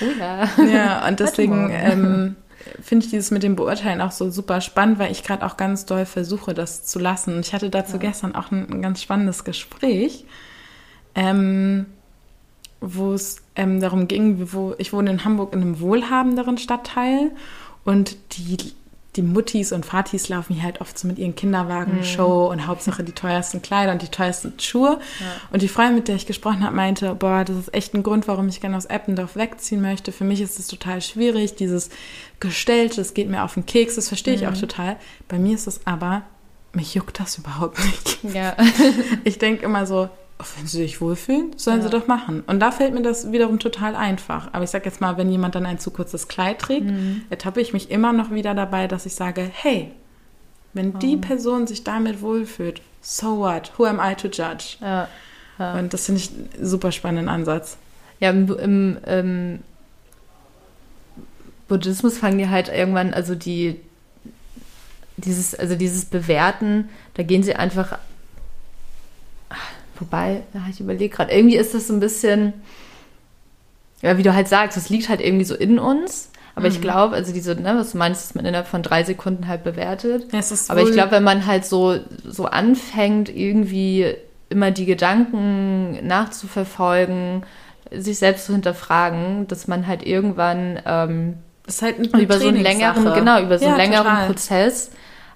Oh 0.02 0.20
ja. 0.20 0.50
ja, 0.66 1.08
und 1.08 1.20
deswegen 1.20 1.70
ähm, 1.72 2.36
finde 2.82 3.06
ich 3.06 3.12
dieses 3.12 3.32
mit 3.32 3.44
dem 3.44 3.56
Beurteilen 3.56 4.02
auch 4.02 4.12
so 4.12 4.30
super 4.30 4.62
spannend, 4.62 5.00
weil 5.00 5.12
ich 5.12 5.24
gerade 5.24 5.46
auch 5.46 5.58
ganz 5.58 5.86
doll 5.86 6.06
versuche, 6.06 6.54
das 6.54 6.84
zu 6.84 7.00
lassen. 7.00 7.36
Und 7.36 7.46
ich 7.46 7.54
hatte 7.54 7.70
dazu 7.70 7.94
ja. 7.94 8.00
gestern 8.00 8.36
auch 8.36 8.52
ein, 8.52 8.70
ein, 8.72 8.82
ganz 8.82 9.02
spannendes 9.02 9.44
Gespräch, 9.44 10.26
ähm, 11.16 11.86
wo 12.82 13.14
es 13.14 13.38
ähm, 13.56 13.80
darum 13.80 14.08
ging, 14.08 14.54
wo 14.54 14.76
ich 14.78 14.94
wohne 14.94 15.12
in 15.12 15.26
Hamburg 15.26 15.54
in 15.54 15.62
einem 15.62 15.80
wohlhabenderen 15.80 16.58
Stadtteil 16.58 17.32
und 17.86 18.18
die 18.34 18.74
die 19.16 19.22
Muttis 19.22 19.72
und 19.72 19.86
Vatis 19.86 20.28
laufen 20.30 20.56
hier 20.56 20.64
halt 20.64 20.82
oft 20.82 20.98
so 20.98 21.08
mit 21.08 21.20
ihren 21.20 21.36
Kinderwagen-Show 21.36 22.46
mhm. 22.46 22.52
und 22.52 22.68
Hauptsache 22.68 23.04
die 23.04 23.12
teuersten 23.12 23.62
Kleider 23.62 23.92
und 23.92 24.02
die 24.02 24.08
teuersten 24.08 24.60
Schuhe. 24.60 25.00
Ja. 25.20 25.26
Und 25.52 25.62
die 25.62 25.68
Freundin, 25.68 25.96
mit 25.96 26.08
der 26.08 26.16
ich 26.16 26.26
gesprochen 26.26 26.64
habe, 26.64 26.76
meinte, 26.76 27.14
boah, 27.14 27.44
das 27.44 27.56
ist 27.58 27.74
echt 27.74 27.94
ein 27.94 28.02
Grund, 28.02 28.28
warum 28.28 28.48
ich 28.50 28.60
gerne 28.60 28.76
aus 28.76 28.86
Eppendorf 28.86 29.36
wegziehen 29.36 29.82
möchte. 29.82 30.12
Für 30.12 30.24
mich 30.24 30.42
ist 30.42 30.58
es 30.58 30.68
total 30.68 31.02
schwierig, 31.02 31.56
dieses 31.56 31.90
Gestellte, 32.40 32.98
das 32.98 33.14
geht 33.14 33.30
mir 33.30 33.44
auf 33.44 33.54
den 33.54 33.66
Keks, 33.66 33.96
das 33.96 34.08
verstehe 34.08 34.34
ich 34.34 34.42
mhm. 34.42 34.48
auch 34.48 34.58
total. 34.58 34.98
Bei 35.28 35.38
mir 35.38 35.54
ist 35.54 35.68
es 35.68 35.86
aber, 35.86 36.24
mich 36.74 36.96
juckt 36.96 37.20
das 37.20 37.38
überhaupt 37.38 37.80
nicht. 37.86 38.34
Ja. 38.34 38.58
ich 39.24 39.38
denke 39.38 39.64
immer 39.64 39.86
so, 39.86 40.10
wenn 40.58 40.68
sie 40.68 40.80
sich 40.80 41.00
wohlfühlen, 41.00 41.52
sollen 41.58 41.78
ja. 41.78 41.84
sie 41.84 41.90
doch 41.90 42.08
machen. 42.08 42.44
Und 42.48 42.60
da 42.60 42.72
fällt 42.72 42.94
mir 42.94 43.02
das 43.02 43.32
wiederum 43.32 43.60
total 43.60 43.96
einfach. 43.96 44.50
Aber 44.52 44.64
ich 44.64 44.70
sage 44.70 44.86
jetzt 44.86 45.00
mal, 45.00 45.18
wenn 45.18 45.32
jemand 45.32 45.56
dann 45.56 45.66
ein 45.66 45.80
zu 45.80 45.92
kurzes 45.92 46.28
Kleid 46.28 46.60
trägt, 46.60 46.88
mhm. 46.88 47.22
ertappe 47.30 47.62
ich 47.62 47.74
mich 47.74 47.90
immer 47.92 48.14
noch 48.14 48.32
wieder 48.32 48.54
dabei, 48.54 48.88
dass 48.88 49.06
ich 49.06 49.16
sage, 49.16 49.50
hey, 49.52 49.92
wenn 50.74 51.00
die 51.00 51.18
Person 51.18 51.68
sich 51.68 51.84
damit 51.84 52.22
wohlfühlt, 52.22 52.82
so 53.02 53.38
what? 53.38 53.72
Who 53.78 53.86
am 53.86 54.00
I 54.04 54.16
to 54.16 54.28
judge? 54.28 54.78
Ja. 54.82 55.08
Ja. 55.60 55.76
Und 55.76 55.94
das 55.94 56.06
finde 56.06 56.22
ich 56.22 56.32
einen 56.32 56.66
super 56.66 56.92
spannenden 56.92 57.30
Ansatz. 57.30 57.78
Ja, 58.20 58.32
im, 58.32 58.50
im, 58.58 58.98
im 59.06 59.60
Buddhismus 61.68 62.18
fangen 62.18 62.40
die 62.40 62.50
halt 62.50 62.70
irgendwann, 62.70 63.14
also 63.14 63.36
die 63.36 63.80
dieses, 65.18 65.54
also 65.54 65.76
dieses 65.76 66.06
Bewerten, 66.06 66.90
da 67.14 67.24
gehen 67.24 67.44
sie 67.44 67.56
einfach 67.56 67.98
Wobei, 70.00 70.44
ja, 70.54 70.62
ich 70.70 70.80
überlege 70.80 71.16
gerade, 71.16 71.34
irgendwie 71.34 71.58
ist 71.58 71.74
das 71.74 71.88
so 71.88 71.94
ein 71.94 72.00
bisschen, 72.00 72.54
ja, 74.02 74.18
wie 74.18 74.24
du 74.24 74.34
halt 74.34 74.48
sagst, 74.48 74.78
es 74.78 74.90
liegt 74.90 75.10
halt 75.10 75.22
irgendwie 75.22 75.46
so 75.46 75.56
in 75.56 75.80
uns. 75.80 76.30
Aber 76.56 76.68
mhm. 76.68 76.76
ich 76.76 76.82
glaube, 76.82 77.16
also 77.16 77.34
diese, 77.34 77.56
ne, 77.56 77.76
was 77.76 77.92
du 77.92 77.98
meinst, 77.98 78.24
dass 78.24 78.36
man 78.36 78.46
innerhalb 78.46 78.68
von 78.68 78.84
drei 78.84 79.04
Sekunden 79.04 79.48
halt 79.48 79.64
bewertet. 79.64 80.32
Ja, 80.32 80.42
aber 80.68 80.82
ich 80.82 80.92
glaube, 80.92 81.12
wenn 81.12 81.24
man 81.24 81.46
halt 81.48 81.66
so, 81.66 81.98
so 82.26 82.46
anfängt, 82.46 83.30
irgendwie 83.30 84.14
immer 84.50 84.72
die 84.72 84.86
Gedanken 84.86 86.06
nachzuverfolgen, 86.06 87.44
sich 87.92 88.20
selbst 88.20 88.46
zu 88.46 88.54
hinterfragen, 88.54 89.48
dass 89.48 89.68
man 89.68 89.88
halt 89.88 90.06
irgendwann 90.06 90.80
ähm, 90.86 91.36
das 91.66 91.76
ist 91.76 91.82
halt 91.82 91.98
über 92.18 92.40
so 92.40 92.50
einen 92.50 92.62
längeren, 92.62 93.14
genau, 93.14 93.42
über 93.42 93.58
so 93.58 93.66
einen 93.66 93.78
längeren 93.78 94.04
total. 94.04 94.28
Prozess 94.28 94.92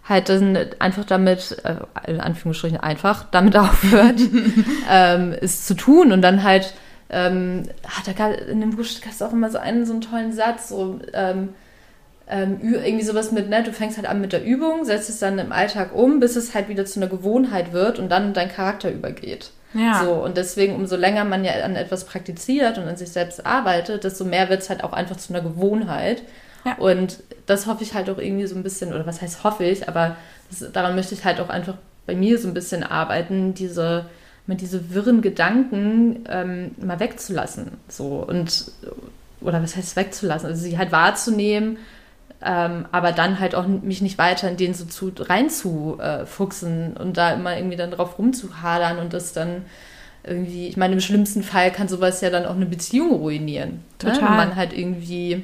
halt 0.07 0.29
dann 0.29 0.57
einfach 0.79 1.05
damit, 1.05 1.57
äh, 1.63 2.09
in 2.09 2.19
Anführungsstrichen 2.19 2.79
einfach, 2.79 3.25
damit 3.31 3.55
aufhört, 3.57 4.21
ähm, 4.89 5.35
es 5.39 5.65
zu 5.65 5.73
tun 5.73 6.11
und 6.11 6.21
dann 6.21 6.43
halt, 6.43 6.73
ähm, 7.09 7.63
ach, 7.87 8.03
da 8.03 8.13
gab, 8.13 8.39
in 8.47 8.61
dem 8.61 8.75
Buch 8.75 8.85
hast 9.05 9.21
du 9.21 9.25
auch 9.25 9.33
immer 9.33 9.49
so 9.49 9.57
einen, 9.57 9.85
so 9.85 9.93
einen 9.93 10.01
tollen 10.01 10.33
Satz, 10.33 10.69
so, 10.69 10.99
ähm, 11.13 11.49
ähm, 12.29 12.59
irgendwie 12.61 13.05
sowas 13.05 13.31
mit, 13.31 13.49
ne, 13.49 13.63
du 13.63 13.71
fängst 13.71 13.97
halt 13.97 14.07
an 14.07 14.19
mit 14.19 14.33
der 14.33 14.43
Übung, 14.43 14.83
setzt 14.83 15.09
es 15.09 15.19
dann 15.19 15.39
im 15.39 15.53
Alltag 15.53 15.95
um, 15.95 16.19
bis 16.19 16.35
es 16.35 16.53
halt 16.53 16.67
wieder 16.67 16.85
zu 16.85 16.99
einer 16.99 17.09
Gewohnheit 17.09 17.71
wird 17.71 17.99
und 17.99 18.09
dann 18.09 18.33
dein 18.33 18.49
Charakter 18.49 18.91
übergeht. 18.91 19.51
Ja. 19.73 20.03
So, 20.03 20.13
und 20.13 20.37
deswegen, 20.37 20.75
umso 20.75 20.95
länger 20.95 21.23
man 21.23 21.43
ja 21.43 21.53
an 21.63 21.75
etwas 21.75 22.05
praktiziert 22.05 22.77
und 22.77 22.87
an 22.87 22.97
sich 22.97 23.09
selbst 23.09 23.45
arbeitet, 23.45 24.03
desto 24.03 24.25
mehr 24.25 24.49
wird 24.49 24.61
es 24.61 24.69
halt 24.69 24.83
auch 24.83 24.93
einfach 24.93 25.17
zu 25.17 25.33
einer 25.33 25.43
Gewohnheit. 25.43 26.23
Ja. 26.67 26.75
Und 26.77 27.23
das 27.45 27.65
hoffe 27.65 27.83
ich 27.83 27.93
halt 27.93 28.09
auch 28.09 28.17
irgendwie 28.17 28.45
so 28.45 28.55
ein 28.55 28.63
bisschen, 28.63 28.93
oder 28.93 29.05
was 29.05 29.21
heißt 29.21 29.43
hoffe 29.43 29.63
ich, 29.63 29.87
aber 29.87 30.17
das, 30.49 30.71
daran 30.71 30.95
möchte 30.95 31.15
ich 31.15 31.25
halt 31.25 31.39
auch 31.39 31.49
einfach 31.49 31.75
bei 32.05 32.15
mir 32.15 32.37
so 32.39 32.47
ein 32.47 32.53
bisschen 32.53 32.83
arbeiten, 32.83 33.53
diese, 33.53 34.05
mit 34.45 34.61
diese 34.61 34.93
wirren 34.93 35.21
Gedanken 35.21 36.25
ähm, 36.29 36.71
mal 36.77 36.99
wegzulassen. 36.99 37.71
So 37.87 38.25
und 38.27 38.71
oder 39.41 39.61
was 39.61 39.75
heißt 39.75 39.95
wegzulassen? 39.95 40.49
Also 40.49 40.61
sie 40.61 40.77
halt 40.77 40.91
wahrzunehmen, 40.91 41.77
ähm, 42.41 42.85
aber 42.91 43.11
dann 43.11 43.39
halt 43.39 43.55
auch 43.55 43.67
mich 43.67 44.01
nicht 44.01 44.17
weiter 44.17 44.49
in 44.49 44.57
den 44.57 44.73
so 44.73 44.85
zu 44.85 45.11
reinzufuchsen 45.17 46.97
und 46.97 47.17
da 47.17 47.33
immer 47.33 47.55
irgendwie 47.55 47.77
dann 47.77 47.91
drauf 47.91 48.17
rumzuhadern 48.17 48.99
und 48.99 49.13
das 49.13 49.33
dann 49.33 49.65
irgendwie, 50.23 50.67
ich 50.67 50.77
meine, 50.77 50.93
im 50.93 50.99
schlimmsten 50.99 51.43
Fall 51.43 51.71
kann 51.71 51.87
sowas 51.87 52.21
ja 52.21 52.29
dann 52.29 52.45
auch 52.45 52.55
eine 52.55 52.65
Beziehung 52.65 53.11
ruinieren. 53.15 53.83
Total. 53.97 54.15
Ne? 54.15 54.21
Wenn 54.21 54.35
man 54.35 54.55
halt 54.55 54.73
irgendwie 54.73 55.43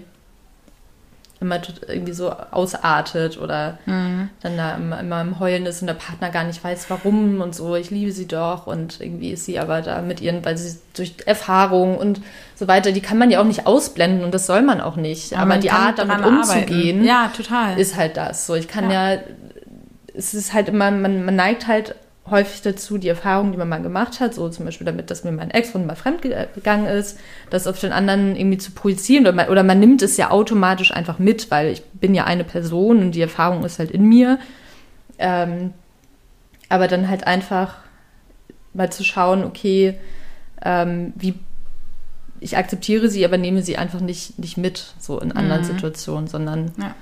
immer 1.44 1.60
irgendwie 1.88 2.14
so 2.14 2.32
ausartet 2.52 3.39
oder 3.39 3.78
mhm. 3.86 4.30
dann 4.41 4.58
da 4.58 4.76
immer, 4.76 5.00
immer 5.00 5.22
im 5.22 5.39
Heulen 5.39 5.66
ist 5.66 5.82
und 5.82 5.88
der 5.88 5.94
Partner 5.94 6.30
gar 6.30 6.44
nicht 6.44 6.64
weiß, 6.64 6.89
warum 6.89 7.41
und 7.41 7.54
so. 7.54 7.76
Ich 7.76 7.91
liebe 7.91 8.12
sie 8.12 8.28
doch 8.28 8.66
und 8.66 9.00
irgendwie 9.00 9.32
ist 9.32 9.46
sie 9.46 9.60
aber 9.60 9.82
da 9.82 10.02
mit 10.02 10.22
ihren, 10.22 10.44
weil 10.44 10.58
sie 10.58 10.80
durch 10.96 11.16
Erfahrung 11.26 11.98
und 11.98 12.22
so 12.56 12.68
weiter, 12.68 12.91
die 12.91 13.02
kann 13.02 13.18
man 13.18 13.30
ja 13.30 13.39
auch 13.39 13.46
nicht 13.46 13.68
ausblenden 13.68 14.24
und 14.24 14.34
das 14.34 14.48
soll 14.48 14.62
man 14.62 14.82
auch 14.82 14.96
nicht. 14.96 15.34
aber, 15.34 15.54
aber 15.54 15.58
die 15.58 15.72
Art, 15.72 16.00
damit 16.00 16.26
umzugehen, 16.26 17.04
ja, 17.04 17.32
total. 17.36 17.80
ist 17.80 17.96
halt 17.96 18.18
das. 18.18 18.48
So, 18.48 18.56
ich 18.56 18.68
kann 18.68 18.89
ja, 18.89 19.14
ja 19.14 19.20
es 20.16 20.34
ist 20.34 20.54
halt 20.54 20.70
immer, 20.70 20.91
man, 20.91 21.26
man 21.26 21.36
neigt 21.36 21.68
halt 21.68 21.96
häufig 22.30 22.61
dazu, 22.61 22.97
die 22.97 23.09
Erfahrungen, 23.09 23.51
die 23.51 23.57
man 23.57 23.67
mal 23.67 23.82
gemacht 23.82 24.19
hat, 24.19 24.34
so 24.34 24.47
zum 24.49 24.65
Beispiel 24.65 24.86
damit, 24.86 25.11
dass 25.11 25.24
mir 25.24 25.32
mein 25.32 25.51
Ex-Freund 25.51 25.86
mal 25.86 25.95
fremdgegangen 25.95 26.86
ist, 26.86 27.19
das 27.49 27.67
auf 27.67 27.80
den 27.80 27.91
anderen 27.91 28.36
irgendwie 28.36 28.57
zu 28.57 28.71
projizieren 28.71 29.26
oder 29.26 29.34
man, 29.34 29.49
oder 29.49 29.63
man 29.63 29.80
nimmt 29.80 30.01
es 30.01 30.15
ja 30.15 30.32
automatisch 30.32 30.91
einfach 30.91 31.19
mit, 31.19 31.51
weil 31.51 31.67
ich 31.67 31.84
bin 31.84 32.15
ja 32.15 32.24
eine 32.24 32.45
Person 32.45 32.99
und 32.99 33.11
die 33.11 33.21
Erfahrung 33.21 33.65
ist 33.65 33.80
halt 33.80 33.91
in 33.91 34.07
mir. 34.07 34.39
Ähm, 35.19 35.74
aber 36.69 36.88
dann 36.88 37.09
halt 37.09 37.28
einfach 37.28 37.76
mal 38.74 38.91
zu 38.91 39.03
schauen, 39.03 39.43
okay, 39.43 39.99
ähm, 40.63 41.13
wie 41.15 41.36
ich 42.39 42.57
akzeptiere 42.57 43.09
sie, 43.09 43.24
aber 43.26 43.38
nehme 43.38 43.61
sie 43.61 43.78
einfach 43.78 43.99
nicht, 43.99 44.39
nicht 44.39 44.57
mit, 44.57 44.95
so 44.99 45.19
in 45.19 45.32
anderen 45.32 45.61
mhm. 45.61 45.65
Situationen, 45.65 46.28
sondern 46.28 46.71
ja. 46.78 46.95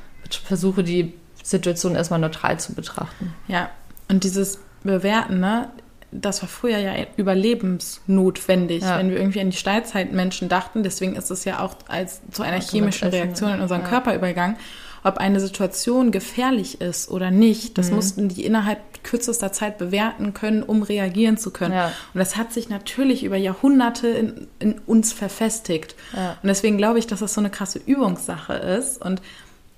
versuche 0.44 0.84
die 0.84 1.14
Situation 1.44 1.96
erstmal 1.96 2.20
neutral 2.20 2.60
zu 2.60 2.74
betrachten. 2.74 3.34
Ja, 3.48 3.70
und 4.08 4.24
dieses 4.24 4.60
bewerten, 4.84 5.40
ne? 5.40 5.70
Das 6.14 6.42
war 6.42 6.50
früher 6.50 6.78
ja 6.78 6.94
überlebensnotwendig, 7.16 8.84
ja. 8.84 9.00
wenn 9.00 9.10
wir 9.10 9.18
irgendwie 9.18 9.40
an 9.40 9.50
die 9.50 9.56
Steinzeitmenschen 9.56 10.50
dachten. 10.50 10.84
Deswegen 10.84 11.16
ist 11.16 11.32
es 11.32 11.46
ja 11.46 11.62
auch 11.62 11.76
als 11.88 12.20
zu 12.32 12.44
einer 12.44 12.60
chemischen 12.60 13.08
Reaktion 13.08 13.54
in 13.54 13.62
unseren 13.62 13.82
ja. 13.82 13.88
Körper 13.88 14.14
übergegangen. 14.14 14.58
Ob 15.04 15.18
eine 15.18 15.40
Situation 15.40 16.12
gefährlich 16.12 16.82
ist 16.82 17.10
oder 17.10 17.32
nicht, 17.32 17.78
das 17.78 17.90
mhm. 17.90 17.96
mussten 17.96 18.28
die 18.28 18.46
innerhalb 18.46 18.80
kürzester 19.04 19.52
Zeit 19.52 19.78
bewerten 19.78 20.34
können, 20.34 20.64
um 20.64 20.84
reagieren 20.84 21.38
zu 21.38 21.50
können. 21.50 21.74
Ja. 21.74 21.88
Und 22.14 22.20
das 22.20 22.36
hat 22.36 22.52
sich 22.54 22.70
natürlich 22.70 23.24
über 23.24 23.38
Jahrhunderte 23.38 24.10
in, 24.10 24.48
in 24.60 24.80
uns 24.80 25.14
verfestigt. 25.14 25.96
Und 26.14 26.48
deswegen 26.48 26.78
glaube 26.78 27.00
ich, 27.00 27.08
dass 27.08 27.22
das 27.22 27.34
so 27.34 27.42
eine 27.42 27.50
krasse 27.50 27.80
Übungssache 27.84 28.54
ist. 28.54 29.02
Und 29.02 29.22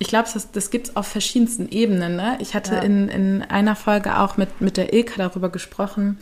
ich 0.04 0.10
glaube, 0.10 0.28
das, 0.34 0.52
das 0.52 0.70
gibt 0.70 0.90
es 0.90 0.96
auf 0.98 1.08
verschiedensten 1.08 1.70
Ebenen. 1.70 2.18
Ne? 2.18 2.38
Ich 2.42 2.56
hatte 2.56 2.76
ja. 2.76 2.82
in, 2.82 3.08
in 3.08 3.42
einer 3.42 3.74
Folge 3.74 4.20
auch 4.20 4.36
mit, 4.36 4.60
mit 4.60 4.76
der 4.76 4.92
Ilka 4.94 5.14
darüber 5.16 5.48
gesprochen, 5.48 6.20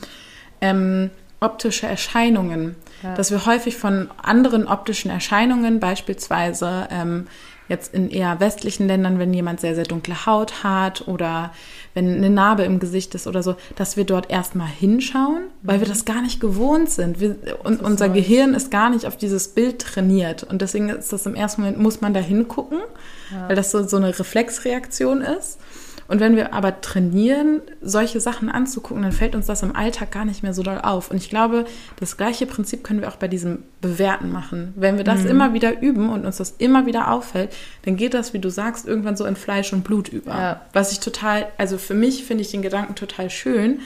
ähm, 0.61 1.09
optische 1.39 1.87
Erscheinungen. 1.87 2.75
Ja. 3.01 3.15
Dass 3.15 3.31
wir 3.31 3.47
häufig 3.47 3.77
von 3.77 4.11
anderen 4.21 4.67
optischen 4.67 5.09
Erscheinungen, 5.09 5.79
beispielsweise 5.79 6.89
ähm, 6.91 7.25
jetzt 7.71 7.93
in 7.93 8.09
eher 8.11 8.39
westlichen 8.41 8.85
Ländern, 8.85 9.17
wenn 9.17 9.33
jemand 9.33 9.61
sehr, 9.61 9.75
sehr 9.75 9.85
dunkle 9.85 10.25
Haut 10.25 10.63
hat 10.63 11.07
oder 11.07 11.51
wenn 11.93 12.17
eine 12.17 12.29
Narbe 12.29 12.63
im 12.63 12.79
Gesicht 12.79 13.15
ist 13.15 13.27
oder 13.27 13.41
so, 13.41 13.55
dass 13.77 13.95
wir 13.95 14.03
dort 14.03 14.29
erstmal 14.29 14.67
hinschauen, 14.67 15.43
weil 15.63 15.79
wir 15.79 15.87
mhm. 15.87 15.91
das 15.91 16.05
gar 16.05 16.21
nicht 16.21 16.41
gewohnt 16.41 16.89
sind. 16.89 17.21
Wir, 17.21 17.37
und 17.63 17.81
unser 17.81 18.09
neu. 18.09 18.15
Gehirn 18.15 18.53
ist 18.53 18.71
gar 18.71 18.89
nicht 18.89 19.05
auf 19.05 19.15
dieses 19.15 19.47
Bild 19.47 19.79
trainiert. 19.79 20.43
Und 20.43 20.61
deswegen 20.61 20.89
ist 20.89 21.13
das 21.13 21.25
im 21.25 21.33
ersten 21.33 21.61
Moment, 21.61 21.79
muss 21.79 22.01
man 22.01 22.13
da 22.13 22.19
hingucken, 22.19 22.79
ja. 23.31 23.47
weil 23.47 23.55
das 23.55 23.71
so, 23.71 23.87
so 23.87 23.97
eine 23.97 24.19
Reflexreaktion 24.19 25.21
ist. 25.21 25.57
Und 26.11 26.19
wenn 26.19 26.35
wir 26.35 26.53
aber 26.53 26.81
trainieren, 26.81 27.61
solche 27.81 28.19
Sachen 28.19 28.49
anzugucken, 28.49 29.01
dann 29.01 29.13
fällt 29.13 29.33
uns 29.33 29.45
das 29.45 29.63
im 29.63 29.77
Alltag 29.77 30.11
gar 30.11 30.25
nicht 30.25 30.43
mehr 30.43 30.53
so 30.53 30.61
doll 30.61 30.77
auf. 30.83 31.09
Und 31.09 31.15
ich 31.15 31.29
glaube, 31.29 31.63
das 32.01 32.17
gleiche 32.17 32.45
Prinzip 32.45 32.83
können 32.83 32.99
wir 32.99 33.07
auch 33.07 33.15
bei 33.15 33.29
diesem 33.29 33.63
Bewerten 33.79 34.29
machen. 34.29 34.73
Wenn 34.75 34.97
wir 34.97 35.05
das 35.05 35.21
mhm. 35.21 35.29
immer 35.29 35.53
wieder 35.53 35.81
üben 35.81 36.09
und 36.09 36.25
uns 36.25 36.35
das 36.35 36.55
immer 36.57 36.85
wieder 36.85 37.13
auffällt, 37.13 37.53
dann 37.83 37.95
geht 37.95 38.13
das, 38.13 38.33
wie 38.33 38.39
du 38.39 38.49
sagst, 38.49 38.85
irgendwann 38.85 39.15
so 39.15 39.23
in 39.25 39.37
Fleisch 39.37 39.71
und 39.71 39.85
Blut 39.85 40.09
über. 40.09 40.31
Ja. 40.31 40.61
Was 40.73 40.91
ich 40.91 40.99
total, 40.99 41.47
also 41.57 41.77
für 41.77 41.93
mich 41.93 42.25
finde 42.25 42.41
ich 42.41 42.51
den 42.51 42.61
Gedanken 42.61 42.95
total 42.95 43.29
schön, 43.29 43.79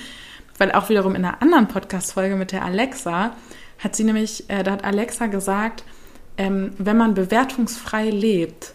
weil 0.58 0.72
auch 0.72 0.90
wiederum 0.90 1.14
in 1.14 1.24
einer 1.24 1.44
anderen 1.44 1.68
Podcast-Folge 1.68 2.38
mit 2.38 2.52
der 2.52 2.66
Alexa 2.66 3.36
hat 3.78 3.96
sie 3.96 4.04
nämlich, 4.04 4.50
äh, 4.50 4.64
da 4.64 4.72
hat 4.72 4.84
Alexa 4.84 5.28
gesagt, 5.28 5.84
ähm, 6.40 6.72
wenn 6.80 6.98
man 6.98 7.14
bewertungsfrei 7.14 8.10
lebt, 8.10 8.74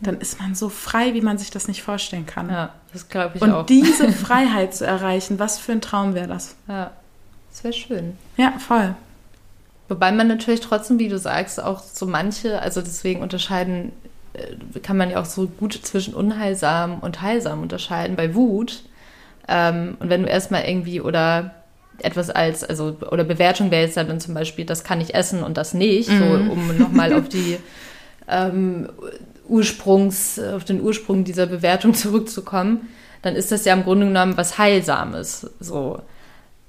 dann 0.00 0.18
ist 0.18 0.40
man 0.40 0.54
so 0.54 0.68
frei, 0.68 1.14
wie 1.14 1.20
man 1.20 1.38
sich 1.38 1.50
das 1.50 1.68
nicht 1.68 1.82
vorstellen 1.82 2.26
kann. 2.26 2.50
Ja, 2.50 2.74
das 2.92 3.08
glaube 3.08 3.36
ich 3.36 3.42
Und 3.42 3.52
auch. 3.52 3.60
Und 3.60 3.70
diese 3.70 4.12
Freiheit 4.12 4.74
zu 4.74 4.86
erreichen, 4.86 5.38
was 5.38 5.58
für 5.58 5.72
ein 5.72 5.80
Traum 5.80 6.14
wäre 6.14 6.28
das? 6.28 6.56
Ja, 6.68 6.90
das 7.50 7.64
wäre 7.64 7.72
schön. 7.72 8.16
Ja, 8.36 8.52
voll. 8.58 8.94
Wobei 9.88 10.12
man 10.12 10.28
natürlich 10.28 10.60
trotzdem, 10.60 10.98
wie 10.98 11.08
du 11.08 11.18
sagst, 11.18 11.62
auch 11.62 11.82
so 11.82 12.06
manche, 12.06 12.60
also 12.60 12.80
deswegen 12.80 13.22
unterscheiden, 13.22 13.92
äh, 14.34 14.80
kann 14.80 14.96
man 14.96 15.10
ja 15.10 15.20
auch 15.20 15.26
so 15.26 15.46
gut 15.46 15.74
zwischen 15.74 16.14
unheilsam 16.14 16.98
und 16.98 17.22
heilsam 17.22 17.62
unterscheiden 17.62 18.16
bei 18.16 18.34
Wut. 18.34 18.82
Ähm, 19.48 19.96
und 20.00 20.10
wenn 20.10 20.22
du 20.22 20.28
erstmal 20.28 20.64
irgendwie 20.64 21.00
oder 21.00 21.54
etwas 22.02 22.30
als, 22.30 22.64
also, 22.64 22.96
oder 23.10 23.24
Bewertung 23.24 23.70
wäre 23.70 23.84
jetzt 23.84 23.96
dann 23.96 24.20
zum 24.20 24.34
Beispiel, 24.34 24.64
das 24.66 24.84
kann 24.84 25.00
ich 25.00 25.14
essen 25.14 25.42
und 25.42 25.56
das 25.56 25.72
nicht, 25.72 26.10
mhm. 26.10 26.18
so 26.18 26.52
um 26.52 26.76
nochmal 26.76 27.14
auf 27.14 27.28
die 27.30 27.58
ähm, 28.28 28.88
Ursprungs, 29.48 30.38
auf 30.38 30.64
den 30.64 30.80
Ursprung 30.80 31.24
dieser 31.24 31.46
Bewertung 31.46 31.94
zurückzukommen, 31.94 32.88
dann 33.22 33.36
ist 33.36 33.52
das 33.52 33.64
ja 33.64 33.72
im 33.72 33.84
Grunde 33.84 34.06
genommen 34.06 34.36
was 34.36 34.58
Heilsames. 34.58 35.50
So. 35.60 36.00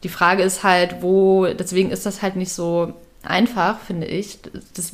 Die 0.03 0.09
Frage 0.09 0.43
ist 0.43 0.63
halt, 0.63 1.01
wo, 1.01 1.45
deswegen 1.47 1.91
ist 1.91 2.05
das 2.05 2.21
halt 2.21 2.35
nicht 2.35 2.51
so 2.51 2.93
einfach, 3.23 3.79
finde 3.79 4.07
ich. 4.07 4.39
Das, 4.75 4.93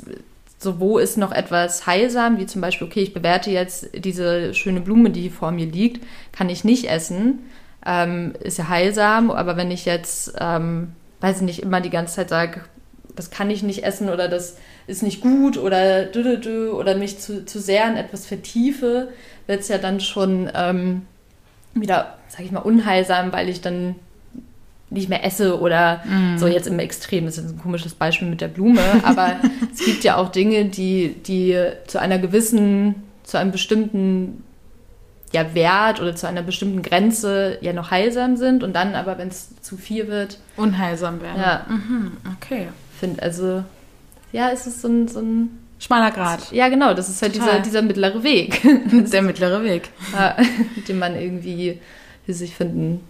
so, 0.60 0.80
wo 0.80 0.98
ist 0.98 1.18
noch 1.18 1.32
etwas 1.32 1.86
heilsam, 1.86 2.38
wie 2.38 2.46
zum 2.46 2.62
Beispiel, 2.62 2.88
okay, 2.88 3.02
ich 3.02 3.14
bewerte 3.14 3.52
jetzt 3.52 3.90
diese 3.94 4.54
schöne 4.54 4.80
Blume, 4.80 5.10
die 5.10 5.30
vor 5.30 5.52
mir 5.52 5.66
liegt, 5.66 6.06
kann 6.32 6.50
ich 6.50 6.64
nicht 6.64 6.90
essen, 6.90 7.40
ähm, 7.86 8.34
ist 8.40 8.58
ja 8.58 8.70
heilsam, 8.70 9.30
aber 9.30 9.58
wenn 9.58 9.72
ich 9.72 9.86
jetzt, 9.86 10.34
ähm, 10.40 10.94
weiß 11.20 11.38
ich 11.38 11.44
nicht, 11.44 11.60
immer 11.60 11.82
die 11.82 11.90
ganze 11.90 12.16
Zeit 12.16 12.30
sage, 12.30 12.62
das 13.16 13.30
kann 13.30 13.50
ich 13.50 13.62
nicht 13.62 13.84
essen 13.84 14.10
oder 14.10 14.28
das 14.30 14.58
ist 14.88 15.04
nicht 15.04 15.22
gut 15.22 15.58
oder 15.58 16.06
dü, 16.06 16.70
oder 16.70 16.96
mich 16.96 17.20
zu, 17.20 17.46
zu 17.46 17.60
sehr 17.60 17.88
in 17.88 17.96
etwas 17.96 18.26
vertiefe, 18.26 19.10
wird 19.48 19.62
es 19.62 19.68
ja 19.68 19.78
dann 19.78 20.00
schon 20.00 20.50
ähm, 20.54 21.04
wieder, 21.74 22.18
sag 22.28 22.42
ich 22.42 22.52
mal, 22.52 22.60
unheilsam, 22.60 23.32
weil 23.32 23.50
ich 23.50 23.62
dann 23.62 23.96
nicht 24.90 25.10
mehr 25.10 25.26
esse 25.26 25.60
oder 25.60 26.04
mm. 26.06 26.38
so 26.38 26.48
jetzt 26.48 26.68
im 26.68 26.78
Extrem. 26.80 27.26
Das 27.26 27.38
ist 27.38 27.50
ein 27.50 27.60
komisches 27.60 27.96
Beispiel 27.96 28.28
mit 28.28 28.42
der 28.42 28.48
Blume, 28.48 28.82
aber 29.04 29.38
es 29.74 29.84
gibt 29.84 30.04
ja 30.04 30.18
auch 30.18 30.30
Dinge, 30.30 30.66
die, 30.66 31.16
die 31.26 31.58
zu 31.88 32.00
einer 32.00 32.20
gewissen, 32.20 32.96
zu 33.24 33.38
einem 33.38 33.52
bestimmten 33.52 34.44
ja, 35.34 35.56
Wert 35.56 36.00
oder 36.00 36.16
zu 36.16 36.28
einer 36.28 36.44
bestimmten 36.44 36.84
Grenze 36.84 37.58
ja 37.62 37.74
noch 37.74 37.90
heilsam 37.90 38.38
sind 38.38 38.64
und 38.64 38.74
dann 38.74 38.94
aber, 38.94 39.18
wenn 39.18 39.30
es 39.30 39.60
zu 39.62 39.78
viel 39.78 40.08
wird. 40.08 40.38
Unheilsam 40.58 41.22
werden. 41.22 41.42
Ja. 41.42 41.66
Mhm, 41.68 42.12
okay. 42.36 42.68
Find, 43.00 43.22
also, 43.22 43.64
ja, 44.34 44.50
es 44.50 44.68
ist 44.68 44.82
so 44.82 44.90
ein, 44.90 45.08
so 45.08 45.20
ein 45.20 45.64
Schmaler 45.80 46.12
Grad. 46.12 46.52
Ja, 46.52 46.70
genau, 46.70 46.94
das 46.94 47.10
ist 47.10 47.22
halt 47.22 47.36
dieser, 47.36 47.60
dieser 47.60 47.82
mittlere 47.82 48.24
Weg. 48.24 48.62
Der 49.12 49.22
mittlere 49.22 49.64
Weg. 49.64 49.90
Ja, 50.14 50.36
den 50.88 51.00
man 51.00 51.16
irgendwie 51.16 51.80
für 52.26 52.34
sich 52.34 52.56
finden 52.56 53.02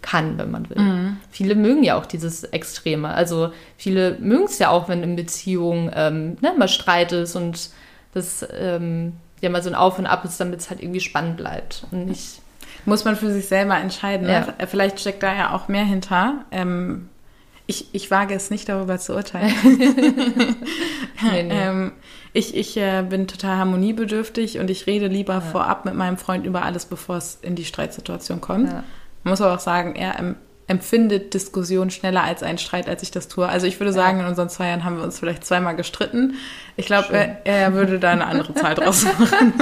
kann, 0.00 0.36
wenn 0.36 0.50
man 0.50 0.68
will. 0.68 0.78
Mhm. 0.78 1.16
Viele 1.30 1.54
mögen 1.54 1.84
ja 1.84 1.96
auch 1.96 2.06
dieses 2.06 2.44
Extreme. 2.44 3.08
Also 3.08 3.52
viele 3.76 4.16
mögen 4.20 4.44
es 4.44 4.58
ja 4.58 4.70
auch, 4.70 4.88
wenn 4.88 5.02
in 5.02 5.16
Beziehungen 5.16 5.90
ähm, 5.94 6.38
ne, 6.40 6.52
mal 6.58 6.68
Streit 6.68 7.12
ist 7.12 7.36
und 7.36 7.70
das 8.14 8.46
ähm, 8.58 9.12
ja 9.40 9.50
mal 9.50 9.62
so 9.62 9.68
ein 9.68 9.76
Auf 9.76 9.98
und 9.98 10.06
Ab 10.06 10.24
ist, 10.24 10.40
damit 10.40 10.60
es 10.60 10.70
halt 10.70 10.82
irgendwie 10.82 11.00
spannend 11.00 11.36
bleibt 11.36 11.86
und 11.92 12.06
nicht. 12.06 12.40
Muss 12.84 13.04
man 13.04 13.16
für 13.16 13.30
sich 13.30 13.46
selber 13.46 13.76
entscheiden. 13.76 14.26
Ne? 14.26 14.54
Ja. 14.58 14.66
Vielleicht 14.66 14.98
steckt 14.98 15.22
da 15.22 15.34
ja 15.34 15.54
auch 15.54 15.68
mehr 15.68 15.84
hinter. 15.84 16.46
Ähm, 16.50 17.10
ich, 17.66 17.86
ich 17.92 18.10
wage 18.10 18.34
es 18.34 18.50
nicht 18.50 18.68
darüber 18.68 18.98
zu 18.98 19.14
urteilen. 19.14 19.54
nee, 21.22 21.42
nee. 21.42 21.48
ähm, 21.50 21.92
ich 22.32 22.56
ich 22.56 22.76
äh, 22.76 23.02
bin 23.08 23.28
total 23.28 23.58
harmoniebedürftig 23.58 24.58
und 24.58 24.70
ich 24.70 24.86
rede 24.86 25.06
lieber 25.06 25.34
ja. 25.34 25.40
vorab 25.40 25.84
mit 25.84 25.94
meinem 25.94 26.16
Freund 26.16 26.46
über 26.46 26.62
alles, 26.62 26.86
bevor 26.86 27.16
es 27.16 27.38
in 27.42 27.54
die 27.54 27.64
Streitsituation 27.64 28.40
kommt. 28.40 28.68
Ja. 28.68 28.84
Man 29.24 29.32
muss 29.32 29.40
aber 29.40 29.54
auch 29.54 29.60
sagen, 29.60 29.94
er 29.94 30.34
empfindet 30.66 31.34
Diskussion 31.34 31.90
schneller 31.90 32.22
als 32.22 32.42
ein 32.42 32.56
Streit, 32.58 32.88
als 32.88 33.02
ich 33.02 33.10
das 33.10 33.28
tue. 33.28 33.48
Also 33.48 33.66
ich 33.66 33.78
würde 33.78 33.92
sagen, 33.92 34.20
in 34.20 34.26
unseren 34.26 34.48
zwei 34.48 34.68
Jahren 34.68 34.84
haben 34.84 34.96
wir 34.96 35.04
uns 35.04 35.18
vielleicht 35.18 35.44
zweimal 35.44 35.76
gestritten. 35.76 36.34
Ich 36.76 36.86
glaube, 36.86 37.12
er, 37.12 37.44
er, 37.44 37.74
würde 37.74 37.98
da 37.98 38.10
eine 38.10 38.26
andere 38.26 38.54
Zahl 38.54 38.74
draus 38.74 39.04
machen. 39.18 39.52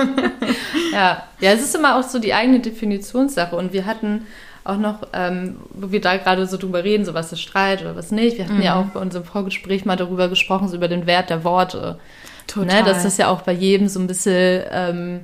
ja. 0.92 1.24
ja, 1.40 1.52
es 1.52 1.62
ist 1.62 1.74
immer 1.74 1.96
auch 1.96 2.04
so 2.04 2.18
die 2.18 2.34
eigene 2.34 2.60
Definitionssache. 2.60 3.56
Und 3.56 3.72
wir 3.72 3.86
hatten 3.86 4.26
auch 4.64 4.76
noch, 4.76 5.08
ähm, 5.12 5.56
wo 5.70 5.90
wir 5.90 6.00
da 6.00 6.16
gerade 6.16 6.46
so 6.46 6.56
drüber 6.56 6.84
reden, 6.84 7.04
so 7.04 7.14
was 7.14 7.32
ist 7.32 7.40
Streit 7.40 7.80
oder 7.82 7.96
was 7.96 8.10
nicht. 8.10 8.36
Wir 8.36 8.44
hatten 8.44 8.56
mhm. 8.56 8.62
ja 8.62 8.80
auch 8.80 8.86
bei 8.86 9.00
unserem 9.00 9.24
Vorgespräch 9.24 9.84
mal 9.84 9.96
darüber 9.96 10.28
gesprochen, 10.28 10.68
so 10.68 10.76
über 10.76 10.88
den 10.88 11.06
Wert 11.06 11.30
der 11.30 11.44
Worte. 11.44 11.98
Total. 12.46 12.82
Ne, 12.82 12.84
dass 12.84 13.02
das 13.02 13.16
ja 13.16 13.28
auch 13.28 13.42
bei 13.42 13.52
jedem 13.52 13.88
so 13.88 14.00
ein 14.00 14.06
bisschen 14.06 14.62
ähm, 14.70 15.20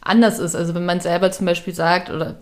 anders 0.00 0.38
ist. 0.38 0.54
Also 0.54 0.74
wenn 0.74 0.86
man 0.86 1.00
selber 1.00 1.30
zum 1.30 1.46
Beispiel 1.46 1.74
sagt, 1.74 2.10
oder 2.10 2.36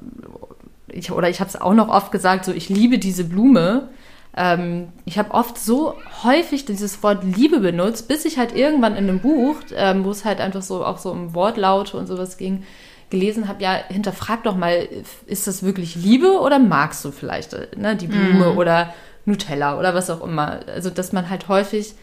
ich, 0.89 1.11
oder 1.11 1.29
ich 1.29 1.41
habe 1.41 1.49
es 1.49 1.61
auch 1.61 1.75
noch 1.75 1.89
oft 1.89 2.13
gesagt, 2.13 2.45
so 2.45 2.53
ich 2.53 2.69
liebe 2.69 2.99
diese 2.99 3.25
Blume. 3.25 3.89
Ähm, 4.37 4.89
ich 5.05 5.19
habe 5.19 5.33
oft 5.33 5.59
so 5.59 5.95
häufig 6.23 6.65
dieses 6.65 7.03
Wort 7.03 7.25
Liebe 7.25 7.61
benutzt, 7.61 8.07
bis 8.09 8.25
ich 8.25 8.39
halt 8.39 8.55
irgendwann 8.55 8.97
in 8.97 9.09
einem 9.09 9.21
Buch, 9.21 9.57
ähm, 9.75 10.05
wo 10.05 10.11
es 10.11 10.25
halt 10.25 10.41
einfach 10.41 10.63
so 10.63 10.85
auch 10.85 10.99
so 10.99 11.11
um 11.11 11.35
Wortlaute 11.35 11.97
und 11.97 12.07
sowas 12.07 12.37
ging, 12.37 12.63
gelesen 13.11 13.49
habe, 13.49 13.63
ja, 13.63 13.79
hinterfrag 13.89 14.45
doch 14.45 14.57
mal, 14.57 14.89
ist 15.27 15.47
das 15.47 15.63
wirklich 15.63 15.97
Liebe 15.97 16.41
oder 16.41 16.59
magst 16.59 17.05
du 17.05 17.11
vielleicht 17.11 17.57
ne, 17.77 17.97
die 17.97 18.07
Blume 18.07 18.53
mm. 18.53 18.59
oder 18.59 18.95
Nutella 19.25 19.79
oder 19.79 19.95
was 19.95 20.11
auch 20.11 20.23
immer. 20.23 20.61
Also, 20.67 20.91
dass 20.91 21.13
man 21.13 21.31
halt 21.31 21.49
häufig 21.49 21.95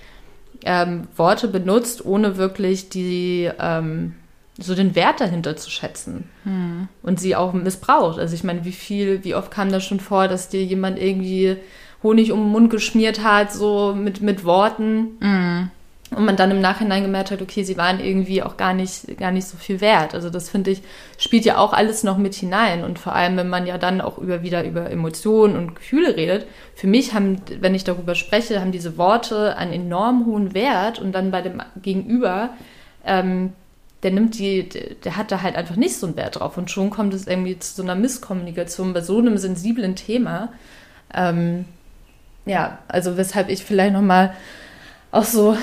ähm, 0.64 1.08
Worte 1.16 1.47
benutzt, 1.47 2.06
ohne 2.06 2.38
wirklich 2.38 2.89
die, 2.89 3.49
ähm, 3.60 4.16
so 4.58 4.74
den 4.74 4.95
Wert 4.95 5.20
dahinter 5.20 5.58
zu 5.58 5.70
schätzen 5.70 6.30
hm. 6.43 6.88
und 7.01 7.20
sie 7.20 7.36
auch 7.36 7.53
missbraucht. 7.53 8.20
Also 8.20 8.36
ich 8.36 8.43
meine, 8.43 8.64
wie 8.64 8.72
viel, 8.72 9.24
wie 9.24 9.36
oft 9.36 9.51
kam 9.51 9.72
das 9.72 9.84
schon 9.84 9.99
vor, 9.99 10.28
dass 10.28 10.49
dir 10.49 10.64
jemand 10.64 10.97
irgendwie 10.97 11.58
Honig 12.03 12.32
um 12.32 12.39
den 12.39 12.51
Mund 12.51 12.70
geschmiert 12.70 13.22
hat, 13.24 13.51
so 13.51 13.93
mit, 13.93 14.22
mit 14.22 14.45
Worten 14.45 15.18
hm. 15.20 15.72
Und 16.16 16.26
man 16.26 16.36
dann 16.36 16.51
im 16.51 16.61
Nachhinein 16.61 17.03
gemerkt 17.03 17.32
hat, 17.32 17.41
okay, 17.41 17.63
sie 17.63 17.78
waren 17.78 17.99
irgendwie 17.99 18.41
auch 18.41 18.57
gar 18.57 18.74
nicht, 18.74 19.18
gar 19.18 19.32
nicht 19.32 19.47
so 19.47 19.57
viel 19.57 19.82
wert. 19.82 20.13
Also 20.13 20.30
das 20.30 20.49
finde 20.49 20.72
ich, 20.72 20.82
spielt 21.18 21.45
ja 21.45 21.57
auch 21.57 21.74
alles 21.74 22.03
noch 22.03 22.18
mit 22.18 22.34
hinein 22.34 22.84
und 22.84 22.99
vor 22.99 23.13
allem, 23.13 23.38
wenn 23.38 23.49
man 23.49 23.68
ja 23.68 23.78
dann 23.78 24.01
auch 24.01 24.18
über, 24.18 24.41
wieder 24.41 24.63
über 24.63 24.89
Emotionen 24.89 25.55
und 25.55 25.76
Gefühle 25.76 26.16
redet. 26.16 26.47
Für 26.76 26.88
mich 26.88 27.13
haben, 27.13 27.41
wenn 27.59 27.76
ich 27.76 27.84
darüber 27.84 28.16
spreche, 28.16 28.61
haben 28.61 28.72
diese 28.72 28.97
Worte 28.97 29.57
einen 29.57 29.74
enorm 29.74 30.26
hohen 30.26 30.53
Wert 30.53 30.99
und 30.99 31.11
dann 31.11 31.32
bei 31.32 31.41
dem 31.41 31.61
Gegenüber 31.82 32.51
ähm, 33.05 33.53
der 34.05 34.11
nimmt 34.11 34.38
die, 34.38 34.70
der 35.03 35.18
hat 35.18 35.32
da 35.32 35.41
halt 35.41 35.55
einfach 35.55 35.78
nicht 35.78 35.97
so 35.97 36.05
einen 36.05 36.16
Wert 36.16 36.39
drauf. 36.39 36.57
Und 36.57 36.70
schon 36.70 36.91
kommt 36.91 37.16
es 37.16 37.26
irgendwie 37.26 37.57
zu 37.57 37.74
so 37.74 37.82
einer 37.82 37.95
Misskommunikation 37.95 38.93
bei 38.93 39.01
so 39.01 39.18
einem 39.18 39.38
sensiblen 39.39 39.95
Thema. 39.95 40.53
Ähm, 41.11 41.66
ja, 42.45 42.78
also 42.88 43.18
weshalb 43.18 43.49
ich 43.49 43.66
vielleicht 43.66 43.93
nochmal 43.93 44.36
auch 45.11 45.24
so, 45.24 45.57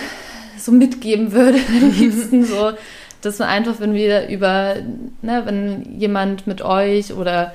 so 0.64 0.72
mitgeben 0.72 1.32
würde, 1.32 1.58
am 1.82 1.92
liebsten 1.92 2.44
so, 2.44 2.72
dass 3.20 3.38
man 3.38 3.48
einfach, 3.48 3.80
wenn 3.80 3.94
wir 3.94 4.28
über, 4.28 4.76
ne, 5.22 5.42
wenn 5.44 5.98
jemand 5.98 6.46
mit 6.46 6.62
euch 6.62 7.12
oder 7.12 7.54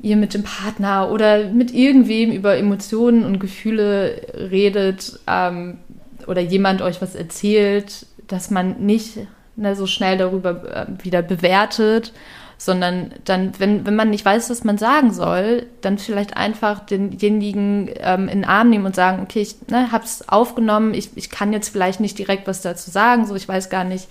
ihr 0.00 0.16
mit 0.16 0.34
dem 0.34 0.42
Partner 0.42 1.10
oder 1.10 1.48
mit 1.48 1.72
irgendwem 1.72 2.32
über 2.32 2.56
Emotionen 2.56 3.24
und 3.24 3.38
Gefühle 3.38 4.20
redet 4.50 5.18
ähm, 5.26 5.78
oder 6.26 6.40
jemand 6.40 6.82
euch 6.82 7.00
was 7.00 7.14
erzählt, 7.14 8.06
dass 8.26 8.50
man 8.50 8.84
nicht 8.84 9.18
ne, 9.56 9.74
so 9.74 9.86
schnell 9.86 10.18
darüber 10.18 10.86
äh, 10.86 11.04
wieder 11.04 11.22
bewertet, 11.22 12.12
sondern 12.58 13.12
dann, 13.24 13.52
wenn, 13.58 13.86
wenn 13.86 13.96
man 13.96 14.10
nicht 14.10 14.24
weiß, 14.24 14.48
was 14.50 14.64
man 14.64 14.78
sagen 14.78 15.12
soll, 15.12 15.66
dann 15.82 15.98
vielleicht 15.98 16.36
einfach 16.36 16.80
denjenigen 16.80 17.90
ähm, 17.98 18.28
in 18.28 18.42
den 18.42 18.44
Arm 18.44 18.70
nehmen 18.70 18.86
und 18.86 18.96
sagen, 18.96 19.22
okay, 19.22 19.42
ich 19.42 19.56
ne, 19.68 19.92
habe 19.92 20.04
es 20.04 20.28
aufgenommen, 20.28 20.94
ich, 20.94 21.10
ich 21.16 21.30
kann 21.30 21.52
jetzt 21.52 21.68
vielleicht 21.68 22.00
nicht 22.00 22.18
direkt 22.18 22.46
was 22.46 22.62
dazu 22.62 22.90
sagen, 22.90 23.26
so 23.26 23.34
ich 23.34 23.46
weiß 23.46 23.68
gar 23.68 23.84
nicht, 23.84 24.08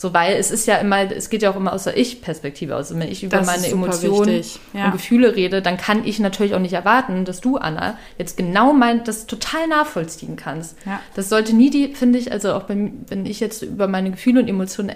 so, 0.00 0.14
weil 0.14 0.36
es 0.36 0.52
ist 0.52 0.68
ja 0.68 0.76
immer, 0.76 1.10
es 1.10 1.28
geht 1.28 1.42
ja 1.42 1.50
auch 1.50 1.56
immer 1.56 1.72
aus 1.72 1.82
der 1.82 1.96
Ich-Perspektive 1.96 2.76
aus. 2.76 2.96
wenn 2.96 3.10
ich 3.10 3.24
über 3.24 3.38
das 3.38 3.46
meine 3.46 3.66
Emotionen 3.66 4.44
ja. 4.72 4.86
und 4.86 4.92
Gefühle 4.92 5.34
rede, 5.34 5.60
dann 5.60 5.76
kann 5.76 6.06
ich 6.06 6.20
natürlich 6.20 6.54
auch 6.54 6.60
nicht 6.60 6.72
erwarten, 6.72 7.24
dass 7.24 7.40
du, 7.40 7.56
Anna, 7.56 7.98
jetzt 8.16 8.36
genau 8.36 8.72
mein, 8.72 9.02
das 9.02 9.26
total 9.26 9.66
nachvollziehen 9.66 10.36
kannst. 10.36 10.76
Ja. 10.86 11.00
Das 11.16 11.28
sollte 11.28 11.52
nie 11.52 11.70
die, 11.70 11.94
finde 11.96 12.20
ich, 12.20 12.30
also 12.30 12.52
auch 12.52 12.68
wenn, 12.68 13.06
wenn 13.08 13.26
ich 13.26 13.40
jetzt 13.40 13.62
über 13.62 13.88
meine 13.88 14.12
Gefühle 14.12 14.40
und 14.40 14.48
Emotionen 14.48 14.94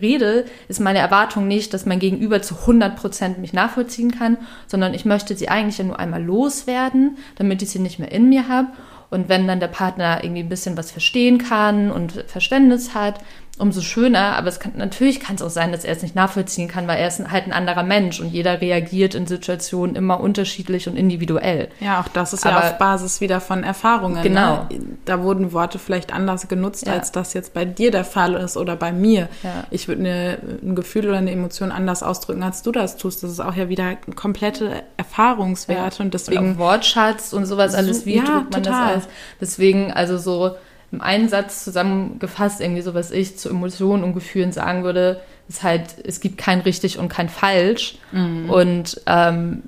rede, 0.00 0.46
ist 0.68 0.80
meine 0.80 0.98
Erwartung 0.98 1.48
nicht, 1.48 1.72
dass 1.74 1.86
mein 1.86 1.98
Gegenüber 1.98 2.42
zu 2.42 2.54
100 2.56 2.96
Prozent 2.96 3.38
mich 3.38 3.52
nachvollziehen 3.52 4.12
kann, 4.12 4.36
sondern 4.66 4.94
ich 4.94 5.04
möchte 5.04 5.36
sie 5.36 5.48
eigentlich 5.48 5.78
ja 5.78 5.84
nur 5.84 5.98
einmal 5.98 6.22
loswerden, 6.22 7.18
damit 7.36 7.62
ich 7.62 7.70
sie 7.70 7.78
nicht 7.78 7.98
mehr 7.98 8.12
in 8.12 8.28
mir 8.28 8.48
habe. 8.48 8.68
Und 9.10 9.28
wenn 9.28 9.48
dann 9.48 9.58
der 9.60 9.68
Partner 9.68 10.22
irgendwie 10.22 10.42
ein 10.42 10.48
bisschen 10.48 10.76
was 10.76 10.92
verstehen 10.92 11.38
kann 11.38 11.90
und 11.90 12.24
Verständnis 12.28 12.94
hat, 12.94 13.20
umso 13.60 13.80
schöner. 13.80 14.36
Aber 14.36 14.48
es 14.48 14.58
kann, 14.58 14.72
natürlich 14.76 15.20
kann 15.20 15.36
es 15.36 15.42
auch 15.42 15.50
sein, 15.50 15.72
dass 15.72 15.84
er 15.84 15.92
es 15.92 16.02
nicht 16.02 16.14
nachvollziehen 16.14 16.68
kann, 16.68 16.88
weil 16.88 16.98
er 16.98 17.08
ist 17.08 17.20
halt 17.30 17.46
ein 17.46 17.52
anderer 17.52 17.82
Mensch 17.82 18.20
und 18.20 18.28
jeder 18.28 18.60
reagiert 18.60 19.14
in 19.14 19.26
Situationen 19.26 19.96
immer 19.96 20.20
unterschiedlich 20.20 20.88
und 20.88 20.96
individuell. 20.96 21.68
Ja, 21.80 22.00
auch 22.00 22.08
das 22.08 22.32
ist 22.32 22.46
Aber, 22.46 22.56
ja 22.56 22.70
auf 22.70 22.78
Basis 22.78 23.20
wieder 23.20 23.40
von 23.40 23.62
Erfahrungen. 23.62 24.16
Ne? 24.16 24.22
Genau. 24.22 24.66
Ne? 24.70 24.80
Da 25.04 25.22
wurden 25.22 25.52
Worte 25.52 25.78
vielleicht 25.78 26.12
anders 26.12 26.48
genutzt, 26.48 26.86
ja. 26.86 26.94
als 26.94 27.12
das 27.12 27.34
jetzt 27.34 27.54
bei 27.54 27.64
dir 27.64 27.90
der 27.90 28.04
Fall 28.04 28.34
ist 28.34 28.56
oder 28.56 28.76
bei 28.76 28.92
mir. 28.92 29.28
Ja. 29.42 29.64
Ich 29.70 29.88
würde 29.88 30.38
ein 30.62 30.74
Gefühl 30.74 31.08
oder 31.08 31.18
eine 31.18 31.30
Emotion 31.30 31.72
anders 31.72 32.02
ausdrücken, 32.02 32.42
als 32.42 32.62
du 32.62 32.72
das 32.72 32.96
tust. 32.96 33.22
Das 33.22 33.30
ist 33.30 33.40
auch 33.40 33.54
ja 33.54 33.68
wieder 33.68 33.96
komplette 34.14 34.82
Erfahrungswerte 34.96 35.98
ja. 35.98 36.04
und 36.04 36.14
deswegen. 36.14 36.50
Und 36.52 36.58
Wortschatz 36.58 37.32
und 37.32 37.46
sowas 37.46 37.74
alles, 37.74 38.06
wie 38.06 38.16
drückt 38.16 38.52
man 38.52 38.62
total. 38.62 38.62
das 38.62 38.74
alles? 38.74 39.08
Deswegen, 39.40 39.92
also 39.92 40.18
so 40.18 40.56
im 40.92 41.00
einen 41.00 41.28
Satz 41.28 41.64
zusammengefasst, 41.64 42.60
irgendwie 42.60 42.82
so, 42.82 42.94
was 42.94 43.10
ich 43.10 43.38
zu 43.38 43.48
Emotionen 43.48 44.02
und 44.02 44.14
Gefühlen 44.14 44.52
sagen 44.52 44.82
würde, 44.82 45.20
ist 45.48 45.62
halt, 45.62 45.96
es 46.04 46.20
gibt 46.20 46.38
kein 46.38 46.60
richtig 46.60 46.98
und 46.98 47.08
kein 47.08 47.28
falsch. 47.28 47.98
Mhm. 48.12 48.50
Und 48.50 49.00
ähm, 49.06 49.62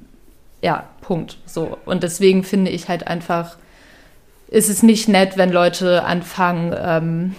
ja, 0.63 0.85
Punkt. 1.01 1.39
So. 1.47 1.77
Und 1.85 2.03
deswegen 2.03 2.45
finde 2.45 2.71
ich 2.71 2.89
halt 2.89 3.07
einfach, 3.07 3.57
ist 4.49 4.69
es 4.69 4.83
nicht 4.83 5.09
nett, 5.09 5.37
wenn 5.37 5.53
Leute 5.53 6.05
anfangen, 6.05 6.75
ähm, 6.79 7.35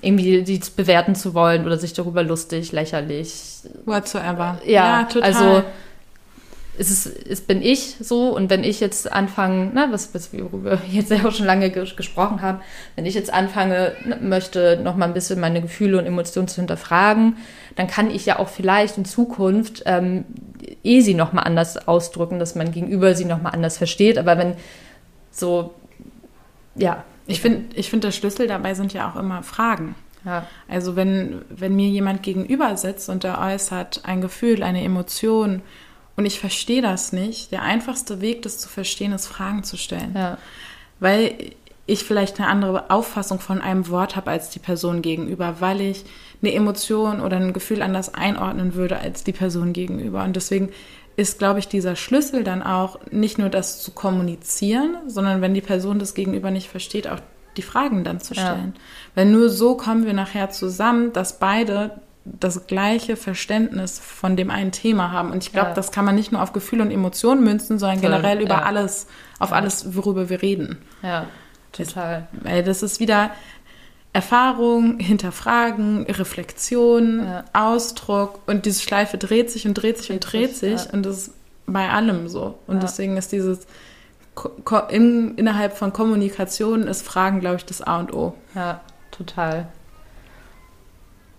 irgendwie 0.00 0.42
die 0.42 0.60
bewerten 0.76 1.14
zu 1.14 1.34
wollen 1.34 1.64
oder 1.64 1.78
sich 1.78 1.94
darüber 1.94 2.22
lustig, 2.22 2.72
lächerlich. 2.72 3.60
Whatsoever. 3.86 4.60
Ja, 4.64 5.00
ja 5.00 5.04
total. 5.04 5.32
Also 5.32 5.64
es, 6.78 6.90
ist, 6.90 7.06
es 7.28 7.40
bin 7.40 7.62
ich 7.62 7.96
so 8.00 8.34
und 8.34 8.50
wenn 8.50 8.64
ich 8.64 8.80
jetzt 8.80 9.10
anfange, 9.10 9.70
na, 9.72 9.90
was, 9.90 10.14
was 10.14 10.32
wir 10.32 10.48
jetzt 10.90 11.10
ja 11.10 11.24
auch 11.24 11.32
schon 11.32 11.46
lange 11.46 11.70
ges 11.70 11.96
gesprochen 11.96 12.42
haben, 12.42 12.60
wenn 12.94 13.06
ich 13.06 13.14
jetzt 13.14 13.32
anfange, 13.32 13.92
möchte 14.20 14.80
noch 14.82 14.96
mal 14.96 15.06
ein 15.06 15.14
bisschen 15.14 15.40
meine 15.40 15.60
Gefühle 15.60 15.98
und 15.98 16.06
Emotionen 16.06 16.48
zu 16.48 16.56
hinterfragen, 16.56 17.36
dann 17.76 17.86
kann 17.86 18.10
ich 18.10 18.26
ja 18.26 18.38
auch 18.38 18.48
vielleicht 18.48 18.98
in 18.98 19.04
Zukunft 19.04 19.82
ähm, 19.86 20.24
eh 20.82 21.00
sie 21.00 21.14
noch 21.14 21.32
mal 21.32 21.42
anders 21.42 21.88
ausdrücken, 21.88 22.38
dass 22.38 22.54
man 22.54 22.72
gegenüber 22.72 23.14
sie 23.14 23.24
noch 23.24 23.42
mal 23.42 23.50
anders 23.50 23.78
versteht. 23.78 24.18
Aber 24.18 24.38
wenn 24.38 24.54
so, 25.30 25.74
ja, 26.74 27.04
ich 27.26 27.40
finde, 27.40 27.74
ich 27.74 27.90
find, 27.90 28.04
der 28.04 28.12
Schlüssel 28.12 28.46
dabei 28.46 28.74
sind 28.74 28.92
ja 28.92 29.10
auch 29.10 29.16
immer 29.16 29.42
Fragen. 29.42 29.94
Ja. 30.24 30.46
Also 30.68 30.96
wenn, 30.96 31.42
wenn 31.50 31.76
mir 31.76 31.88
jemand 31.88 32.22
gegenüber 32.22 32.76
sitzt 32.76 33.08
und 33.08 33.22
der 33.22 33.40
äußert 33.40 34.00
ein 34.04 34.20
Gefühl, 34.20 34.62
eine 34.62 34.82
Emotion 34.82 35.62
und 36.16 36.26
ich 36.26 36.40
verstehe 36.40 36.82
das 36.82 37.12
nicht, 37.12 37.52
der 37.52 37.62
einfachste 37.62 38.20
Weg, 38.20 38.42
das 38.42 38.58
zu 38.58 38.68
verstehen, 38.68 39.12
ist 39.12 39.26
Fragen 39.26 39.64
zu 39.64 39.76
stellen. 39.76 40.12
Ja. 40.14 40.38
Weil 40.98 41.34
ich 41.86 42.04
vielleicht 42.04 42.40
eine 42.40 42.48
andere 42.48 42.90
Auffassung 42.90 43.38
von 43.38 43.60
einem 43.60 43.88
Wort 43.88 44.16
habe 44.16 44.30
als 44.30 44.50
die 44.50 44.58
Person 44.58 45.02
gegenüber, 45.02 45.56
weil 45.60 45.80
ich 45.80 46.04
eine 46.42 46.52
Emotion 46.52 47.20
oder 47.20 47.36
ein 47.36 47.52
Gefühl 47.52 47.82
anders 47.82 48.12
einordnen 48.14 48.74
würde 48.74 48.98
als 48.98 49.24
die 49.24 49.32
Person 49.32 49.72
gegenüber. 49.72 50.24
Und 50.24 50.36
deswegen 50.36 50.70
ist, 51.16 51.38
glaube 51.38 51.60
ich, 51.60 51.68
dieser 51.68 51.96
Schlüssel 51.96 52.44
dann 52.44 52.62
auch 52.62 52.98
nicht 53.10 53.38
nur 53.38 53.48
das 53.48 53.82
zu 53.82 53.92
kommunizieren, 53.92 54.96
sondern 55.06 55.40
wenn 55.40 55.54
die 55.54 55.60
Person 55.60 55.98
das 55.98 56.14
Gegenüber 56.14 56.50
nicht 56.50 56.68
versteht, 56.68 57.08
auch 57.08 57.20
die 57.56 57.62
Fragen 57.62 58.04
dann 58.04 58.20
zu 58.20 58.34
stellen. 58.34 58.74
Ja. 58.74 58.80
Weil 59.14 59.26
nur 59.26 59.48
so 59.48 59.76
kommen 59.76 60.04
wir 60.04 60.12
nachher 60.12 60.50
zusammen, 60.50 61.12
dass 61.12 61.38
beide 61.38 62.00
das 62.38 62.66
gleiche 62.66 63.16
Verständnis 63.16 63.98
von 63.98 64.36
dem 64.36 64.50
einen 64.50 64.72
Thema 64.72 65.12
haben. 65.12 65.30
Und 65.30 65.44
ich 65.44 65.52
glaube, 65.52 65.68
ja. 65.68 65.74
das 65.74 65.92
kann 65.92 66.04
man 66.04 66.14
nicht 66.14 66.32
nur 66.32 66.42
auf 66.42 66.52
Gefühle 66.52 66.82
und 66.82 66.90
Emotionen 66.90 67.44
münzen, 67.44 67.78
sondern 67.78 68.00
Voll, 68.00 68.10
generell 68.10 68.40
über 68.40 68.54
ja. 68.54 68.62
alles, 68.62 69.06
auf 69.38 69.52
alles, 69.52 69.94
worüber 69.94 70.28
wir 70.28 70.42
reden. 70.42 70.78
Ja, 71.02 71.26
total. 71.72 72.26
Weil 72.42 72.62
das 72.64 72.82
ist 72.82 73.00
wieder, 73.00 73.30
Erfahrung, 74.12 74.98
Hinterfragen, 74.98 76.04
Reflexion, 76.04 77.26
ja. 77.26 77.44
Ausdruck 77.52 78.40
und 78.46 78.64
diese 78.64 78.80
Schleife 78.80 79.18
dreht 79.18 79.50
sich 79.50 79.66
und 79.66 79.74
dreht 79.74 79.98
sich 79.98 80.10
und 80.10 80.20
dreht 80.20 80.56
sich 80.56 80.86
ja. 80.86 80.90
und 80.92 81.04
das 81.04 81.18
ist 81.18 81.34
bei 81.66 81.90
allem 81.90 82.26
so. 82.28 82.58
Und 82.66 82.82
deswegen 82.82 83.18
ist 83.18 83.32
dieses 83.32 83.66
in, 84.88 85.34
innerhalb 85.36 85.76
von 85.76 85.92
Kommunikation 85.92 86.84
ist 86.84 87.02
Fragen, 87.02 87.40
glaube 87.40 87.56
ich, 87.56 87.66
das 87.66 87.82
A 87.82 87.98
und 87.98 88.14
O. 88.14 88.34
Ja, 88.54 88.80
total. 89.10 89.68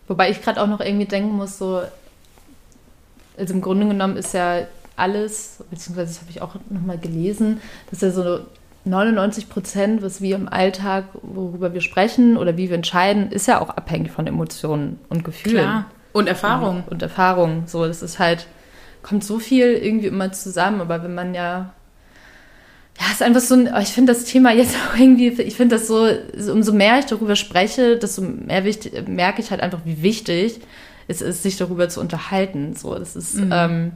Wobei 0.07 0.29
ich 0.29 0.41
gerade 0.41 0.61
auch 0.61 0.67
noch 0.67 0.79
irgendwie 0.79 1.05
denken 1.05 1.35
muss, 1.35 1.57
so, 1.57 1.81
also 3.37 3.53
im 3.53 3.61
Grunde 3.61 3.87
genommen 3.87 4.17
ist 4.17 4.33
ja 4.33 4.61
alles, 4.95 5.63
beziehungsweise 5.69 6.13
das 6.13 6.21
habe 6.21 6.31
ich 6.31 6.41
auch 6.41 6.55
nochmal 6.69 6.97
gelesen, 6.97 7.61
dass 7.89 8.01
ja 8.01 8.11
so 8.11 8.39
99 8.85 9.49
Prozent, 9.49 10.01
was 10.01 10.21
wir 10.21 10.35
im 10.35 10.47
Alltag, 10.47 11.05
worüber 11.21 11.73
wir 11.73 11.81
sprechen 11.81 12.37
oder 12.37 12.57
wie 12.57 12.69
wir 12.69 12.75
entscheiden, 12.75 13.31
ist 13.31 13.47
ja 13.47 13.61
auch 13.61 13.69
abhängig 13.69 14.11
von 14.11 14.27
Emotionen 14.27 14.99
und 15.09 15.23
Gefühlen. 15.23 15.57
Klar. 15.57 15.85
Und 16.13 16.27
Erfahrung. 16.27 16.77
Und, 16.77 16.91
und 16.91 17.01
Erfahrung. 17.01 17.63
So, 17.67 17.85
das 17.85 18.01
ist 18.01 18.17
halt, 18.17 18.47
kommt 19.03 19.23
so 19.23 19.39
viel 19.39 19.73
irgendwie 19.73 20.07
immer 20.07 20.31
zusammen, 20.31 20.81
aber 20.81 21.03
wenn 21.03 21.13
man 21.13 21.35
ja, 21.35 21.73
ja, 22.99 23.11
ist 23.11 23.21
einfach 23.21 23.41
so 23.41 23.55
ein, 23.55 23.69
ich 23.81 23.89
finde 23.89 24.13
das 24.13 24.25
Thema 24.25 24.51
jetzt 24.51 24.75
auch 24.75 24.99
irgendwie, 24.99 25.29
ich 25.41 25.55
finde 25.55 25.75
das 25.75 25.87
so, 25.87 26.07
umso 26.51 26.73
mehr 26.73 26.99
ich 26.99 27.05
darüber 27.05 27.35
spreche, 27.35 27.97
desto 27.97 28.21
mehr 28.21 28.63
wichtig, 28.63 29.07
merke 29.07 29.41
ich 29.41 29.51
halt 29.51 29.61
einfach, 29.61 29.81
wie 29.85 30.01
wichtig 30.01 30.59
es 31.07 31.21
ist, 31.21 31.43
sich 31.43 31.57
darüber 31.57 31.89
zu 31.89 31.99
unterhalten. 31.99 32.75
So, 32.75 32.95
das 32.95 33.15
ist, 33.15 33.35
mhm. 33.35 33.51
ähm, 33.53 33.91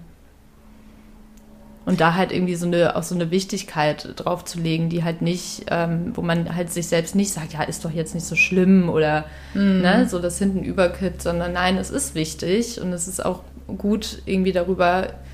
und 1.83 1.99
da 1.99 2.13
halt 2.13 2.31
irgendwie 2.31 2.53
so 2.53 2.67
eine, 2.67 2.95
auch 2.95 3.01
so 3.01 3.15
eine 3.15 3.31
Wichtigkeit 3.31 4.13
drauf 4.17 4.45
zu 4.45 4.59
legen, 4.59 4.89
die 4.89 5.03
halt 5.03 5.23
nicht, 5.23 5.65
ähm, 5.71 6.11
wo 6.13 6.21
man 6.21 6.55
halt 6.55 6.71
sich 6.71 6.85
selbst 6.85 7.15
nicht 7.15 7.33
sagt, 7.33 7.53
ja, 7.53 7.63
ist 7.63 7.83
doch 7.83 7.91
jetzt 7.91 8.13
nicht 8.13 8.27
so 8.27 8.35
schlimm 8.35 8.87
oder 8.87 9.25
mhm. 9.55 9.81
ne, 9.81 10.07
so 10.07 10.19
das 10.19 10.37
hinten 10.37 10.63
überkippt, 10.63 11.23
sondern 11.23 11.53
nein, 11.53 11.77
es 11.77 11.89
ist 11.89 12.13
wichtig 12.13 12.79
und 12.79 12.93
es 12.93 13.07
ist 13.07 13.25
auch 13.25 13.41
gut, 13.77 14.21
irgendwie 14.25 14.51
darüber 14.51 15.07
zu 15.07 15.30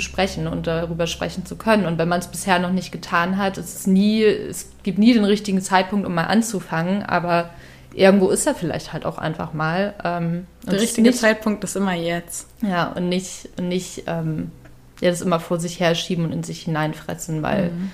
sprechen 0.00 0.46
und 0.46 0.66
darüber 0.66 1.06
sprechen 1.06 1.46
zu 1.46 1.56
können. 1.56 1.86
Und 1.86 1.98
wenn 1.98 2.08
man 2.08 2.20
es 2.20 2.28
bisher 2.28 2.58
noch 2.58 2.72
nicht 2.72 2.92
getan 2.92 3.38
hat, 3.38 3.56
es 3.56 3.74
ist 3.74 3.86
nie, 3.86 4.22
es 4.22 4.70
gibt 4.82 4.98
nie 4.98 5.14
den 5.14 5.24
richtigen 5.24 5.62
Zeitpunkt, 5.62 6.06
um 6.06 6.14
mal 6.14 6.24
anzufangen, 6.24 7.02
aber 7.02 7.50
irgendwo 7.94 8.28
ist 8.28 8.46
er 8.46 8.54
vielleicht 8.54 8.92
halt 8.92 9.06
auch 9.06 9.18
einfach 9.18 9.54
mal. 9.54 9.94
Ähm, 10.04 10.46
Der 10.66 10.80
richtige 10.80 11.08
nicht, 11.08 11.18
Zeitpunkt 11.18 11.64
ist 11.64 11.76
immer 11.76 11.94
jetzt. 11.94 12.48
Ja, 12.60 12.88
und 12.92 13.08
nicht, 13.08 13.48
und 13.56 13.68
nicht 13.68 14.04
ähm, 14.06 14.50
ja, 15.00 15.10
das 15.10 15.20
immer 15.20 15.40
vor 15.40 15.58
sich 15.58 15.80
herschieben 15.80 16.24
und 16.24 16.32
in 16.32 16.42
sich 16.42 16.62
hineinfressen, 16.62 17.42
weil 17.42 17.70
mhm. 17.70 17.90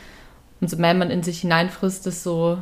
umso 0.60 0.76
mehr 0.76 0.94
man 0.94 1.10
in 1.10 1.22
sich 1.22 1.40
hineinfrisst, 1.40 2.06
desto 2.06 2.58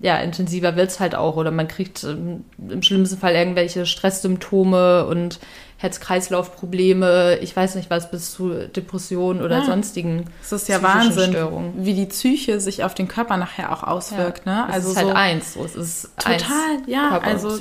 ja, 0.00 0.16
intensiver 0.16 0.76
wird 0.76 0.90
es 0.90 0.98
halt 0.98 1.14
auch. 1.14 1.36
Oder 1.36 1.50
man 1.50 1.68
kriegt 1.68 2.04
ähm, 2.04 2.44
im 2.58 2.82
schlimmsten 2.82 3.18
Fall 3.18 3.34
irgendwelche 3.34 3.84
Stresssymptome 3.84 5.06
und 5.06 5.38
Herz-Kreislauf-Probleme, 5.80 7.38
ich 7.40 7.56
weiß 7.56 7.74
nicht 7.74 7.88
was, 7.88 8.10
bis 8.10 8.32
zu 8.32 8.68
Depressionen 8.68 9.42
oder 9.42 9.60
ja. 9.60 9.64
sonstigen. 9.64 10.26
Es 10.42 10.52
ist 10.52 10.68
ja 10.68 10.82
Wahnsinn, 10.82 11.30
Störungen. 11.30 11.72
wie 11.78 11.94
die 11.94 12.04
Psyche 12.04 12.60
sich 12.60 12.84
auf 12.84 12.94
den 12.94 13.08
Körper 13.08 13.38
nachher 13.38 13.72
auch 13.72 13.82
auswirkt. 13.82 14.44
Ja, 14.44 14.66
ne? 14.66 14.72
Also 14.72 14.88
es 14.88 14.92
ist 14.92 14.96
halt 14.98 15.08
so 15.08 15.14
eins, 15.14 15.54
so. 15.54 15.64
es 15.64 15.76
ist 15.76 16.10
total, 16.18 16.34
eins, 16.34 16.82
ja. 16.86 17.08
Körper 17.08 17.26
also 17.26 17.58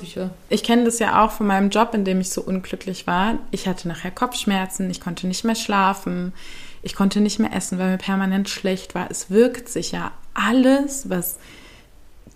ich 0.49 0.63
kenne 0.63 0.83
das 0.83 0.99
ja 0.99 1.23
auch 1.23 1.31
von 1.31 1.47
meinem 1.47 1.69
Job, 1.69 1.93
in 1.93 2.03
dem 2.03 2.19
ich 2.19 2.29
so 2.29 2.41
unglücklich 2.41 3.07
war. 3.07 3.35
Ich 3.51 3.69
hatte 3.69 3.87
nachher 3.87 4.11
Kopfschmerzen, 4.11 4.89
ich 4.89 4.99
konnte 4.99 5.25
nicht 5.25 5.45
mehr 5.45 5.55
schlafen, 5.55 6.33
ich 6.81 6.95
konnte 6.95 7.21
nicht 7.21 7.39
mehr 7.39 7.53
essen, 7.53 7.79
weil 7.79 7.91
mir 7.91 7.97
permanent 7.97 8.49
schlecht 8.49 8.95
war. 8.95 9.09
Es 9.09 9.29
wirkt 9.29 9.69
sich 9.69 9.93
ja 9.93 10.11
alles, 10.33 11.09
was 11.09 11.39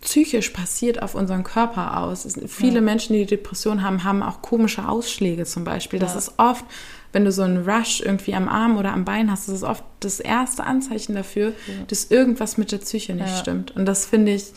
psychisch 0.04 0.50
passiert 0.50 1.02
auf 1.02 1.16
unseren 1.16 1.44
Körper 1.44 1.98
aus. 1.98 2.28
Viele 2.48 2.76
ja. 2.76 2.82
Menschen, 2.82 3.14
die 3.14 3.26
Depression 3.26 3.84
haben, 3.84 4.04
haben 4.04 4.22
auch 4.22 4.42
komische 4.42 4.88
Ausschläge 4.88 5.46
zum 5.46 5.64
Beispiel. 5.64 5.98
Das 5.98 6.14
ja. 6.14 6.20
ist 6.20 6.34
oft, 6.38 6.66
wenn 7.14 7.24
du 7.24 7.32
so 7.32 7.44
einen 7.44 7.70
Rush 7.70 8.02
irgendwie 8.02 8.36
am 8.36 8.50
Arm 8.50 8.78
oder 8.78 8.92
am 8.92 9.06
Bein 9.06 9.32
hast, 9.32 9.48
das 9.48 9.56
ist 9.56 9.64
oft 9.64 9.84
das 10.02 10.20
erste 10.20 10.66
Anzeichen 10.66 11.16
dafür, 11.16 11.50
ja. 11.68 11.86
dass 11.88 12.12
irgendwas 12.12 12.58
mit 12.58 12.72
der 12.74 12.80
Psyche 12.80 13.14
nicht 13.14 13.38
stimmt. 13.38 13.76
Und 13.76 13.86
das 13.86 14.06
finde 14.06 14.34
ich 14.34 14.52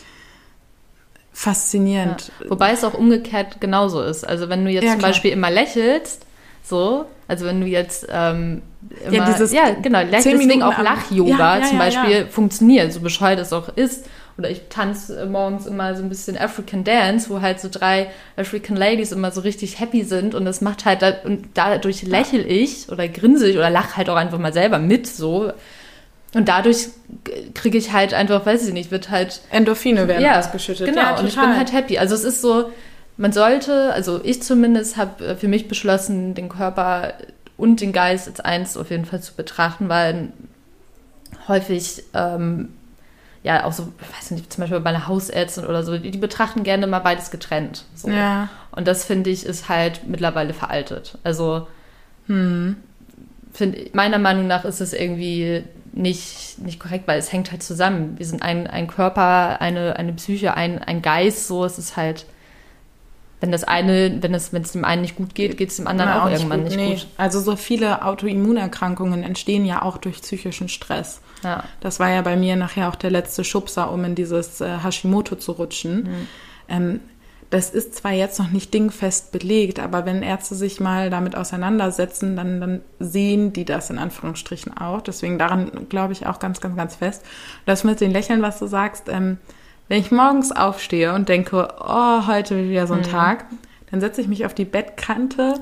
faszinierend. 1.33 2.33
Wobei 2.49 2.73
es 2.73 2.83
auch 2.83 2.95
umgekehrt 2.95 3.61
genauso 3.61 4.03
ist. 4.03 4.27
Also 4.27 4.49
wenn 4.49 4.65
du 4.65 4.71
jetzt 4.71 4.89
zum 4.89 4.99
klar. 4.99 5.11
Beispiel 5.11 5.31
immer 5.31 5.51
lächelst, 5.51 6.27
so, 6.65 7.05
also 7.29 7.45
wenn 7.45 7.61
du 7.61 7.69
jetzt 7.69 8.09
ähm, 8.11 8.63
immer, 9.05 9.15
ja, 9.15 9.33
dieses 9.33 9.53
ja, 9.53 9.71
genau, 9.81 10.03
deswegen 10.11 10.65
auch 10.65 10.77
Lach-Yoga 10.77 11.63
zum 11.63 11.79
Beispiel 11.79 12.27
funktioniert, 12.27 12.93
so 12.93 13.01
bescheuert 13.01 13.39
es 13.39 13.53
auch 13.53 13.69
ist 13.77 14.07
oder 14.39 14.51
ich 14.51 14.63
tanze 14.69 15.25
morgens 15.27 15.67
immer 15.67 15.95
so 15.95 16.03
ein 16.03 16.09
bisschen 16.09 16.37
African 16.37 16.85
Dance, 16.85 17.31
wo 17.31 17.41
halt 17.41 17.59
so 17.61 17.69
drei 17.71 18.11
African 18.37 18.77
Ladies 18.77 19.13
immer 19.13 19.31
so 19.31 19.41
richtig 19.41 19.81
happy 19.81 20.05
sind 20.05 20.35
und 20.35 20.45
das 20.45 20.61
macht 20.61 20.85
halt, 20.85 21.03
und 21.25 21.49
dadurch 21.55 22.03
lächel 22.03 22.45
ich 22.47 22.91
oder 22.91 23.09
grinse 23.09 23.49
ich 23.49 23.57
oder 23.57 23.71
lache 23.71 23.97
halt 23.97 24.11
auch 24.11 24.17
einfach 24.17 24.39
mal 24.39 24.53
selber 24.53 24.79
mit 24.79 25.07
so. 25.07 25.53
Und 26.35 26.49
dadurch 26.49 26.89
kriege 27.55 27.79
ich 27.79 27.93
halt 27.93 28.13
einfach, 28.13 28.45
weiß 28.45 28.69
ich 28.69 28.75
nicht, 28.75 28.91
wird 28.91 29.11
halt. 29.11 29.41
Endorphine 29.51 30.07
werden 30.07 30.23
ja, 30.23 30.39
ausgeschüttet. 30.39 30.87
Genau, 30.87 31.01
ja, 31.01 31.19
und 31.19 31.27
ich 31.27 31.35
bin 31.35 31.57
halt 31.57 31.73
happy. 31.73 31.97
Also 31.97 32.15
es 32.15 32.25
ist 32.25 32.43
so, 32.43 32.71
man 33.17 33.33
sollte, 33.33 33.93
also 33.95 34.21
ich 34.23 34.43
zumindest 34.43 34.99
habe 34.99 35.25
äh, 35.25 35.37
für 35.37 35.49
mich 35.49 35.67
beschlossen, 35.67 36.35
den 36.35 36.51
Körper 36.51 37.15
und 37.57 37.81
den 37.81 37.93
Geist 37.95 38.29
als 38.29 38.41
eins 38.41 38.77
auf 38.77 38.91
jeden 38.91 39.07
Fall 39.07 39.23
zu 39.23 39.33
betrachten, 39.35 39.89
weil 39.89 40.29
häufig 41.49 42.03
ähm, 42.13 42.69
ja 43.47 43.65
auch 43.65 43.73
so, 43.73 43.93
weiß 44.17 44.33
nicht, 44.33 44.53
zum 44.53 44.63
Beispiel 44.63 44.81
bei 44.81 44.91
einer 44.91 45.07
Hausärztin 45.07 45.67
oder 45.67 45.85
so, 45.85 45.97
die, 45.97 46.11
die 46.11 46.19
betrachten 46.19 46.65
gerne 46.65 46.87
mal 46.89 46.99
beides 46.99 47.31
getrennt. 47.31 47.85
So. 47.95 48.11
Ja. 48.11 48.49
Und 48.73 48.89
das 48.89 49.05
finde 49.05 49.31
ich 49.31 49.47
ist 49.47 49.69
halt 49.69 50.07
mittlerweile 50.09 50.53
veraltet. 50.53 51.19
Also 51.23 51.69
hm. 52.27 52.77
find, 53.53 53.95
meiner 53.95 54.19
Meinung 54.19 54.49
nach 54.49 54.65
ist 54.65 54.81
es 54.81 54.93
irgendwie 54.93 55.63
nicht, 55.93 56.59
nicht 56.59 56.81
korrekt, 56.81 57.07
weil 57.07 57.21
es 57.21 57.33
hängt 57.33 57.53
halt 57.53 57.63
zusammen. 57.63 58.19
Wir 58.19 58.27
sind 58.27 58.43
ein, 58.43 58.67
ein 58.67 58.89
Körper, 58.89 59.61
eine, 59.61 59.97
eine 59.97 60.13
Psyche, 60.13 60.55
ein, 60.55 60.83
ein 60.83 61.01
Geist, 61.01 61.47
so 61.47 61.65
es 61.65 61.79
ist 61.79 61.97
halt 61.97 62.27
wenn 63.41 63.53
das 63.53 63.65
eine, 63.65 64.23
wenn 64.23 64.35
es, 64.35 64.53
wenn 64.53 64.63
es 64.63 64.73
dem 64.73 64.85
einen 64.85 65.03
nicht 65.03 65.17
gut 65.17 65.35
geht, 65.35 65.57
geht 65.57 65.71
es 65.71 65.77
dem 65.77 65.87
anderen 65.87 66.11
auch, 66.13 66.25
auch, 66.25 66.31
irgendwann 66.31 66.65
nicht 66.65 66.77
gut. 66.77 66.89
Nicht 66.89 67.05
gut. 67.05 67.15
Also 67.19 67.41
so 67.41 67.57
viele 67.57 68.05
Autoimmunerkrankungen 68.05 69.23
entstehen 69.23 69.65
ja 69.67 69.83
auch 69.83 69.99
durch 69.99 70.23
psychischen 70.23 70.69
Stress. 70.69 71.21
Ja. 71.45 71.65
Das 71.81 72.01
war 72.01 72.11
ja 72.11 72.23
bei 72.23 72.37
mir 72.37 72.57
nachher 72.57 72.89
auch 72.89 72.97
der 72.97 73.11
letzte 73.11 73.45
Schubser, 73.45 73.93
um 73.93 74.05
in 74.05 74.15
dieses 74.15 74.61
äh, 74.61 74.79
Hashimoto 74.83 75.37
zu 75.37 75.53
rutschen. 75.53 76.03
Mhm. 76.03 76.29
Ähm, 76.69 77.01
das 77.51 77.71
ist 77.71 77.95
zwar 77.95 78.11
jetzt 78.11 78.39
noch 78.41 78.51
nicht 78.51 78.75
dingfest 78.75 79.31
belegt, 79.31 79.79
aber 79.79 80.05
wenn 80.05 80.23
Ärzte 80.23 80.57
sich 80.57 80.81
mal 80.81 81.11
damit 81.11 81.37
auseinandersetzen, 81.37 82.35
dann, 82.35 82.61
dann 82.61 82.81
sehen 82.99 83.53
die 83.53 83.65
das 83.65 83.89
in 83.89 83.99
Anführungsstrichen 83.99 84.77
auch. 84.77 85.01
Deswegen 85.01 85.39
daran 85.39 85.89
glaube 85.89 86.13
ich 86.13 86.27
auch 86.27 86.41
ganz, 86.41 86.61
ganz, 86.61 86.77
ganz 86.77 86.97
fest. 86.97 87.25
Das 87.65 87.85
mit 87.85 88.01
den 88.01 88.11
Lächeln, 88.11 88.43
was 88.43 88.59
du 88.59 88.67
sagst, 88.67 89.09
ähm, 89.09 89.39
wenn 89.89 90.01
ich 90.01 90.11
morgens 90.11 90.53
aufstehe 90.53 91.15
und 91.15 91.29
denke, 91.29 91.69
oh, 91.81 92.27
heute 92.27 92.69
wieder 92.69 92.87
so 92.87 92.95
ein 92.95 93.01
mhm. 93.01 93.05
Tag, 93.05 93.47
dann 93.91 94.01
setze 94.01 94.21
ich 94.21 94.29
mich 94.29 94.45
auf 94.45 94.53
die 94.53 94.65
Bettkante 94.65 95.55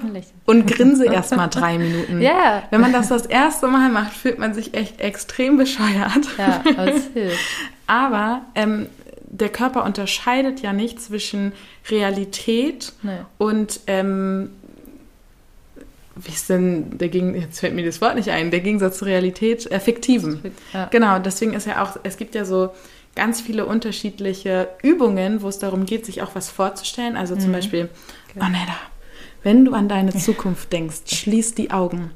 und 0.46 0.66
grinse 0.66 1.04
erstmal 1.06 1.48
drei 1.48 1.78
Minuten. 1.78 2.20
Ja. 2.22 2.62
Wenn 2.70 2.80
man 2.80 2.92
das 2.92 3.08
das 3.08 3.26
erste 3.26 3.66
Mal 3.66 3.90
macht, 3.90 4.14
fühlt 4.14 4.38
man 4.38 4.54
sich 4.54 4.74
echt 4.74 5.00
extrem 5.00 5.58
bescheuert. 5.58 6.26
Ja, 6.38 6.62
das 6.74 7.04
hilft. 7.12 7.38
Aber 7.86 8.42
ähm, 8.54 8.86
der 9.26 9.50
Körper 9.50 9.84
unterscheidet 9.84 10.60
ja 10.62 10.72
nicht 10.72 11.02
zwischen 11.02 11.52
Realität 11.90 12.92
nee. 13.02 13.18
und 13.36 13.80
ähm, 13.86 14.50
wie 16.16 16.32
ist 16.32 16.48
denn 16.48 16.96
der 16.98 17.08
Gegen 17.08 17.34
jetzt 17.34 17.60
fällt 17.60 17.74
mir 17.74 17.84
das 17.84 18.00
Wort 18.00 18.14
nicht 18.14 18.30
ein, 18.30 18.50
der 18.50 18.60
Gegensatz 18.60 18.98
zur 18.98 19.08
Realität, 19.08 19.70
äh, 19.70 19.80
fiktiven. 19.80 20.40
Ja. 20.72 20.86
Genau, 20.86 21.18
deswegen 21.18 21.52
ist 21.52 21.66
ja 21.66 21.82
auch, 21.82 21.98
es 22.04 22.16
gibt 22.16 22.34
ja 22.34 22.44
so 22.44 22.70
ganz 23.14 23.40
viele 23.40 23.66
unterschiedliche 23.66 24.68
Übungen, 24.82 25.42
wo 25.42 25.48
es 25.48 25.58
darum 25.58 25.86
geht, 25.86 26.06
sich 26.06 26.22
auch 26.22 26.34
was 26.34 26.50
vorzustellen. 26.50 27.16
Also 27.16 27.36
zum 27.36 27.48
mhm. 27.48 27.52
Beispiel, 27.52 27.88
okay. 28.30 28.40
oh 28.40 28.48
Neda, 28.48 28.76
wenn 29.42 29.64
du 29.64 29.72
an 29.72 29.88
deine 29.88 30.12
Zukunft 30.14 30.72
denkst, 30.72 31.02
schließ 31.14 31.54
die 31.54 31.70
Augen. 31.70 32.10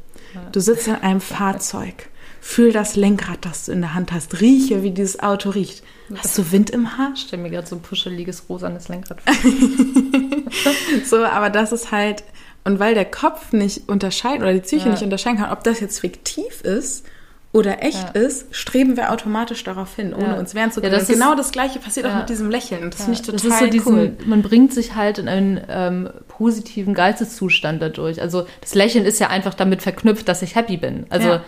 Du 0.53 0.61
sitzt 0.61 0.89
in 0.89 0.95
einem 0.95 1.21
Fahrzeug. 1.21 2.09
Fühl 2.41 2.73
das 2.73 2.97
Lenkrad, 2.97 3.45
das 3.45 3.67
du 3.67 3.73
in 3.73 3.81
der 3.81 3.95
Hand 3.95 4.13
hast. 4.13 4.41
Rieche, 4.41 4.83
wie 4.83 4.91
dieses 4.91 5.21
Auto 5.21 5.51
riecht. 5.51 5.83
Hast 6.15 6.39
du 6.39 6.53
Wind 6.53 6.71
im 6.71 6.97
Haar? 6.97 7.13
Ich 7.15 7.23
stelle 7.23 7.43
mir 7.43 7.51
gerade 7.51 7.67
so 7.67 7.77
ein 7.77 7.83
puscheliges, 7.83 8.45
rosanes 8.49 8.89
Lenkrad 8.89 9.21
vor. 9.21 9.35
so, 11.05 11.25
aber 11.25 11.51
das 11.51 11.73
ist 11.73 11.91
halt, 11.91 12.23
und 12.65 12.79
weil 12.79 12.95
der 12.95 13.05
Kopf 13.05 13.53
nicht 13.53 13.89
unterscheiden 13.89 14.43
oder 14.43 14.55
die 14.55 14.61
Psyche 14.61 14.87
ja. 14.87 14.93
nicht 14.93 15.03
unterscheiden 15.03 15.39
kann, 15.39 15.51
ob 15.51 15.65
das 15.65 15.81
jetzt 15.81 16.01
fiktiv 16.01 16.61
ist 16.63 17.05
oder 17.53 17.83
echt 17.83 18.15
ja. 18.15 18.21
ist, 18.21 18.55
streben 18.55 18.97
wir 18.97 19.11
automatisch 19.11 19.65
darauf 19.65 19.97
hin, 19.97 20.13
ohne 20.13 20.27
ja. 20.27 20.39
uns 20.39 20.55
wehren 20.55 20.71
zu 20.71 20.81
können. 20.81 20.93
Ja, 20.93 20.99
das 20.99 21.09
genau 21.09 21.35
das 21.35 21.51
Gleiche 21.51 21.79
passiert 21.79 22.07
auch 22.07 22.15
mit 22.15 22.29
diesem 22.29 22.51
Lächeln. 22.51 22.91
Das 22.91 23.05
finde 23.05 23.15
ich 23.15 23.23
total 23.23 23.35
das 23.37 23.45
ist 23.45 23.59
so 23.59 23.67
diesen, 23.67 23.99
cool. 23.99 24.17
Man 24.27 24.43
bringt 24.43 24.75
sich 24.75 24.95
halt 24.95 25.19
in 25.19 25.29
einen 25.29 25.61
ähm, 25.69 26.11
positiven 26.29 26.93
Geisteszustand 26.93 27.81
dadurch. 27.81 28.21
Also 28.21 28.47
das 28.61 28.75
Lächeln 28.75 29.07
ist 29.07 29.19
ja 29.19 29.29
einfach 29.29 29.55
damit 29.55 29.81
verknüpft, 29.81 30.29
dass 30.29 30.43
ich 30.43 30.57
happy 30.57 30.77
bin. 30.77 31.07
Also 31.09 31.41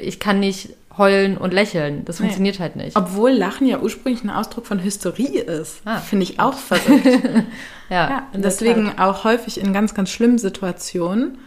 ich 0.00 0.18
kann 0.18 0.40
nicht 0.40 0.70
heulen 0.96 1.38
und 1.38 1.54
lächeln. 1.54 2.04
Das 2.04 2.18
funktioniert 2.18 2.56
nee. 2.56 2.62
halt 2.62 2.76
nicht. 2.76 2.96
Obwohl 2.96 3.30
Lachen 3.30 3.66
ja 3.66 3.78
ursprünglich 3.78 4.24
ein 4.24 4.30
Ausdruck 4.30 4.66
von 4.66 4.82
Hysterie 4.82 5.40
ist. 5.40 5.80
Ah. 5.84 5.98
Finde 5.98 6.24
ich 6.24 6.40
auch 6.40 6.54
verrückt. 6.54 7.06
ja, 7.88 8.10
ja 8.10 8.26
deswegen 8.34 8.98
auch 8.98 9.24
häufig 9.24 9.60
in 9.60 9.72
ganz, 9.72 9.94
ganz 9.94 10.10
schlimmen 10.10 10.38
Situationen 10.38 11.38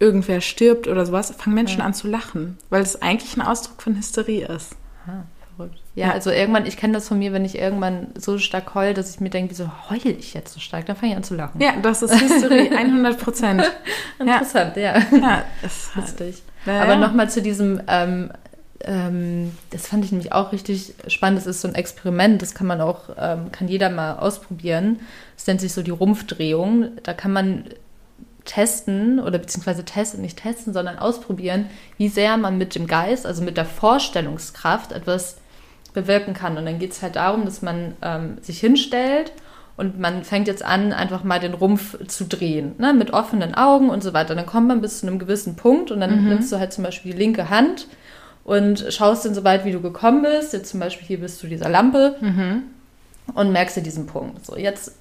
irgendwer 0.00 0.40
stirbt 0.40 0.88
oder 0.88 1.06
sowas, 1.06 1.32
fangen 1.38 1.54
Menschen 1.54 1.78
ja. 1.78 1.84
an 1.84 1.94
zu 1.94 2.08
lachen, 2.08 2.58
weil 2.70 2.82
es 2.82 3.00
eigentlich 3.00 3.36
ein 3.36 3.42
Ausdruck 3.42 3.82
von 3.82 3.94
Hysterie 3.96 4.46
ist. 4.46 4.74
Ah, 5.06 5.24
verrückt. 5.56 5.78
Ja, 5.94 6.08
ja, 6.08 6.12
also 6.14 6.30
irgendwann, 6.30 6.64
ich 6.66 6.78
kenne 6.78 6.94
das 6.94 7.06
von 7.06 7.18
mir, 7.18 7.32
wenn 7.32 7.44
ich 7.44 7.58
irgendwann 7.58 8.08
so 8.16 8.38
stark 8.38 8.74
heul, 8.74 8.94
dass 8.94 9.14
ich 9.14 9.20
mir 9.20 9.28
denke, 9.28 9.50
wieso 9.50 9.70
heul 9.90 10.06
ich 10.06 10.32
jetzt 10.32 10.54
so 10.54 10.60
stark? 10.60 10.86
Dann 10.86 10.96
fange 10.96 11.12
ich 11.12 11.16
an 11.16 11.22
zu 11.22 11.34
lachen. 11.34 11.60
Ja, 11.60 11.74
das 11.82 12.02
ist 12.02 12.18
Hysterie, 12.18 12.70
100 12.76 13.20
Prozent. 13.20 13.62
Interessant, 14.18 14.76
ja. 14.76 14.98
Ja, 14.98 15.04
ja 15.12 15.44
ist 15.62 15.94
halt 15.94 16.06
lustig. 16.06 16.42
Ja, 16.64 16.82
Aber 16.82 16.96
nochmal 16.96 17.28
zu 17.28 17.42
diesem, 17.42 17.82
ähm, 17.86 18.30
ähm, 18.82 19.52
das 19.70 19.86
fand 19.86 20.04
ich 20.06 20.12
nämlich 20.12 20.32
auch 20.32 20.52
richtig 20.52 20.94
spannend. 21.08 21.38
Das 21.38 21.46
ist 21.46 21.60
so 21.60 21.68
ein 21.68 21.74
Experiment, 21.74 22.40
das 22.40 22.54
kann 22.54 22.66
man 22.66 22.80
auch, 22.80 23.10
ähm, 23.18 23.52
kann 23.52 23.68
jeder 23.68 23.90
mal 23.90 24.16
ausprobieren. 24.16 25.00
Das 25.36 25.46
nennt 25.46 25.60
sich 25.60 25.72
so 25.72 25.82
die 25.82 25.90
Rumpfdrehung. 25.90 26.92
Da 27.02 27.12
kann 27.12 27.32
man 27.32 27.64
testen 28.50 29.20
oder 29.20 29.38
beziehungsweise 29.38 29.84
testen, 29.84 30.22
nicht 30.22 30.42
testen, 30.42 30.72
sondern 30.72 30.98
ausprobieren, 30.98 31.66
wie 31.98 32.08
sehr 32.08 32.36
man 32.36 32.58
mit 32.58 32.74
dem 32.74 32.88
Geist, 32.88 33.24
also 33.24 33.42
mit 33.44 33.56
der 33.56 33.64
Vorstellungskraft 33.64 34.90
etwas 34.90 35.36
bewirken 35.94 36.34
kann. 36.34 36.58
Und 36.58 36.66
dann 36.66 36.80
geht 36.80 36.90
es 36.90 37.00
halt 37.00 37.14
darum, 37.14 37.44
dass 37.44 37.62
man 37.62 37.94
ähm, 38.02 38.38
sich 38.40 38.58
hinstellt 38.58 39.32
und 39.76 40.00
man 40.00 40.24
fängt 40.24 40.48
jetzt 40.48 40.64
an, 40.64 40.92
einfach 40.92 41.22
mal 41.22 41.38
den 41.38 41.54
Rumpf 41.54 41.96
zu 42.08 42.24
drehen, 42.24 42.74
ne, 42.78 42.92
mit 42.92 43.12
offenen 43.12 43.54
Augen 43.54 43.88
und 43.88 44.02
so 44.02 44.12
weiter. 44.12 44.34
Dann 44.34 44.46
kommt 44.46 44.66
man 44.66 44.80
bis 44.80 44.98
zu 44.98 45.06
einem 45.06 45.20
gewissen 45.20 45.54
Punkt 45.54 45.92
und 45.92 46.00
dann 46.00 46.22
mhm. 46.22 46.28
nimmst 46.28 46.50
du 46.50 46.58
halt 46.58 46.72
zum 46.72 46.82
Beispiel 46.82 47.12
die 47.12 47.18
linke 47.18 47.50
Hand 47.50 47.86
und 48.42 48.84
schaust 48.88 49.24
dann 49.24 49.34
so 49.34 49.44
weit, 49.44 49.64
wie 49.64 49.72
du 49.72 49.80
gekommen 49.80 50.22
bist. 50.22 50.52
Jetzt 50.52 50.70
zum 50.70 50.80
Beispiel 50.80 51.06
hier 51.06 51.20
bist 51.20 51.40
du 51.40 51.46
dieser 51.46 51.68
Lampe 51.68 52.16
mhm. 52.20 52.64
und 53.32 53.52
merkst 53.52 53.76
dir 53.76 53.82
diesen 53.82 54.06
Punkt. 54.06 54.44
So, 54.44 54.56
jetzt, 54.56 54.98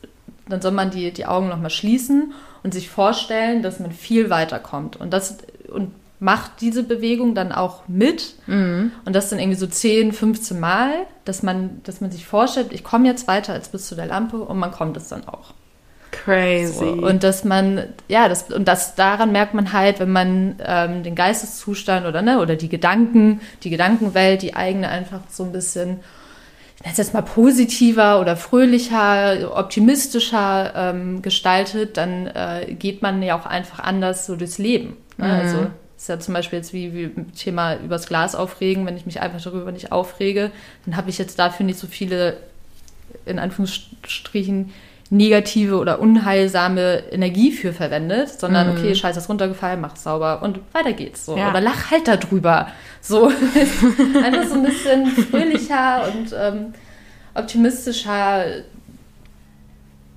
dann 0.50 0.62
soll 0.62 0.72
man 0.72 0.91
die, 0.91 1.12
die 1.12 1.26
Augen 1.26 1.47
nochmal 1.47 1.70
schließen 1.70 2.34
und 2.64 2.74
sich 2.74 2.89
vorstellen, 2.89 3.64
dass 3.64 3.80
man 3.80 3.91
viel 3.91 4.30
weiterkommt. 4.30 4.97
Und 4.97 5.14
das 5.14 5.38
und 5.70 5.91
macht 6.20 6.60
diese 6.60 6.84
Bewegung 6.84 7.34
dann 7.34 7.52
auch 7.52 7.88
mit 7.88 8.36
mhm. 8.45 8.91
und 9.06 9.16
das 9.16 9.30
dann 9.30 9.39
irgendwie 9.39 9.58
so 9.58 9.68
10, 9.68 10.12
15 10.12 10.60
Mal, 10.60 10.91
dass 11.24 11.43
man, 11.43 11.82
dass 11.84 12.02
man 12.02 12.12
sich 12.12 12.26
vorstellt, 12.26 12.74
ich 12.74 12.84
komme 12.84 13.08
jetzt 13.08 13.28
weiter 13.28 13.54
als 13.54 13.70
bis 13.70 13.88
zu 13.88 13.95
der 13.95 14.06
Lampe 14.06 14.38
und 14.38 14.60
man 14.60 14.72
kommt 14.72 14.97
es 14.97 15.08
dann 15.08 15.26
auch. 15.28 15.54
Crazy. 16.12 16.74
So, 16.74 16.86
und 16.86 17.24
dass 17.24 17.45
man, 17.45 17.84
ja, 18.08 18.28
das, 18.28 18.52
und 18.52 18.68
das 18.68 18.95
daran 18.95 19.32
merkt 19.32 19.54
man 19.54 19.72
halt, 19.72 20.00
wenn 20.00 20.12
man 20.12 20.56
ähm, 20.66 21.04
den 21.04 21.16
Geisteszustand 21.16 22.06
oder 22.06 22.22
ne, 22.22 22.39
oder 22.39 22.56
die 22.56 22.68
Gedanken, 22.68 23.39
die 23.64 23.70
Gedankenwelt, 23.70 24.41
die 24.41 24.56
eigene 24.56 24.89
einfach 24.89 25.22
so 25.30 25.43
ein 25.43 25.52
bisschen 25.52 26.00
nenne 26.82 26.92
es 26.92 26.98
jetzt 26.98 27.14
mal 27.14 27.22
positiver 27.22 28.22
oder 28.22 28.38
fröhlicher, 28.38 29.58
optimistischer 29.58 30.74
ähm, 30.76 31.22
gestaltet, 31.22 31.98
dann 31.98 32.28
äh, 32.28 32.74
geht 32.78 33.02
man 33.02 33.22
ja 33.22 33.38
auch 33.38 33.46
einfach 33.46 33.80
anders 33.80 34.26
so 34.26 34.36
durchs 34.36 34.58
Leben. 34.58 34.96
Ne? 35.18 35.28
Mhm. 35.28 35.32
Also 35.32 35.68
ist 35.98 36.08
ja 36.08 36.20
zum 36.20 36.34
Beispiel 36.34 36.60
jetzt 36.60 36.72
wie, 36.72 36.94
wie 36.94 37.10
Thema 37.34 37.76
übers 37.76 38.08
Glas 38.08 38.34
aufregen, 38.34 38.86
wenn 38.86 38.96
ich 38.96 39.06
mich 39.06 39.20
einfach 39.20 39.42
darüber 39.42 39.74
nicht 39.74 39.92
aufrege, 39.92 40.52
dann 40.86 40.96
habe 40.96 41.10
ich 41.10 41.18
jetzt 41.18 41.38
dafür 41.38 41.66
nicht 41.66 41.78
so 41.78 41.88
viele, 41.88 42.38
in 43.26 43.38
Anführungsstrichen, 43.38 44.72
negative 45.10 45.78
oder 45.78 45.99
unheilsame 45.99 47.03
Energie 47.12 47.51
für 47.51 47.74
verwendet, 47.74 48.30
sondern 48.39 48.72
mhm. 48.72 48.78
okay, 48.78 48.95
scheiße, 48.95 49.20
ist 49.20 49.30
runtergefallen, 49.30 49.82
mach 49.82 49.95
sauber 49.95 50.43
und 50.43 50.60
weiter 50.72 50.93
geht's 50.93 51.26
so. 51.26 51.36
Ja. 51.36 51.49
Oder 51.49 51.62
lach 51.62 51.89
halt 51.89 52.07
da 52.07 52.16
drüber. 52.18 52.68
So 53.01 53.28
einfach 54.24 54.45
so 54.47 54.55
ein 54.55 54.64
bisschen 54.64 55.07
fröhlicher 55.07 56.03
und 56.14 56.36
ähm, 56.38 56.74
optimistischer 57.34 58.45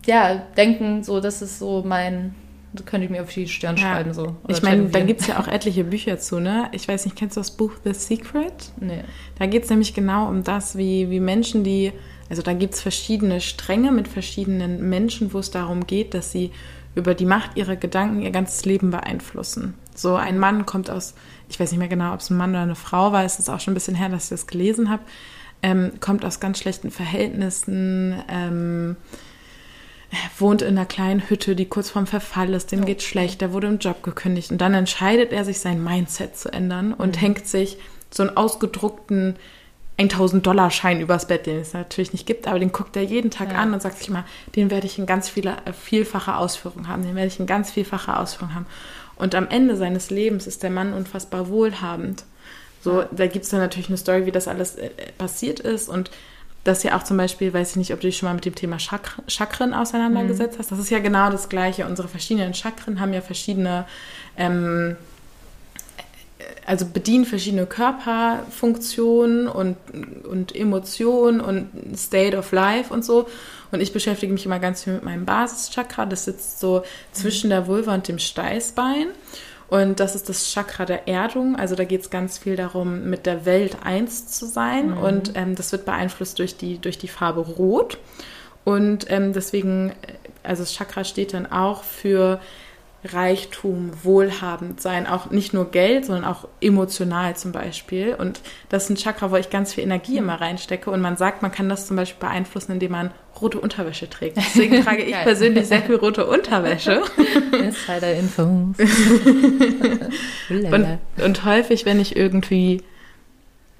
ja, 0.04 0.42
denken, 0.56 1.04
so 1.04 1.20
das 1.20 1.42
ist 1.42 1.58
so 1.58 1.82
mein 1.86 2.34
das 2.74 2.86
könnte 2.86 3.04
ich 3.04 3.10
mir 3.10 3.22
auf 3.22 3.30
die 3.30 3.46
Stirn 3.48 3.76
ja. 3.76 3.82
schreiben. 3.82 4.14
So, 4.14 4.36
ich 4.48 4.62
meine, 4.62 4.86
da 4.86 5.00
gibt 5.00 5.20
es 5.20 5.26
ja 5.26 5.38
auch 5.38 5.46
etliche 5.46 5.84
Bücher 5.84 6.18
zu, 6.18 6.40
ne? 6.40 6.68
Ich 6.72 6.88
weiß 6.88 7.04
nicht, 7.04 7.16
kennst 7.16 7.36
du 7.36 7.40
das 7.40 7.50
Buch 7.50 7.72
The 7.84 7.92
Secret? 7.92 8.72
Nee. 8.80 9.04
Da 9.38 9.44
geht 9.44 9.64
es 9.64 9.70
nämlich 9.70 9.92
genau 9.92 10.28
um 10.28 10.42
das, 10.42 10.76
wie, 10.78 11.10
wie 11.10 11.20
Menschen, 11.20 11.64
die 11.64 11.92
also 12.32 12.40
da 12.40 12.54
gibt 12.54 12.72
es 12.72 12.80
verschiedene 12.80 13.42
Stränge 13.42 13.92
mit 13.92 14.08
verschiedenen 14.08 14.88
Menschen, 14.88 15.34
wo 15.34 15.40
es 15.40 15.50
darum 15.50 15.86
geht, 15.86 16.14
dass 16.14 16.32
sie 16.32 16.50
über 16.94 17.14
die 17.14 17.26
Macht 17.26 17.58
ihrer 17.58 17.76
Gedanken 17.76 18.22
ihr 18.22 18.30
ganzes 18.30 18.64
Leben 18.64 18.90
beeinflussen. 18.90 19.74
So 19.94 20.14
ein 20.16 20.38
Mann 20.38 20.64
kommt 20.64 20.88
aus, 20.88 21.12
ich 21.50 21.60
weiß 21.60 21.72
nicht 21.72 21.78
mehr 21.78 21.88
genau, 21.88 22.14
ob 22.14 22.20
es 22.20 22.30
ein 22.30 22.38
Mann 22.38 22.52
oder 22.52 22.62
eine 22.62 22.74
Frau 22.74 23.12
war, 23.12 23.22
es 23.22 23.38
ist 23.38 23.50
auch 23.50 23.60
schon 23.60 23.72
ein 23.72 23.74
bisschen 23.74 23.96
her, 23.96 24.08
dass 24.08 24.24
ich 24.24 24.30
das 24.30 24.46
gelesen 24.46 24.88
habe, 24.88 25.02
ähm, 25.62 25.92
kommt 26.00 26.24
aus 26.24 26.40
ganz 26.40 26.58
schlechten 26.58 26.90
Verhältnissen, 26.90 28.14
ähm, 28.30 28.96
wohnt 30.38 30.62
in 30.62 30.78
einer 30.78 30.86
kleinen 30.86 31.28
Hütte, 31.28 31.54
die 31.54 31.66
kurz 31.66 31.90
vorm 31.90 32.06
Verfall 32.06 32.54
ist, 32.54 32.72
dem 32.72 32.80
okay. 32.80 32.92
geht 32.92 33.02
schlecht, 33.02 33.42
der 33.42 33.52
wurde 33.52 33.66
im 33.66 33.76
Job 33.76 34.02
gekündigt 34.02 34.50
und 34.50 34.58
dann 34.58 34.72
entscheidet 34.72 35.32
er 35.32 35.44
sich, 35.44 35.58
sein 35.58 35.84
Mindset 35.84 36.38
zu 36.38 36.50
ändern 36.50 36.94
und 36.94 37.16
mhm. 37.16 37.20
hängt 37.20 37.46
sich 37.46 37.76
so 38.10 38.22
einen 38.22 38.38
ausgedruckten 38.38 39.36
1000-Dollar-Schein 39.98 41.00
übers 41.00 41.26
Bett, 41.26 41.46
den 41.46 41.58
es 41.58 41.74
natürlich 41.74 42.12
nicht 42.12 42.26
gibt, 42.26 42.48
aber 42.48 42.58
den 42.58 42.72
guckt 42.72 42.96
er 42.96 43.02
jeden 43.02 43.30
Tag 43.30 43.52
ja. 43.52 43.58
an 43.58 43.72
und 43.72 43.82
sagt 43.82 43.98
sich 43.98 44.10
mal, 44.10 44.24
den 44.56 44.70
werde 44.70 44.86
ich 44.86 44.98
in 44.98 45.06
ganz 45.06 45.28
viele, 45.28 45.56
äh, 45.64 45.72
vielfacher 45.72 46.38
Ausführung 46.38 46.88
haben, 46.88 47.02
den 47.02 47.14
werde 47.14 47.28
ich 47.28 47.38
in 47.38 47.46
ganz 47.46 47.70
vielfacher 47.70 48.18
Ausführung 48.18 48.54
haben. 48.54 48.66
Und 49.16 49.34
am 49.34 49.48
Ende 49.48 49.76
seines 49.76 50.10
Lebens 50.10 50.46
ist 50.46 50.62
der 50.62 50.70
Mann 50.70 50.94
unfassbar 50.94 51.48
wohlhabend. 51.48 52.24
So, 52.80 53.04
da 53.12 53.26
gibt 53.26 53.44
es 53.44 53.50
dann 53.50 53.60
natürlich 53.60 53.88
eine 53.88 53.98
Story, 53.98 54.26
wie 54.26 54.32
das 54.32 54.48
alles 54.48 54.76
äh, 54.76 54.90
passiert 55.18 55.60
ist 55.60 55.88
und 55.88 56.10
das 56.64 56.82
ja 56.84 56.96
auch 56.96 57.02
zum 57.02 57.16
Beispiel, 57.16 57.52
weiß 57.52 57.72
ich 57.72 57.76
nicht, 57.76 57.92
ob 57.92 58.00
du 58.00 58.06
dich 58.06 58.16
schon 58.16 58.28
mal 58.28 58.34
mit 58.34 58.44
dem 58.44 58.54
Thema 58.54 58.78
Chak 58.78 59.20
Chakren 59.26 59.74
auseinandergesetzt 59.74 60.54
mhm. 60.54 60.58
hast. 60.60 60.70
Das 60.70 60.78
ist 60.78 60.90
ja 60.90 61.00
genau 61.00 61.30
das 61.30 61.48
Gleiche. 61.48 61.86
Unsere 61.86 62.08
verschiedenen 62.08 62.54
Chakren 62.54 63.00
haben 63.00 63.12
ja 63.12 63.20
verschiedene 63.20 63.84
ähm, 64.36 64.96
also 66.66 66.86
bedienen 66.86 67.24
verschiedene 67.24 67.66
Körperfunktionen 67.66 69.48
und, 69.48 69.76
und 70.28 70.54
Emotionen 70.54 71.40
und 71.40 71.68
State 71.96 72.36
of 72.36 72.52
Life 72.52 72.92
und 72.92 73.04
so. 73.04 73.28
Und 73.70 73.80
ich 73.80 73.92
beschäftige 73.92 74.32
mich 74.32 74.46
immer 74.46 74.58
ganz 74.58 74.84
viel 74.84 74.94
mit 74.94 75.04
meinem 75.04 75.24
Basischakra. 75.24 76.06
Das 76.06 76.24
sitzt 76.24 76.60
so 76.60 76.82
zwischen 77.12 77.50
der 77.50 77.66
Vulva 77.66 77.94
und 77.94 78.06
dem 78.08 78.18
Steißbein. 78.18 79.08
Und 79.68 80.00
das 80.00 80.14
ist 80.14 80.28
das 80.28 80.52
Chakra 80.52 80.84
der 80.84 81.08
Erdung. 81.08 81.56
Also 81.56 81.74
da 81.74 81.84
geht 81.84 82.02
es 82.02 82.10
ganz 82.10 82.36
viel 82.36 82.56
darum, 82.56 83.08
mit 83.08 83.24
der 83.24 83.46
Welt 83.46 83.78
eins 83.82 84.28
zu 84.28 84.44
sein. 84.44 84.90
Mhm. 84.90 84.98
Und 84.98 85.32
ähm, 85.34 85.54
das 85.54 85.72
wird 85.72 85.86
beeinflusst 85.86 86.38
durch 86.38 86.58
die, 86.58 86.78
durch 86.78 86.98
die 86.98 87.08
Farbe 87.08 87.40
Rot. 87.40 87.98
Und 88.64 89.10
ähm, 89.10 89.32
deswegen, 89.32 89.94
also 90.42 90.62
das 90.62 90.74
Chakra 90.74 91.04
steht 91.04 91.32
dann 91.32 91.50
auch 91.50 91.84
für 91.84 92.38
Reichtum, 93.04 93.90
wohlhabend 94.04 94.80
sein, 94.80 95.08
auch 95.08 95.30
nicht 95.30 95.52
nur 95.52 95.70
Geld, 95.72 96.04
sondern 96.04 96.24
auch 96.24 96.46
emotional 96.60 97.36
zum 97.36 97.50
Beispiel. 97.50 98.14
Und 98.14 98.40
das 98.68 98.84
ist 98.84 98.90
ein 98.90 98.96
Chakra, 98.96 99.32
wo 99.32 99.36
ich 99.36 99.50
ganz 99.50 99.74
viel 99.74 99.82
Energie 99.82 100.18
immer 100.18 100.40
reinstecke. 100.40 100.88
Und 100.88 101.00
man 101.00 101.16
sagt, 101.16 101.42
man 101.42 101.50
kann 101.50 101.68
das 101.68 101.88
zum 101.88 101.96
Beispiel 101.96 102.20
beeinflussen, 102.20 102.72
indem 102.72 102.92
man 102.92 103.10
rote 103.40 103.58
Unterwäsche 103.58 104.08
trägt. 104.08 104.36
Deswegen 104.36 104.82
trage 104.84 105.02
ich 105.02 105.14
persönlich 105.14 105.66
sehr 105.66 105.82
viel 105.82 105.96
rote 105.96 106.26
Unterwäsche. 106.26 107.02
Insider-Infos. 107.52 108.76
und, 110.48 110.98
und 111.24 111.44
häufig, 111.44 111.84
wenn 111.84 111.98
ich 111.98 112.14
irgendwie, 112.14 112.82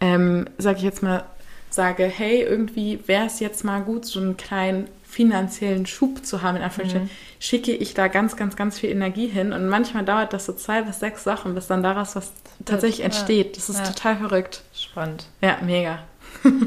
ähm, 0.01 0.47
sag 0.59 0.79
ich 0.79 0.83
jetzt 0.83 1.03
mal, 1.03 1.23
sage, 1.71 2.05
hey, 2.05 2.43
irgendwie 2.43 2.99
wäre 3.07 3.27
es 3.27 3.39
jetzt 3.39 3.65
mal 3.65 3.83
gut, 3.83 4.05
so 4.05 4.19
einen 4.21 4.37
kleinen 4.37 4.89
finanziellen 5.13 5.85
Schub 5.85 6.25
zu 6.25 6.41
haben, 6.41 6.57
in 6.57 6.63
Anführungsstrichen, 6.63 7.09
mhm. 7.09 7.39
schicke 7.39 7.73
ich 7.73 7.93
da 7.93 8.09
ganz, 8.09 8.35
ganz, 8.35 8.57
ganz 8.57 8.79
viel 8.79 8.89
Energie 8.89 9.27
hin. 9.27 9.53
Und 9.53 9.69
manchmal 9.69 10.07
dauert 10.07 10.33
das 10.33 10.47
so 10.47 10.55
zwei 10.55 10.81
bis 10.81 11.01
sechs 11.01 11.23
Sachen, 11.23 11.55
bis 11.55 11.67
dann 11.67 11.83
daraus 11.83 12.17
was 12.17 12.33
tatsächlich 12.65 13.01
ja. 13.01 13.05
entsteht. 13.05 13.59
Das 13.59 13.69
ist 13.69 13.81
ja. 13.81 13.85
total 13.85 14.17
verrückt. 14.17 14.63
Spannend. 14.75 15.27
Ja, 15.43 15.59
mega. 15.61 15.99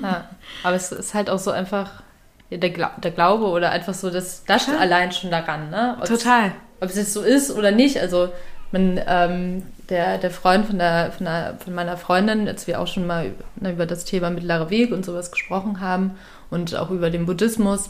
Ja. 0.04 0.30
Aber 0.64 0.76
es 0.76 0.92
ist 0.92 1.16
halt 1.16 1.32
auch 1.32 1.40
so 1.40 1.50
einfach 1.50 2.04
der, 2.52 2.70
Gla 2.70 2.92
der 3.02 3.10
Glaube 3.10 3.46
oder 3.46 3.72
einfach 3.72 3.96
so, 3.96 4.12
das, 4.12 4.44
das 4.46 4.70
allein 4.70 5.12
schon 5.12 5.32
daran, 5.32 5.72
ne? 5.72 5.98
Ob's, 6.00 6.10
total. 6.10 6.52
Ob 6.82 6.90
es 6.90 6.98
jetzt 6.98 7.14
so 7.14 7.22
ist 7.22 7.50
oder 7.50 7.72
nicht. 7.72 8.00
Also, 8.00 8.30
man, 8.72 9.02
ähm, 9.08 9.64
der, 9.90 10.20
der 10.20 10.30
Freund 10.30 10.68
von, 10.68 10.78
der, 10.78 11.12
von, 11.14 11.26
der, 11.26 11.58
von 11.64 11.74
meiner 11.74 11.98
Freundin, 11.98 12.48
als 12.48 12.68
wir 12.68 12.80
auch 12.80 12.88
schon 12.88 13.08
mal 13.08 13.26
über, 13.26 13.44
ne, 13.56 13.72
über 13.72 13.88
das 13.88 14.06
Thema 14.06 14.30
mittlerer 14.30 14.70
Weg 14.70 14.92
und 14.92 15.04
sowas 15.04 15.32
gesprochen 15.32 15.80
haben 15.80 16.12
und 16.52 16.76
auch 16.76 16.92
über 16.92 17.10
den 17.10 17.26
Buddhismus, 17.26 17.90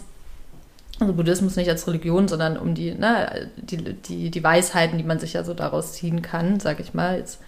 also 0.99 1.13
Buddhismus 1.13 1.55
nicht 1.55 1.69
als 1.69 1.87
Religion, 1.87 2.27
sondern 2.27 2.57
um 2.57 2.73
die, 2.73 2.93
ne, 2.93 3.49
die, 3.57 3.77
die, 3.77 4.31
die 4.31 4.43
Weisheiten, 4.43 4.97
die 4.97 5.03
man 5.03 5.19
sich 5.19 5.33
ja 5.33 5.43
so 5.43 5.53
daraus 5.53 5.93
ziehen 5.93 6.21
kann, 6.21 6.59
sag 6.59 6.79
ich 6.79 6.93
mal. 6.93 7.17
Jetzt, 7.17 7.39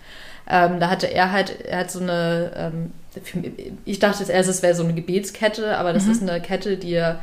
ähm, 0.49 0.79
da 0.79 0.89
hatte 0.89 1.07
er 1.07 1.31
halt, 1.31 1.61
er 1.65 1.79
hat 1.79 1.91
so 1.91 1.99
eine, 1.99 2.51
ähm, 2.55 2.91
ich 3.85 3.99
dachte 3.99 4.31
erstes, 4.31 4.57
es 4.57 4.63
wäre 4.63 4.75
so 4.75 4.83
eine 4.83 4.93
Gebetskette, 4.93 5.77
aber 5.77 5.93
das 5.93 6.05
mhm. 6.05 6.11
ist 6.11 6.21
eine 6.21 6.41
Kette, 6.41 6.77
die 6.77 6.93
er 6.93 7.19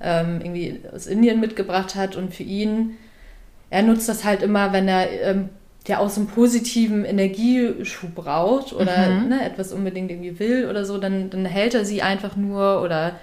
ähm, 0.00 0.40
irgendwie 0.40 0.80
aus 0.94 1.06
Indien 1.06 1.40
mitgebracht 1.40 1.94
hat 1.94 2.16
und 2.16 2.34
für 2.34 2.42
ihn, 2.42 2.96
er 3.70 3.82
nutzt 3.82 4.08
das 4.08 4.24
halt 4.24 4.42
immer, 4.42 4.72
wenn 4.72 4.88
er 4.88 5.10
ähm, 5.22 5.48
ja 5.86 5.98
aus 5.98 6.16
einem 6.16 6.26
positiven 6.26 7.04
Energieschub 7.04 8.14
braucht 8.14 8.72
oder 8.72 9.08
mhm. 9.08 9.28
ne, 9.28 9.44
etwas 9.44 9.72
unbedingt 9.72 10.10
irgendwie 10.10 10.38
will 10.38 10.68
oder 10.68 10.84
so, 10.84 10.98
dann, 10.98 11.30
dann 11.30 11.44
hält 11.44 11.74
er 11.74 11.84
sie 11.84 12.02
einfach 12.02 12.36
nur 12.36 12.82
oder 12.82 13.16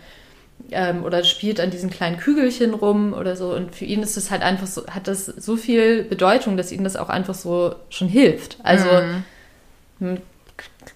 ähm, 0.71 1.03
oder 1.03 1.23
spielt 1.23 1.59
an 1.59 1.71
diesen 1.71 1.89
kleinen 1.89 2.17
Kügelchen 2.17 2.73
rum 2.73 3.13
oder 3.13 3.35
so. 3.35 3.53
Und 3.53 3.75
für 3.75 3.85
ihn 3.85 4.01
ist 4.01 4.17
es 4.17 4.31
halt 4.31 4.41
einfach 4.41 4.67
so, 4.67 4.85
hat 4.87 5.07
das 5.07 5.25
so 5.25 5.57
viel 5.57 6.03
Bedeutung, 6.03 6.57
dass 6.57 6.71
ihm 6.71 6.83
das 6.83 6.95
auch 6.95 7.09
einfach 7.09 7.35
so 7.35 7.75
schon 7.89 8.07
hilft. 8.07 8.57
Also 8.63 8.87
mhm. 9.99 10.17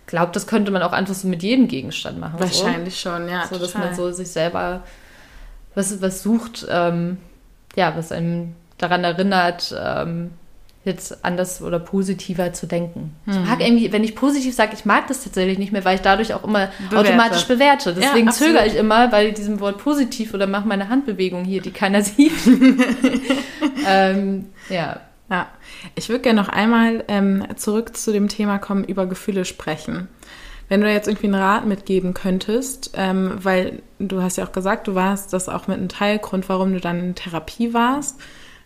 glaube, 0.06 0.32
das 0.34 0.48
könnte 0.48 0.72
man 0.72 0.82
auch 0.82 0.94
einfach 0.94 1.14
so 1.14 1.28
mit 1.28 1.44
jedem 1.44 1.68
Gegenstand 1.68 2.20
machen. 2.20 2.40
Wahrscheinlich 2.40 2.96
so. 2.96 3.10
schon, 3.10 3.28
ja. 3.30 3.48
So, 3.48 3.58
dass 3.58 3.74
man 3.74 3.96
so 3.96 4.12
sich 4.12 4.30
selber 4.30 4.84
was, 5.76 6.02
was 6.02 6.24
sucht, 6.24 6.66
ähm, 6.70 7.18
ja, 7.76 7.96
was 7.96 8.12
einem 8.12 8.56
daran 8.78 9.04
erinnert, 9.04 9.76
ähm, 9.80 10.32
jetzt 10.86 11.26
anders 11.26 11.62
oder 11.62 11.80
positiver 11.80 12.54
zu 12.54 12.66
denken. 12.66 13.16
Mhm. 13.26 13.34
Ich 13.34 13.40
mag 13.40 13.60
irgendwie, 13.62 13.92
wenn 13.92 14.04
ich 14.04 14.16
positiv 14.16 14.56
sage, 14.56 14.72
ich 14.74 14.86
mag 14.86 15.08
das 15.08 15.24
tatsächlich 15.24 15.58
nicht 15.58 15.72
mehr, 15.72 15.84
weil 15.84 15.96
ich 15.96 16.02
dadurch 16.02 16.34
auch 16.34 16.44
immer 16.44 16.70
bewerte. 16.90 17.10
automatisch 17.10 17.46
bewerte. 17.46 17.94
Deswegen 17.94 18.28
ja, 18.28 18.34
zögere 18.34 18.66
ich 18.66 18.76
immer 18.76 19.10
bei 19.10 19.32
diesem 19.32 19.60
Wort 19.60 19.78
positiv 19.78 20.34
oder 20.34 20.48
mache 20.48 20.68
meine 20.68 20.90
Handbewegung 20.90 21.44
hier, 21.44 21.62
die 21.62 21.72
keiner 21.72 22.02
sieht. 22.02 22.32
ähm, 23.88 24.46
ja. 24.70 25.02
Ja, 25.30 25.48
ich 25.94 26.10
würde 26.10 26.24
gerne 26.24 26.42
noch 26.42 26.50
einmal 26.50 27.04
ähm, 27.08 27.46
zurück 27.56 27.96
zu 27.96 28.12
dem 28.12 28.30
Thema 28.30 28.58
kommen, 28.58 28.84
über 28.84 29.06
Gefühle 29.06 29.46
sprechen. 29.46 30.08
Wenn 30.70 30.82
du 30.82 30.92
jetzt 30.92 31.08
irgendwie 31.08 31.28
einen 31.28 31.36
Rat 31.36 31.66
mitgeben 31.68 32.14
könntest, 32.14 32.92
ähm, 32.96 33.38
weil 33.42 33.82
du 34.00 34.22
hast 34.24 34.38
ja 34.38 34.46
auch 34.46 34.52
gesagt, 34.52 34.88
du 34.88 34.96
warst 34.96 35.34
das 35.34 35.50
auch 35.50 35.68
mit 35.68 35.78
einem 35.78 35.90
Teilgrund, 35.90 36.50
warum 36.50 36.74
du 36.74 36.80
dann 36.80 37.00
in 37.00 37.16
Therapie 37.16 37.74
warst. 37.74 38.20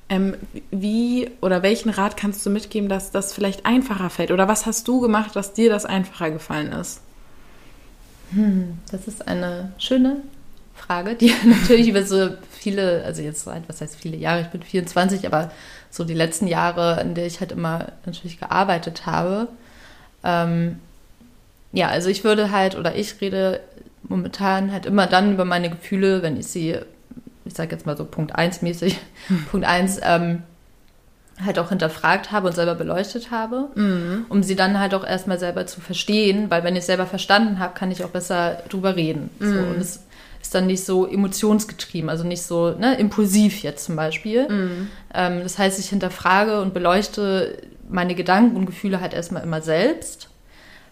Ähm, 0.09 0.35
wie 0.69 1.31
oder 1.41 1.63
welchen 1.63 1.89
Rat 1.89 2.17
kannst 2.17 2.45
du 2.45 2.49
mitgeben, 2.49 2.89
dass 2.89 3.11
das 3.11 3.33
vielleicht 3.33 3.65
einfacher 3.65 4.09
fällt? 4.09 4.31
Oder 4.31 4.47
was 4.47 4.65
hast 4.65 4.87
du 4.87 4.99
gemacht, 4.99 5.35
dass 5.35 5.53
dir 5.53 5.69
das 5.69 5.85
einfacher 5.85 6.31
gefallen 6.31 6.71
ist? 6.71 7.01
Hm, 8.31 8.77
das 8.91 9.07
ist 9.07 9.27
eine 9.27 9.71
schöne 9.77 10.17
Frage, 10.75 11.15
die 11.15 11.33
natürlich 11.45 11.87
über 11.87 12.03
so 12.03 12.29
viele, 12.51 13.03
also 13.03 13.21
jetzt 13.21 13.47
was 13.47 13.81
heißt 13.81 13.95
viele 13.95 14.17
Jahre, 14.17 14.41
ich 14.41 14.47
bin 14.47 14.61
24, 14.61 15.25
aber 15.25 15.51
so 15.89 16.03
die 16.03 16.13
letzten 16.13 16.47
Jahre, 16.47 16.99
in 17.01 17.13
der 17.13 17.27
ich 17.27 17.39
halt 17.39 17.51
immer 17.51 17.87
natürlich 18.05 18.39
gearbeitet 18.39 19.05
habe. 19.05 19.47
Ähm, 20.23 20.79
ja, 21.71 21.87
also 21.87 22.09
ich 22.09 22.23
würde 22.23 22.51
halt, 22.51 22.75
oder 22.75 22.95
ich 22.95 23.21
rede 23.21 23.59
momentan 24.03 24.71
halt 24.71 24.85
immer 24.85 25.07
dann 25.07 25.33
über 25.33 25.45
meine 25.45 25.69
Gefühle, 25.69 26.21
wenn 26.21 26.37
ich 26.37 26.47
sie 26.47 26.77
ich 27.45 27.53
sage 27.53 27.71
jetzt 27.71 27.85
mal 27.85 27.97
so 27.97 28.05
Punkt 28.05 28.35
1 28.35 28.61
mäßig, 28.61 28.99
hm. 29.27 29.45
Punkt 29.51 29.67
1 29.67 29.99
ähm, 30.03 30.43
halt 31.43 31.59
auch 31.59 31.69
hinterfragt 31.69 32.31
habe 32.31 32.47
und 32.47 32.55
selber 32.55 32.75
beleuchtet 32.75 33.31
habe, 33.31 33.69
mhm. 33.75 34.25
um 34.29 34.43
sie 34.43 34.55
dann 34.55 34.79
halt 34.79 34.93
auch 34.93 35.05
erstmal 35.05 35.39
selber 35.39 35.65
zu 35.65 35.81
verstehen, 35.81 36.49
weil 36.49 36.63
wenn 36.63 36.75
ich 36.75 36.81
es 36.81 36.85
selber 36.85 37.07
verstanden 37.07 37.59
habe, 37.59 37.73
kann 37.73 37.91
ich 37.91 38.03
auch 38.03 38.09
besser 38.09 38.61
drüber 38.69 38.95
reden. 38.95 39.29
Mhm. 39.39 39.53
So. 39.53 39.59
Und 39.59 39.77
es 39.77 39.99
ist 40.41 40.53
dann 40.53 40.67
nicht 40.67 40.85
so 40.85 41.07
emotionsgetrieben, 41.07 42.09
also 42.09 42.23
nicht 42.23 42.43
so 42.43 42.71
ne, 42.71 42.95
impulsiv 42.99 43.63
jetzt 43.63 43.85
zum 43.85 43.95
Beispiel. 43.95 44.47
Mhm. 44.47 44.87
Ähm, 45.13 45.39
das 45.41 45.57
heißt, 45.57 45.79
ich 45.79 45.89
hinterfrage 45.89 46.61
und 46.61 46.73
beleuchte 46.73 47.57
meine 47.89 48.13
Gedanken 48.15 48.55
und 48.55 48.65
Gefühle 48.65 49.01
halt 49.01 49.13
erstmal 49.13 49.43
immer 49.43 49.61
selbst 49.61 50.29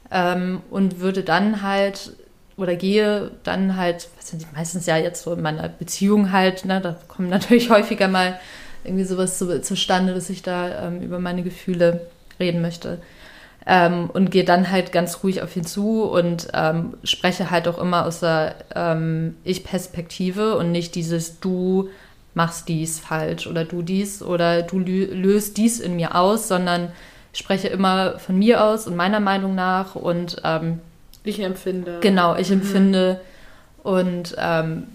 ähm, 0.10 0.62
und 0.72 1.00
würde 1.00 1.24
dann 1.24 1.62
halt 1.62 2.14
oder 2.62 2.76
gehe 2.76 3.32
dann 3.44 3.76
halt, 3.76 4.08
die 4.32 4.46
meistens 4.56 4.86
ja 4.86 4.98
jetzt 4.98 5.24
so 5.24 5.34
in 5.34 5.42
meiner 5.42 5.68
Beziehung 5.68 6.32
halt, 6.32 6.66
ne, 6.66 6.80
da 6.82 6.96
kommen 7.08 7.30
natürlich 7.30 7.70
häufiger 7.72 8.08
mal 8.08 8.40
irgendwie 8.84 9.04
sowas 9.04 9.38
zu, 9.38 9.62
zustande, 9.62 10.14
dass 10.14 10.30
ich 10.30 10.42
da 10.42 10.88
ähm, 10.88 11.02
über 11.02 11.20
meine 11.20 11.44
Gefühle 11.44 12.08
reden 12.40 12.62
möchte. 12.62 13.00
Ähm, 13.66 14.10
und 14.12 14.32
gehe 14.32 14.44
dann 14.44 14.72
halt 14.72 14.92
ganz 14.92 15.24
ruhig 15.24 15.44
auf 15.44 15.56
ihn 15.56 15.66
zu 15.66 16.04
und 16.04 16.48
ähm, 16.54 16.96
spreche 17.04 17.52
halt 17.52 17.68
auch 17.68 17.78
immer 17.78 18.08
aus 18.08 18.22
der 18.22 18.56
ähm, 18.74 19.36
Ich-Perspektive 19.44 20.58
und 20.58 20.72
nicht 20.72 20.96
dieses 20.96 21.40
Du 21.40 21.90
machst 22.34 22.70
dies 22.70 23.00
falsch 23.00 23.46
oder 23.46 23.64
du 23.64 23.84
dies 23.84 24.24
oder 24.24 24.64
du 24.64 24.80
löst 24.80 25.58
dies 25.58 25.80
in 25.80 25.96
mir 25.96 26.16
aus, 26.16 26.48
sondern 26.48 26.92
spreche 27.34 27.68
immer 27.68 28.18
von 28.18 28.38
mir 28.40 28.64
aus 28.64 28.88
und 28.88 28.96
meiner 28.96 29.20
Meinung 29.20 29.54
nach 29.54 29.96
und 29.96 30.42
ähm, 30.44 30.80
ich 31.24 31.40
empfinde. 31.40 32.00
Genau, 32.02 32.36
ich 32.36 32.50
mhm. 32.50 32.62
empfinde. 32.62 33.22
Und 33.84 34.36
ähm, 34.38 34.88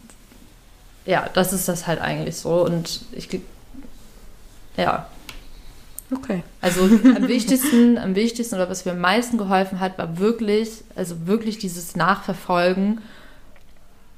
ja, 1.05 1.29
das 1.33 1.53
ist 1.53 1.69
das 1.69 1.87
halt 1.87 2.01
eigentlich 2.01 2.37
so. 2.37 2.65
Und 2.65 3.01
ich, 3.13 3.29
ja. 4.77 5.07
Okay. 6.13 6.43
Also 6.61 6.83
am 6.83 7.29
wichtigsten, 7.29 7.99
am 7.99 8.15
wichtigsten 8.15 8.55
oder 8.57 8.71
was 8.71 8.85
mir 8.85 8.93
am 8.93 9.01
meisten 9.01 9.39
geholfen 9.39 9.81
hat, 9.81 9.99
war 9.99 10.19
wirklich, 10.19 10.85
also 10.95 11.27
wirklich 11.27 11.59
dieses 11.59 11.97
Nachverfolgen 11.97 13.01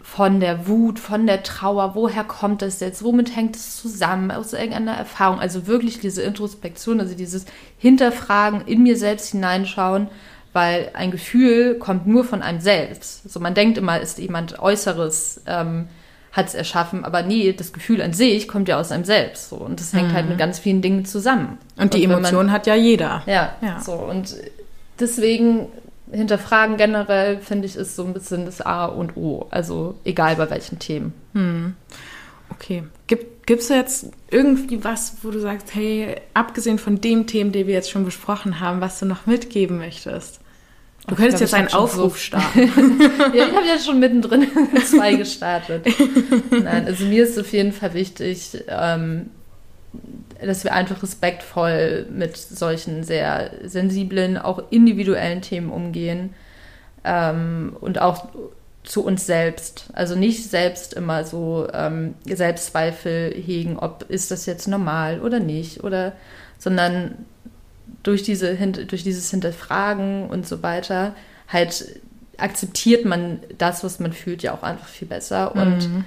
von 0.02 0.40
der 0.40 0.66
Wut, 0.66 0.98
von 0.98 1.26
der 1.26 1.42
Trauer, 1.42 1.94
woher 1.94 2.24
kommt 2.24 2.62
das 2.62 2.80
jetzt, 2.80 3.04
womit 3.04 3.36
hängt 3.36 3.56
es 3.56 3.76
zusammen, 3.76 4.30
aus 4.30 4.54
irgendeiner 4.54 4.94
Erfahrung. 4.94 5.38
Also 5.38 5.66
wirklich 5.66 6.00
diese 6.00 6.22
Introspektion, 6.22 7.00
also 7.00 7.14
dieses 7.14 7.44
Hinterfragen, 7.76 8.62
in 8.62 8.82
mir 8.82 8.96
selbst 8.96 9.32
hineinschauen, 9.32 10.08
weil 10.52 10.90
ein 10.94 11.10
Gefühl 11.10 11.74
kommt 11.74 12.06
nur 12.06 12.24
von 12.24 12.42
einem 12.42 12.60
selbst. 12.60 13.22
Also 13.24 13.40
man 13.40 13.54
denkt 13.54 13.78
immer, 13.78 14.00
ist 14.00 14.18
jemand 14.18 14.58
Äußeres 14.58 15.42
ähm, 15.46 15.88
hat 16.32 16.48
es 16.48 16.54
erschaffen, 16.54 17.04
aber 17.04 17.22
nee, 17.22 17.52
das 17.52 17.72
Gefühl 17.72 18.02
an 18.02 18.12
sich 18.12 18.48
kommt 18.48 18.68
ja 18.68 18.78
aus 18.78 18.92
einem 18.92 19.04
selbst. 19.04 19.48
So. 19.48 19.56
Und 19.56 19.80
das 19.80 19.92
hängt 19.92 20.06
halt 20.06 20.12
mhm. 20.12 20.16
halt 20.16 20.28
mit 20.30 20.38
ganz 20.38 20.58
vielen 20.58 20.82
Dingen 20.82 21.04
zusammen. 21.04 21.58
Und 21.76 21.94
die 21.94 22.06
und 22.06 22.12
Emotion 22.12 22.46
man, 22.46 22.52
hat 22.52 22.66
ja 22.66 22.74
jeder. 22.74 23.22
Ja, 23.26 23.56
ja, 23.60 23.80
so. 23.80 23.94
Und 23.94 24.36
deswegen 25.00 25.66
hinterfragen 26.10 26.76
generell, 26.76 27.38
finde 27.38 27.66
ich, 27.66 27.76
ist 27.76 27.96
so 27.96 28.04
ein 28.04 28.12
bisschen 28.12 28.46
das 28.46 28.60
A 28.60 28.86
und 28.86 29.16
O. 29.16 29.46
Also 29.50 29.96
egal 30.04 30.36
bei 30.36 30.48
welchen 30.50 30.78
Themen. 30.78 31.12
Mhm. 31.32 31.74
Okay. 32.50 32.84
Gibt 33.06 33.37
es 33.50 33.68
jetzt 33.68 34.06
irgendwie 34.30 34.84
was, 34.84 35.16
wo 35.22 35.30
du 35.30 35.40
sagst, 35.40 35.74
hey, 35.74 36.16
abgesehen 36.34 36.78
von 36.78 37.00
dem 37.00 37.26
Themen, 37.26 37.52
die 37.52 37.66
wir 37.66 37.74
jetzt 37.74 37.90
schon 37.90 38.04
besprochen 38.04 38.60
haben, 38.60 38.80
was 38.80 38.98
du 38.98 39.06
noch 39.06 39.26
mitgeben 39.26 39.78
möchtest? 39.78 40.40
Du 41.06 41.14
Ach, 41.14 41.16
könntest 41.16 41.40
jetzt 41.40 41.54
einen 41.54 41.68
Aufruf 41.68 42.14
so 42.14 42.18
starten. 42.18 42.60
ja, 43.34 43.46
ich 43.46 43.54
habe 43.54 43.66
jetzt 43.66 43.86
schon 43.86 43.98
mittendrin 43.98 44.46
zwei 44.84 45.14
gestartet. 45.14 45.86
Nein, 46.50 46.84
also 46.86 47.04
mir 47.06 47.24
ist 47.24 47.38
auf 47.38 47.50
jeden 47.52 47.72
Fall 47.72 47.94
wichtig, 47.94 48.64
ähm, 48.68 49.30
dass 50.44 50.64
wir 50.64 50.74
einfach 50.74 51.02
respektvoll 51.02 52.06
mit 52.10 52.36
solchen 52.36 53.04
sehr 53.04 53.52
sensiblen, 53.64 54.36
auch 54.36 54.62
individuellen 54.70 55.40
Themen 55.40 55.70
umgehen 55.70 56.34
ähm, 57.04 57.74
und 57.80 58.00
auch 58.00 58.28
zu 58.88 59.04
uns 59.04 59.26
selbst. 59.26 59.90
Also 59.92 60.16
nicht 60.16 60.48
selbst 60.48 60.94
immer 60.94 61.24
so 61.24 61.68
ähm, 61.72 62.14
Selbstzweifel 62.24 63.34
hegen, 63.34 63.78
ob 63.78 64.06
ist 64.08 64.30
das 64.30 64.46
jetzt 64.46 64.66
normal 64.66 65.20
oder 65.20 65.40
nicht. 65.40 65.84
Oder 65.84 66.12
sondern 66.58 67.26
durch, 68.02 68.22
diese, 68.22 68.54
durch 68.56 69.04
dieses 69.04 69.30
Hinterfragen 69.30 70.28
und 70.28 70.48
so 70.48 70.62
weiter 70.62 71.14
halt 71.48 72.00
akzeptiert 72.38 73.04
man 73.04 73.40
das, 73.58 73.84
was 73.84 74.00
man 74.00 74.12
fühlt, 74.12 74.42
ja 74.42 74.54
auch 74.54 74.62
einfach 74.62 74.88
viel 74.88 75.08
besser. 75.08 75.54
Und 75.54 75.88
mhm. 75.88 76.04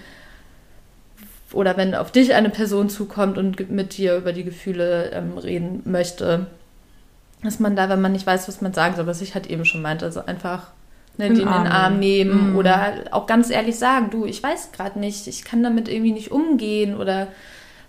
oder 1.53 1.77
wenn 1.77 1.93
auf 1.93 2.11
dich 2.11 2.34
eine 2.34 2.49
Person 2.49 2.89
zukommt 2.89 3.38
und 3.38 3.69
mit 3.69 3.97
dir 3.97 4.15
über 4.15 4.34
die 4.34 4.43
Gefühle 4.43 5.11
ähm, 5.11 5.38
reden 5.38 5.82
möchte, 5.86 6.47
dass 7.43 7.59
man 7.59 7.75
da, 7.75 7.89
wenn 7.89 8.01
man 8.01 8.13
nicht 8.13 8.25
weiß, 8.25 8.47
was 8.47 8.61
man 8.61 8.73
sagen 8.73 8.95
soll, 8.95 9.07
was 9.07 9.21
ich 9.21 9.36
halt 9.36 9.47
eben 9.47 9.65
schon 9.65 9.82
meinte, 9.82 10.05
also 10.05 10.25
einfach 10.25 10.71
ne, 11.18 11.28
den 11.28 11.38
in 11.38 11.45
den 11.45 11.68
Arm 11.68 11.99
nehmen 11.99 12.51
mhm. 12.51 12.57
oder 12.57 13.05
auch 13.12 13.26
ganz 13.26 13.49
ehrlich 13.49 13.78
sagen, 13.78 14.09
du, 14.09 14.26
ich 14.26 14.41
weiß 14.41 14.72
gerade 14.72 14.99
nicht, 14.99 15.28
ich 15.28 15.43
kann 15.43 15.64
damit 15.64 15.88
irgendwie 15.88 16.12
nicht 16.12 16.32
umgehen 16.32 16.97
oder 16.97 17.28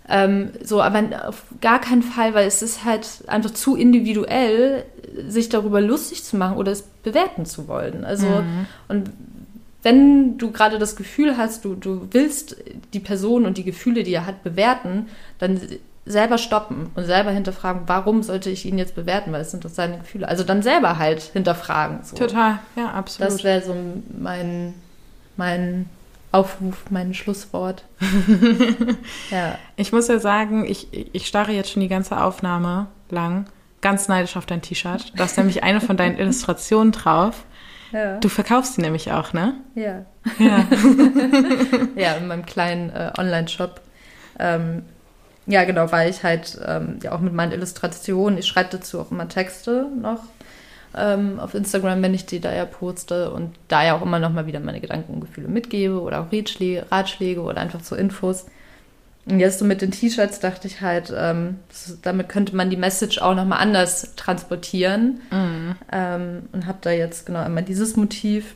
ähm, 0.09 0.51
so, 0.63 0.83
aber 0.83 1.29
auf 1.29 1.45
gar 1.61 1.81
keinen 1.81 2.03
Fall, 2.03 2.35
weil 2.35 2.47
es 2.47 2.61
ist 2.63 2.85
halt 2.85 3.07
einfach 3.29 3.53
zu 3.53 3.77
individuell, 3.77 4.85
sich 5.29 5.49
darüber 5.49 5.81
lustig 5.81 6.25
zu 6.25 6.37
machen 6.37 6.57
oder 6.57 6.73
es 6.73 6.83
bewerten 6.83 7.47
zu 7.47 7.69
wollen. 7.69 8.05
Also, 8.05 8.27
mhm. 8.27 8.67
und 8.89 9.11
wenn 9.83 10.39
du 10.39 10.53
gerade 10.53 10.79
das 10.79 10.97
Gefühl 10.97 11.37
hast, 11.37 11.65
du, 11.65 11.75
du 11.75 12.09
willst 12.13 12.57
die 12.93 13.01
Person 13.01 13.47
und 13.47 13.59
die 13.59 13.65
Gefühle, 13.65 14.05
die 14.05 14.15
er 14.15 14.27
hat, 14.27 14.43
bewerten, 14.45 15.07
dann 15.39 15.61
selber 16.05 16.39
stoppen 16.39 16.91
und 16.95 17.05
selber 17.05 17.31
hinterfragen, 17.31 17.83
warum 17.87 18.23
sollte 18.23 18.51
ich 18.51 18.65
ihn 18.65 18.79
jetzt 18.79 18.95
bewerten, 18.95 19.33
weil 19.33 19.41
es 19.41 19.51
sind 19.53 19.65
doch 19.65 19.71
seine 19.71 19.99
Gefühle. 19.99 20.27
Also 20.27 20.43
dann 20.43 20.63
selber 20.63 20.99
halt 20.99 21.23
hinterfragen. 21.23 22.01
So. 22.03 22.17
Total, 22.17 22.59
ja, 22.77 22.91
absolut. 22.91 23.33
Das 23.33 23.45
wäre 23.45 23.63
so 23.63 23.75
mein, 24.19 24.75
mein 25.37 25.89
Aufruf, 26.33 26.85
mein 26.91 27.15
Schlusswort. 27.15 27.85
ja. 29.31 29.59
Ich 29.77 29.93
muss 29.93 30.09
ja 30.09 30.19
sagen, 30.19 30.65
ich, 30.65 30.89
ich 31.15 31.27
starre 31.27 31.53
jetzt 31.53 31.71
schon 31.71 31.83
die 31.83 31.89
ganze 31.89 32.21
Aufnahme 32.21 32.89
lang 33.11 33.47
ganz 33.83 34.09
neidisch 34.09 34.37
auf 34.37 34.47
dein 34.47 34.63
T-Shirt. 34.63 35.13
Da 35.17 35.25
ist 35.25 35.37
nämlich 35.37 35.63
eine 35.63 35.81
von 35.81 35.97
deinen 35.97 36.19
Illustrationen 36.19 36.93
drauf. 36.93 37.45
Ja. 37.93 38.17
Du 38.19 38.31
verkaufst 38.31 38.75
sie 38.75 38.81
nämlich 38.81 39.13
auch, 39.13 39.35
ne? 39.35 39.55
Ja. 39.75 40.07
Ja, 40.39 40.67
ja 41.95 42.13
in 42.15 42.27
meinem 42.27 42.47
kleinen 42.47 42.89
äh, 42.91 43.13
Online-Shop. 43.19 43.83
Ähm, 44.39 44.85
ja, 45.47 45.65
genau, 45.65 45.91
weil 45.91 46.11
ich 46.11 46.23
halt 46.23 46.59
ähm, 46.65 46.99
ja 47.03 47.13
auch 47.13 47.21
mit 47.21 47.33
meinen 47.33 47.53
Illustrationen, 47.53 48.39
ich 48.39 48.47
schreibe 48.47 48.71
dazu 48.71 49.01
auch 49.01 49.11
immer 49.11 49.29
Texte 49.29 49.87
noch 50.01 50.21
ähm, 50.95 51.41
auf 51.41 51.55
Instagram, 51.55 52.03
wenn 52.03 52.15
ich 52.15 52.27
die 52.27 52.41
da 52.41 52.53
ja 52.53 52.65
poste 52.65 53.31
und 53.31 53.55
da 53.69 53.85
ja 53.85 53.97
auch 53.97 54.03
immer 54.03 54.19
noch 54.19 54.33
mal 54.33 54.47
wieder 54.47 54.61
meine 54.61 54.81
Gedanken 54.81 55.15
und 55.15 55.21
Gefühle 55.21 55.49
mitgebe 55.49 56.01
oder 56.01 56.21
auch 56.21 56.33
Ratschläge, 56.33 56.87
Ratschläge 56.91 57.41
oder 57.41 57.61
einfach 57.61 57.81
so 57.83 57.97
Infos. 57.97 58.47
Und 59.25 59.39
jetzt 59.39 59.61
so 59.61 59.65
mit 59.65 59.81
den 59.83 59.93
T-Shirts 59.93 60.41
dachte 60.41 60.67
ich 60.67 60.81
halt, 60.81 61.13
ähm, 61.17 61.59
damit 62.03 62.29
könnte 62.29 62.57
man 62.57 62.71
die 62.71 62.77
Message 62.77 63.19
auch 63.19 63.37
noch 63.37 63.45
mal 63.45 63.59
anders 63.59 64.15
transportieren 64.17 65.21
mhm. 65.31 65.77
ähm, 65.93 66.43
und 66.53 66.67
habe 66.67 66.79
da 66.81 66.91
jetzt 66.91 67.27
genau 67.27 67.41
einmal 67.41 67.63
dieses 67.63 67.97
Motiv 67.97 68.55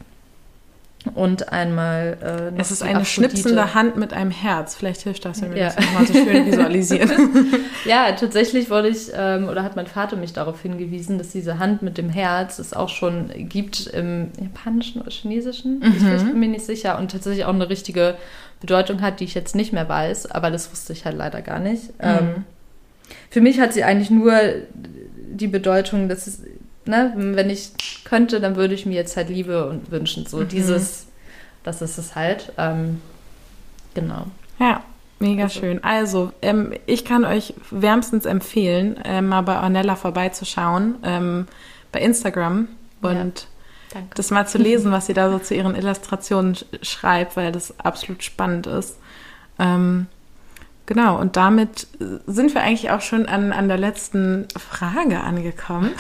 und 1.15 1.53
einmal. 1.53 2.53
Äh, 2.57 2.61
es 2.61 2.71
ist 2.71 2.83
eine 2.83 3.01
Aphrodite. 3.01 3.11
schnipsende 3.11 3.75
Hand 3.75 3.97
mit 3.97 4.13
einem 4.13 4.31
Herz. 4.31 4.75
Vielleicht 4.75 5.03
hilft 5.03 5.25
das, 5.25 5.43
wenn 5.43 5.53
wir 5.53 5.59
ja. 5.59 5.67
das 5.67 5.77
nochmal 5.85 6.07
so 6.07 6.15
schön 6.15 6.47
visualisieren. 6.47 7.11
ja, 7.85 8.13
tatsächlich 8.13 8.71
wurde 8.71 8.89
ich, 8.89 9.11
ähm, 9.15 9.49
oder 9.49 9.63
hat 9.63 9.77
mein 9.77 9.87
Vater 9.87 10.17
mich 10.17 10.33
darauf 10.33 10.61
hingewiesen, 10.63 11.19
dass 11.19 11.31
diese 11.31 11.59
Hand 11.59 11.83
mit 11.83 11.99
dem 11.99 12.11
Herz 12.11 12.59
es 12.59 12.73
auch 12.73 12.89
schon 12.89 13.31
gibt 13.49 13.87
im 13.87 14.31
Japanischen 14.41 15.01
oder 15.01 15.11
Chinesischen. 15.11 15.81
Mhm. 15.81 16.17
Ich 16.17 16.25
bin 16.25 16.39
mir 16.39 16.49
nicht 16.49 16.67
sicher. 16.67 16.99
Und 16.99 17.11
tatsächlich 17.11 17.45
auch 17.45 17.55
eine 17.55 17.69
richtige 17.69 18.17
Bedeutung 18.61 19.03
hat, 19.03 19.21
die 19.21 19.25
ich 19.25 19.35
jetzt 19.35 19.55
nicht 19.55 19.73
mehr 19.73 19.89
weiß. 19.89 20.31
Aber 20.31 20.51
das 20.51 20.71
wusste 20.71 20.93
ich 20.93 21.05
halt 21.05 21.17
leider 21.17 21.43
gar 21.43 21.59
nicht. 21.59 21.89
Mhm. 21.91 21.95
Ähm, 22.01 22.45
für 23.31 23.41
mich 23.41 23.61
hat 23.61 23.73
sie 23.73 23.85
eigentlich 23.85 24.11
nur 24.11 24.33
die 25.29 25.49
Bedeutung, 25.49 26.09
dass 26.09 26.27
es 26.27 26.43
ne, 26.89 27.13
wenn 27.17 27.51
ich 27.51 27.73
könnte, 28.05 28.41
dann 28.41 28.57
würde 28.57 28.75
ich 28.75 28.87
mir 28.87 28.95
jetzt 28.95 29.17
halt 29.17 29.29
Liebe 29.29 29.69
und 29.69 29.91
wünschen. 29.91 30.27
So 30.27 30.39
mhm. 30.39 30.49
dieses, 30.49 31.07
das 31.63 31.83
ist 31.83 31.99
es 31.99 32.15
halt. 32.15 32.53
Ähm, 32.59 33.01
genau. 33.95 34.27
Ja, 34.59 34.83
mega 35.19 35.45
also. 35.45 35.61
schön. 35.61 35.85
Also, 35.85 36.33
ähm, 36.43 36.73
ich 36.87 37.05
kann 37.05 37.25
euch 37.25 37.55
wärmstens 37.71 38.25
empfehlen, 38.25 38.97
äh, 39.05 39.23
mal 39.23 39.43
bei 39.43 39.61
Ornella 39.61 39.97
vorbeizuschauen, 39.97 40.97
ähm, 41.03 41.47
bei 41.93 42.01
Instagram 42.01 42.69
und 43.03 43.49
ja, 43.95 44.01
das 44.15 44.31
mal 44.31 44.47
zu 44.47 44.59
lesen, 44.59 44.93
was 44.93 45.07
sie 45.07 45.15
da 45.15 45.31
so 45.31 45.39
zu 45.39 45.55
ihren 45.55 45.75
Illustrationen 45.75 46.55
sch 46.55 46.65
schreibt, 46.83 47.37
weil 47.37 47.53
das 47.53 47.79
absolut 47.81 48.23
spannend 48.23 48.67
ist. 48.67 48.99
Ähm, 49.59 50.07
Genau, 50.87 51.21
und 51.21 51.37
damit 51.37 51.89
sind 52.27 52.55
wir 52.55 52.63
eigentlich 52.63 52.91
auch 52.91 53.01
schon 53.01 53.27
an, 53.27 53.53
an 53.53 53.67
der 53.67 53.77
letzten 53.77 54.47
Frage 54.57 55.21
angekommen. 55.21 55.91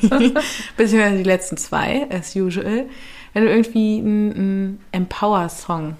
Beziehungsweise 0.76 1.18
die 1.18 1.24
letzten 1.24 1.58
zwei, 1.58 2.06
as 2.10 2.34
usual. 2.34 2.86
Wenn 3.34 3.44
du 3.44 3.50
irgendwie 3.50 3.98
einen, 3.98 4.80
Empower-Song 4.92 5.96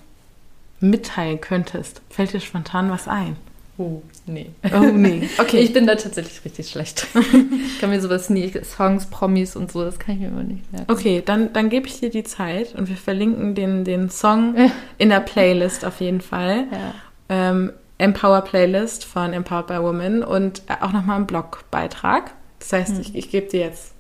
mitteilen 0.81 1.41
könntest, 1.41 2.01
fällt 2.09 2.33
dir 2.33 2.41
spontan 2.41 2.91
was 2.91 3.09
ein? 3.09 3.37
Oh, 3.77 4.03
nee. 4.27 4.51
Oh, 4.75 4.81
nee. 4.81 5.29
Okay. 5.39 5.59
Ich 5.59 5.75
bin 5.75 5.87
da 5.87 5.95
tatsächlich 5.95 6.43
richtig 6.45 6.71
schlecht. 6.71 7.07
ich 7.15 7.79
kann 7.79 7.91
mir 7.91 8.01
sowas 8.01 8.31
nie, 8.31 8.51
Songs, 8.63 9.07
Promis 9.07 9.55
und 9.55 9.71
so, 9.71 9.85
das 9.85 9.99
kann 9.99 10.15
ich 10.15 10.23
mir 10.23 10.29
immer 10.29 10.43
nicht 10.43 10.71
merken. 10.73 10.91
Okay, 10.91 11.23
dann, 11.25 11.53
dann 11.53 11.69
gebe 11.69 11.87
ich 11.87 12.01
dir 12.01 12.11
die 12.11 12.25
Zeit 12.25 12.75
und 12.75 12.89
wir 12.89 12.97
verlinken 12.97 13.55
den, 13.55 13.85
den 13.85 14.09
Song 14.09 14.55
in 14.97 15.11
der 15.11 15.21
Playlist 15.21 15.85
auf 15.85 16.01
jeden 16.01 16.23
Fall. 16.23 16.65
Ja. 16.71 16.95
Ähm, 17.29 17.73
Empower 18.01 18.41
Playlist 18.41 19.05
von 19.05 19.33
Empowered 19.33 19.67
by 19.67 19.83
Women 19.83 20.25
und 20.25 20.63
auch 20.81 20.93
nochmal 20.93 21.17
einen 21.17 21.27
Blogbeitrag. 21.27 22.33
Das 22.59 22.73
heißt, 22.73 22.95
mhm. 22.95 23.01
ich, 23.01 23.15
ich 23.15 23.31
gebe 23.31 23.49
dir 23.49 23.61
jetzt 23.61 23.93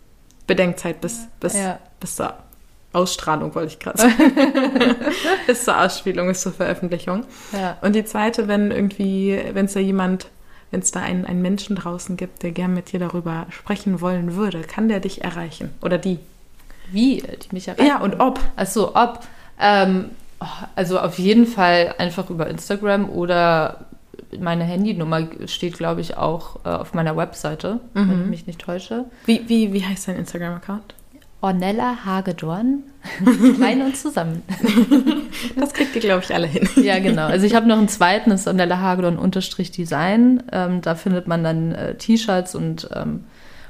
Bedenkzeit 0.46 1.01
bis, 1.01 1.28
bis, 1.38 1.55
ja. 1.55 1.78
bis 2.01 2.16
zur 2.16 2.34
Ausstrahlung, 2.92 3.55
wollte 3.55 3.74
ich 3.74 3.78
gerade 3.78 3.98
sagen. 4.03 4.96
bis 5.46 5.64
zur 5.64 5.78
Ausspielung, 5.78 6.28
bis 6.28 6.40
zur 6.40 6.53
Veröffentlichung. 6.53 7.24
Ja. 7.53 7.76
Und 7.82 7.94
die 7.94 8.05
zweite, 8.05 8.48
wenn 8.48 8.70
irgendwie, 8.70 9.38
wenn 9.53 9.66
es 9.66 9.74
da 9.74 9.80
jemand, 9.80 10.28
wenn 10.70 10.80
es 10.80 10.90
da 10.90 11.01
einen, 11.01 11.26
einen 11.26 11.42
Menschen 11.42 11.76
draußen 11.76 12.16
gibt, 12.16 12.42
der 12.42 12.53
gern 12.53 12.72
mit 12.72 12.92
dir 12.92 13.01
darüber 13.01 13.46
sprechen 13.51 14.01
wollen 14.01 14.34
würde, 14.34 14.62
kann 14.62 14.88
der 14.88 15.01
dich 15.01 15.22
erreichen? 15.22 15.74
Oder 15.82 15.98
die? 15.98 16.18
Wie? 16.90 17.22
Die 17.22 17.55
mich 17.55 17.68
erreichen? 17.68 17.86
Ja, 17.86 18.01
und 18.01 18.18
ob. 18.18 18.40
Achso, 18.57 18.92
ob. 18.94 19.20
Ähm, 19.61 20.07
oh, 20.40 20.46
also 20.74 20.98
auf 20.98 21.18
jeden 21.18 21.46
Fall 21.46 21.94
einfach 21.98 22.30
über 22.30 22.46
Instagram 22.46 23.11
oder 23.11 23.86
meine 24.39 24.64
Handynummer 24.64 25.26
steht, 25.47 25.76
glaube 25.76 26.01
ich, 26.01 26.16
auch 26.16 26.64
äh, 26.64 26.68
auf 26.68 26.95
meiner 26.95 27.16
Webseite, 27.16 27.81
mhm. 27.95 28.11
wenn 28.11 28.22
ich 28.22 28.28
mich 28.28 28.47
nicht 28.47 28.61
täusche. 28.61 29.07
Wie, 29.26 29.49
wie, 29.49 29.72
wie 29.72 29.85
heißt 29.85 30.09
dein 30.09 30.16
Instagram-Account? 30.16 30.95
Ornella 31.41 32.05
Hagedorn. 32.05 32.83
Klein 33.57 33.83
und 33.85 33.97
zusammen. 33.97 34.43
das 35.57 35.72
kriegt 35.72 35.95
ihr, 35.95 36.03
glaube 36.03 36.22
ich, 36.22 36.35
alle 36.35 36.47
hin. 36.47 36.68
ja, 36.76 36.99
genau. 36.99 37.26
Also 37.26 37.47
ich 37.47 37.55
habe 37.55 37.66
noch 37.66 37.78
einen 37.78 37.89
zweiten, 37.89 38.31
das 38.31 38.41
ist 38.41 38.47
Ornella 38.47 38.78
Hagedorn 38.78 39.18
unterstrich 39.18 39.70
Design. 39.70 40.43
Ähm, 40.53 40.83
da 40.83 40.95
findet 40.95 41.26
man 41.26 41.43
dann 41.43 41.72
äh, 41.72 41.95
T-Shirts 41.95 42.55
und 42.55 42.91
ähm, 42.95 43.24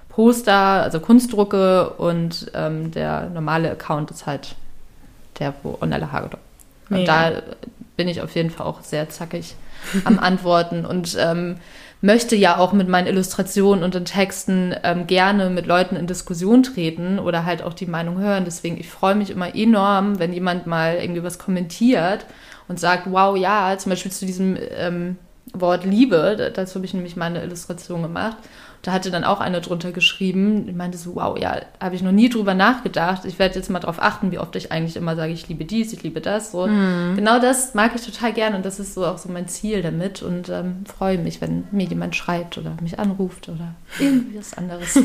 Poster, 0.08 0.82
also 0.82 0.98
Kunstdrucke 0.98 1.90
und 1.90 2.50
ähm, 2.54 2.90
der 2.90 3.30
normale 3.30 3.70
Account 3.70 4.11
ist 4.11 4.26
halt 4.26 4.56
der, 5.38 5.54
wo 5.62 5.78
Ornella 5.80 6.11
Hagedorn. 6.11 6.42
Und 6.90 7.06
da 7.06 7.30
bin 7.96 8.08
ich 8.08 8.20
auf 8.20 8.34
jeden 8.34 8.50
Fall 8.50 8.66
auch 8.66 8.82
sehr 8.82 9.08
zackig 9.11 9.54
am 10.04 10.18
Antworten 10.18 10.84
und 10.84 11.16
ähm, 11.18 11.56
möchte 12.00 12.34
ja 12.36 12.56
auch 12.56 12.72
mit 12.72 12.88
meinen 12.88 13.06
Illustrationen 13.06 13.84
und 13.84 13.94
den 13.94 14.04
Texten 14.04 14.74
ähm, 14.82 15.06
gerne 15.06 15.50
mit 15.50 15.66
Leuten 15.66 15.96
in 15.96 16.06
Diskussion 16.06 16.62
treten 16.62 17.18
oder 17.18 17.44
halt 17.44 17.62
auch 17.62 17.74
die 17.74 17.86
Meinung 17.86 18.18
hören. 18.18 18.44
Deswegen, 18.44 18.78
ich 18.78 18.88
freue 18.88 19.14
mich 19.14 19.30
immer 19.30 19.54
enorm, 19.54 20.18
wenn 20.18 20.32
jemand 20.32 20.66
mal 20.66 20.96
irgendwie 20.96 21.22
was 21.22 21.38
kommentiert 21.38 22.24
und 22.68 22.80
sagt, 22.80 23.10
wow, 23.10 23.36
ja, 23.36 23.76
zum 23.76 23.90
Beispiel 23.90 24.12
zu 24.12 24.24
diesem 24.24 24.56
ähm, 24.70 25.18
Wort 25.52 25.84
Liebe, 25.84 26.52
dazu 26.54 26.76
habe 26.76 26.86
ich 26.86 26.94
nämlich 26.94 27.16
meine 27.16 27.42
Illustration 27.42 28.02
gemacht. 28.02 28.36
Da 28.82 28.92
hatte 28.92 29.10
dann 29.10 29.24
auch 29.24 29.40
eine 29.40 29.60
drunter 29.60 29.92
geschrieben, 29.92 30.66
die 30.66 30.72
meinte 30.72 30.96
so, 30.96 31.16
wow, 31.16 31.38
ja, 31.38 31.60
habe 31.80 31.94
ich 31.94 32.02
noch 32.02 32.12
nie 32.12 32.30
drüber 32.30 32.54
nachgedacht. 32.54 33.26
Ich 33.26 33.38
werde 33.38 33.56
jetzt 33.56 33.68
mal 33.68 33.78
darauf 33.78 34.00
achten, 34.00 34.32
wie 34.32 34.38
oft 34.38 34.56
ich 34.56 34.72
eigentlich 34.72 34.96
immer 34.96 35.16
sage, 35.16 35.32
ich 35.32 35.48
liebe 35.48 35.66
dies, 35.66 35.92
ich 35.92 36.02
liebe 36.02 36.20
das. 36.22 36.52
So. 36.52 36.66
Mhm. 36.66 37.14
Genau 37.14 37.38
das 37.38 37.74
mag 37.74 37.92
ich 37.94 38.02
total 38.02 38.32
gerne 38.32 38.56
und 38.56 38.64
das 38.64 38.80
ist 38.80 38.94
so 38.94 39.04
auch 39.04 39.18
so 39.18 39.30
mein 39.30 39.48
Ziel 39.48 39.82
damit 39.82 40.22
und 40.22 40.48
ähm, 40.48 40.84
freue 40.86 41.18
mich, 41.18 41.40
wenn 41.42 41.64
mir 41.72 41.86
jemand 41.86 42.16
schreibt 42.16 42.56
oder 42.56 42.76
mich 42.80 42.98
anruft 42.98 43.50
oder 43.50 43.74
irgendwie 43.98 44.38
was 44.38 44.56
anderes. 44.56 44.98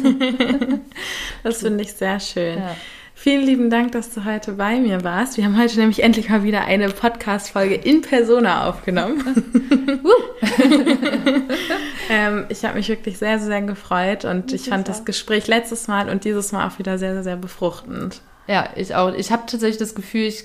das 1.44 1.58
finde 1.58 1.84
ich 1.84 1.94
sehr 1.94 2.20
schön. 2.20 2.60
Ja. 2.60 2.76
Vielen 3.18 3.44
lieben 3.44 3.70
Dank, 3.70 3.94
dass 3.94 4.14
du 4.14 4.26
heute 4.26 4.52
bei 4.52 4.78
mir 4.78 5.04
warst. 5.06 5.38
Wir 5.38 5.46
haben 5.46 5.58
heute 5.58 5.80
nämlich 5.80 6.04
endlich 6.04 6.30
mal 6.30 6.44
wieder 6.44 6.66
eine 6.66 6.90
Podcast-Folge 6.90 7.74
in 7.74 8.02
Persona 8.02 8.70
aufgenommen. 8.70 9.24
ähm, 12.10 12.46
ich 12.50 12.66
habe 12.66 12.76
mich 12.76 12.90
wirklich 12.90 13.18
sehr, 13.18 13.40
sehr 13.40 13.62
gefreut 13.62 14.26
und 14.26 14.54
ich, 14.54 14.64
ich 14.64 14.70
fand 14.70 14.90
das 14.90 15.06
Gespräch 15.06 15.48
letztes 15.48 15.88
Mal 15.88 16.10
und 16.10 16.26
dieses 16.26 16.52
Mal 16.52 16.68
auch 16.68 16.78
wieder 16.78 16.98
sehr, 16.98 17.14
sehr, 17.14 17.24
sehr 17.24 17.38
befruchtend. 17.38 18.22
Ja, 18.48 18.70
ich 18.76 18.94
auch. 18.94 19.14
Ich 19.14 19.32
habe 19.32 19.44
tatsächlich 19.48 19.78
das 19.78 19.96
Gefühl, 19.96 20.24
ich 20.24 20.44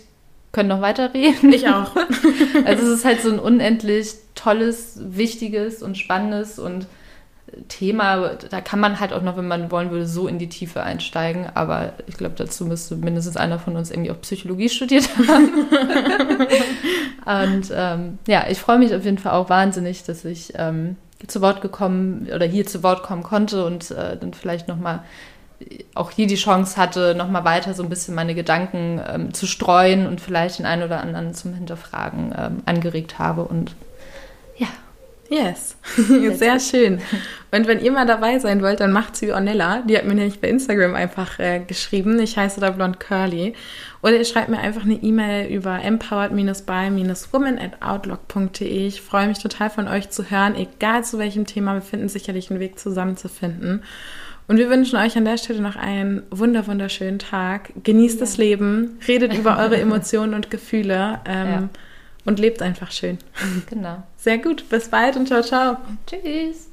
könnte 0.52 0.74
noch 0.74 0.80
weiterreden. 0.80 1.52
Ich 1.52 1.68
auch. 1.68 1.96
also 2.64 2.86
es 2.86 3.00
ist 3.00 3.04
halt 3.04 3.20
so 3.20 3.30
ein 3.30 3.40
unendlich 3.40 4.14
tolles, 4.36 4.98
wichtiges 5.02 5.82
und 5.82 5.98
spannendes 5.98 6.58
und 6.58 6.86
Thema, 7.68 8.36
da 8.50 8.60
kann 8.60 8.80
man 8.80 9.00
halt 9.00 9.12
auch 9.12 9.22
noch, 9.22 9.36
wenn 9.36 9.48
man 9.48 9.70
wollen 9.70 9.90
würde, 9.90 10.06
so 10.06 10.28
in 10.28 10.38
die 10.38 10.48
Tiefe 10.48 10.82
einsteigen. 10.82 11.46
Aber 11.54 11.92
ich 12.06 12.16
glaube, 12.16 12.34
dazu 12.36 12.64
müsste 12.64 12.96
mindestens 12.96 13.36
einer 13.36 13.58
von 13.58 13.76
uns 13.76 13.90
irgendwie 13.90 14.10
auch 14.10 14.20
Psychologie 14.20 14.68
studiert 14.68 15.08
haben. 15.28 15.66
und 17.48 17.72
ähm, 17.74 18.18
ja, 18.26 18.44
ich 18.48 18.58
freue 18.58 18.78
mich 18.78 18.94
auf 18.94 19.04
jeden 19.04 19.18
Fall 19.18 19.32
auch 19.32 19.48
wahnsinnig, 19.48 20.04
dass 20.04 20.24
ich 20.24 20.52
ähm, 20.56 20.96
zu 21.26 21.40
Wort 21.40 21.60
gekommen 21.60 22.28
oder 22.34 22.46
hier 22.46 22.66
zu 22.66 22.82
Wort 22.82 23.02
kommen 23.02 23.22
konnte 23.22 23.64
und 23.64 23.90
äh, 23.90 24.16
dann 24.16 24.32
vielleicht 24.32 24.68
nochmal 24.68 25.02
auch 25.94 26.10
hier 26.10 26.26
die 26.26 26.36
Chance 26.36 26.76
hatte, 26.76 27.14
nochmal 27.14 27.44
weiter 27.44 27.74
so 27.74 27.82
ein 27.82 27.90
bisschen 27.90 28.14
meine 28.14 28.34
Gedanken 28.34 29.00
ähm, 29.06 29.34
zu 29.34 29.46
streuen 29.46 30.06
und 30.06 30.20
vielleicht 30.20 30.58
den 30.58 30.66
einen 30.66 30.82
oder 30.82 31.00
anderen 31.00 31.34
zum 31.34 31.54
Hinterfragen 31.54 32.34
ähm, 32.36 32.62
angeregt 32.66 33.18
habe. 33.18 33.44
Und. 33.44 33.74
Yes, 35.30 35.76
sehr 36.38 36.58
schön. 36.58 37.00
Und 37.52 37.66
wenn 37.68 37.80
ihr 37.80 37.92
mal 37.92 38.06
dabei 38.06 38.38
sein 38.40 38.62
wollt, 38.62 38.80
dann 38.80 38.90
macht's 38.90 39.22
wie 39.22 39.32
Ornella. 39.32 39.82
Die 39.82 39.96
hat 39.96 40.04
mir 40.04 40.14
nämlich 40.14 40.40
bei 40.40 40.48
Instagram 40.48 40.94
einfach 40.94 41.38
äh, 41.38 41.60
geschrieben. 41.60 42.18
Ich 42.18 42.36
heiße 42.36 42.60
da 42.60 42.70
Blond 42.70 42.98
Curly. 42.98 43.54
Oder 44.02 44.16
ihr 44.16 44.24
schreibt 44.24 44.48
mir 44.48 44.58
einfach 44.58 44.84
eine 44.84 44.94
E-Mail 44.94 45.48
über 45.48 45.82
empowered-by-woman 45.82 47.58
at 47.58 47.80
outlook.de. 47.80 48.86
Ich 48.86 49.02
freue 49.02 49.28
mich 49.28 49.38
total 49.38 49.70
von 49.70 49.86
euch 49.86 50.10
zu 50.10 50.30
hören, 50.30 50.56
egal 50.56 51.04
zu 51.04 51.18
welchem 51.18 51.46
Thema. 51.46 51.74
Wir 51.74 51.82
finden 51.82 52.08
sicherlich 52.08 52.50
einen 52.50 52.60
Weg 52.60 52.78
zusammenzufinden. 52.78 53.84
Und 54.48 54.56
wir 54.56 54.68
wünschen 54.68 54.96
euch 54.96 55.16
an 55.16 55.24
der 55.24 55.36
Stelle 55.36 55.60
noch 55.60 55.76
einen 55.76 56.24
wunder 56.30 56.66
wunderschönen 56.66 57.20
Tag. 57.20 57.72
Genießt 57.84 58.16
ja. 58.16 58.20
das 58.20 58.36
Leben, 58.36 58.98
redet 59.06 59.32
über 59.32 59.58
eure 59.58 59.76
Emotionen 59.76 60.34
und 60.34 60.50
Gefühle 60.50 61.20
ähm, 61.24 61.48
ja. 61.48 61.68
Und 62.24 62.38
lebt 62.38 62.62
einfach 62.62 62.90
schön. 62.90 63.18
Genau. 63.68 64.02
Sehr 64.16 64.38
gut. 64.38 64.68
Bis 64.68 64.88
bald 64.88 65.16
und 65.16 65.26
ciao, 65.26 65.42
ciao. 65.42 65.76
Tschüss. 66.06 66.69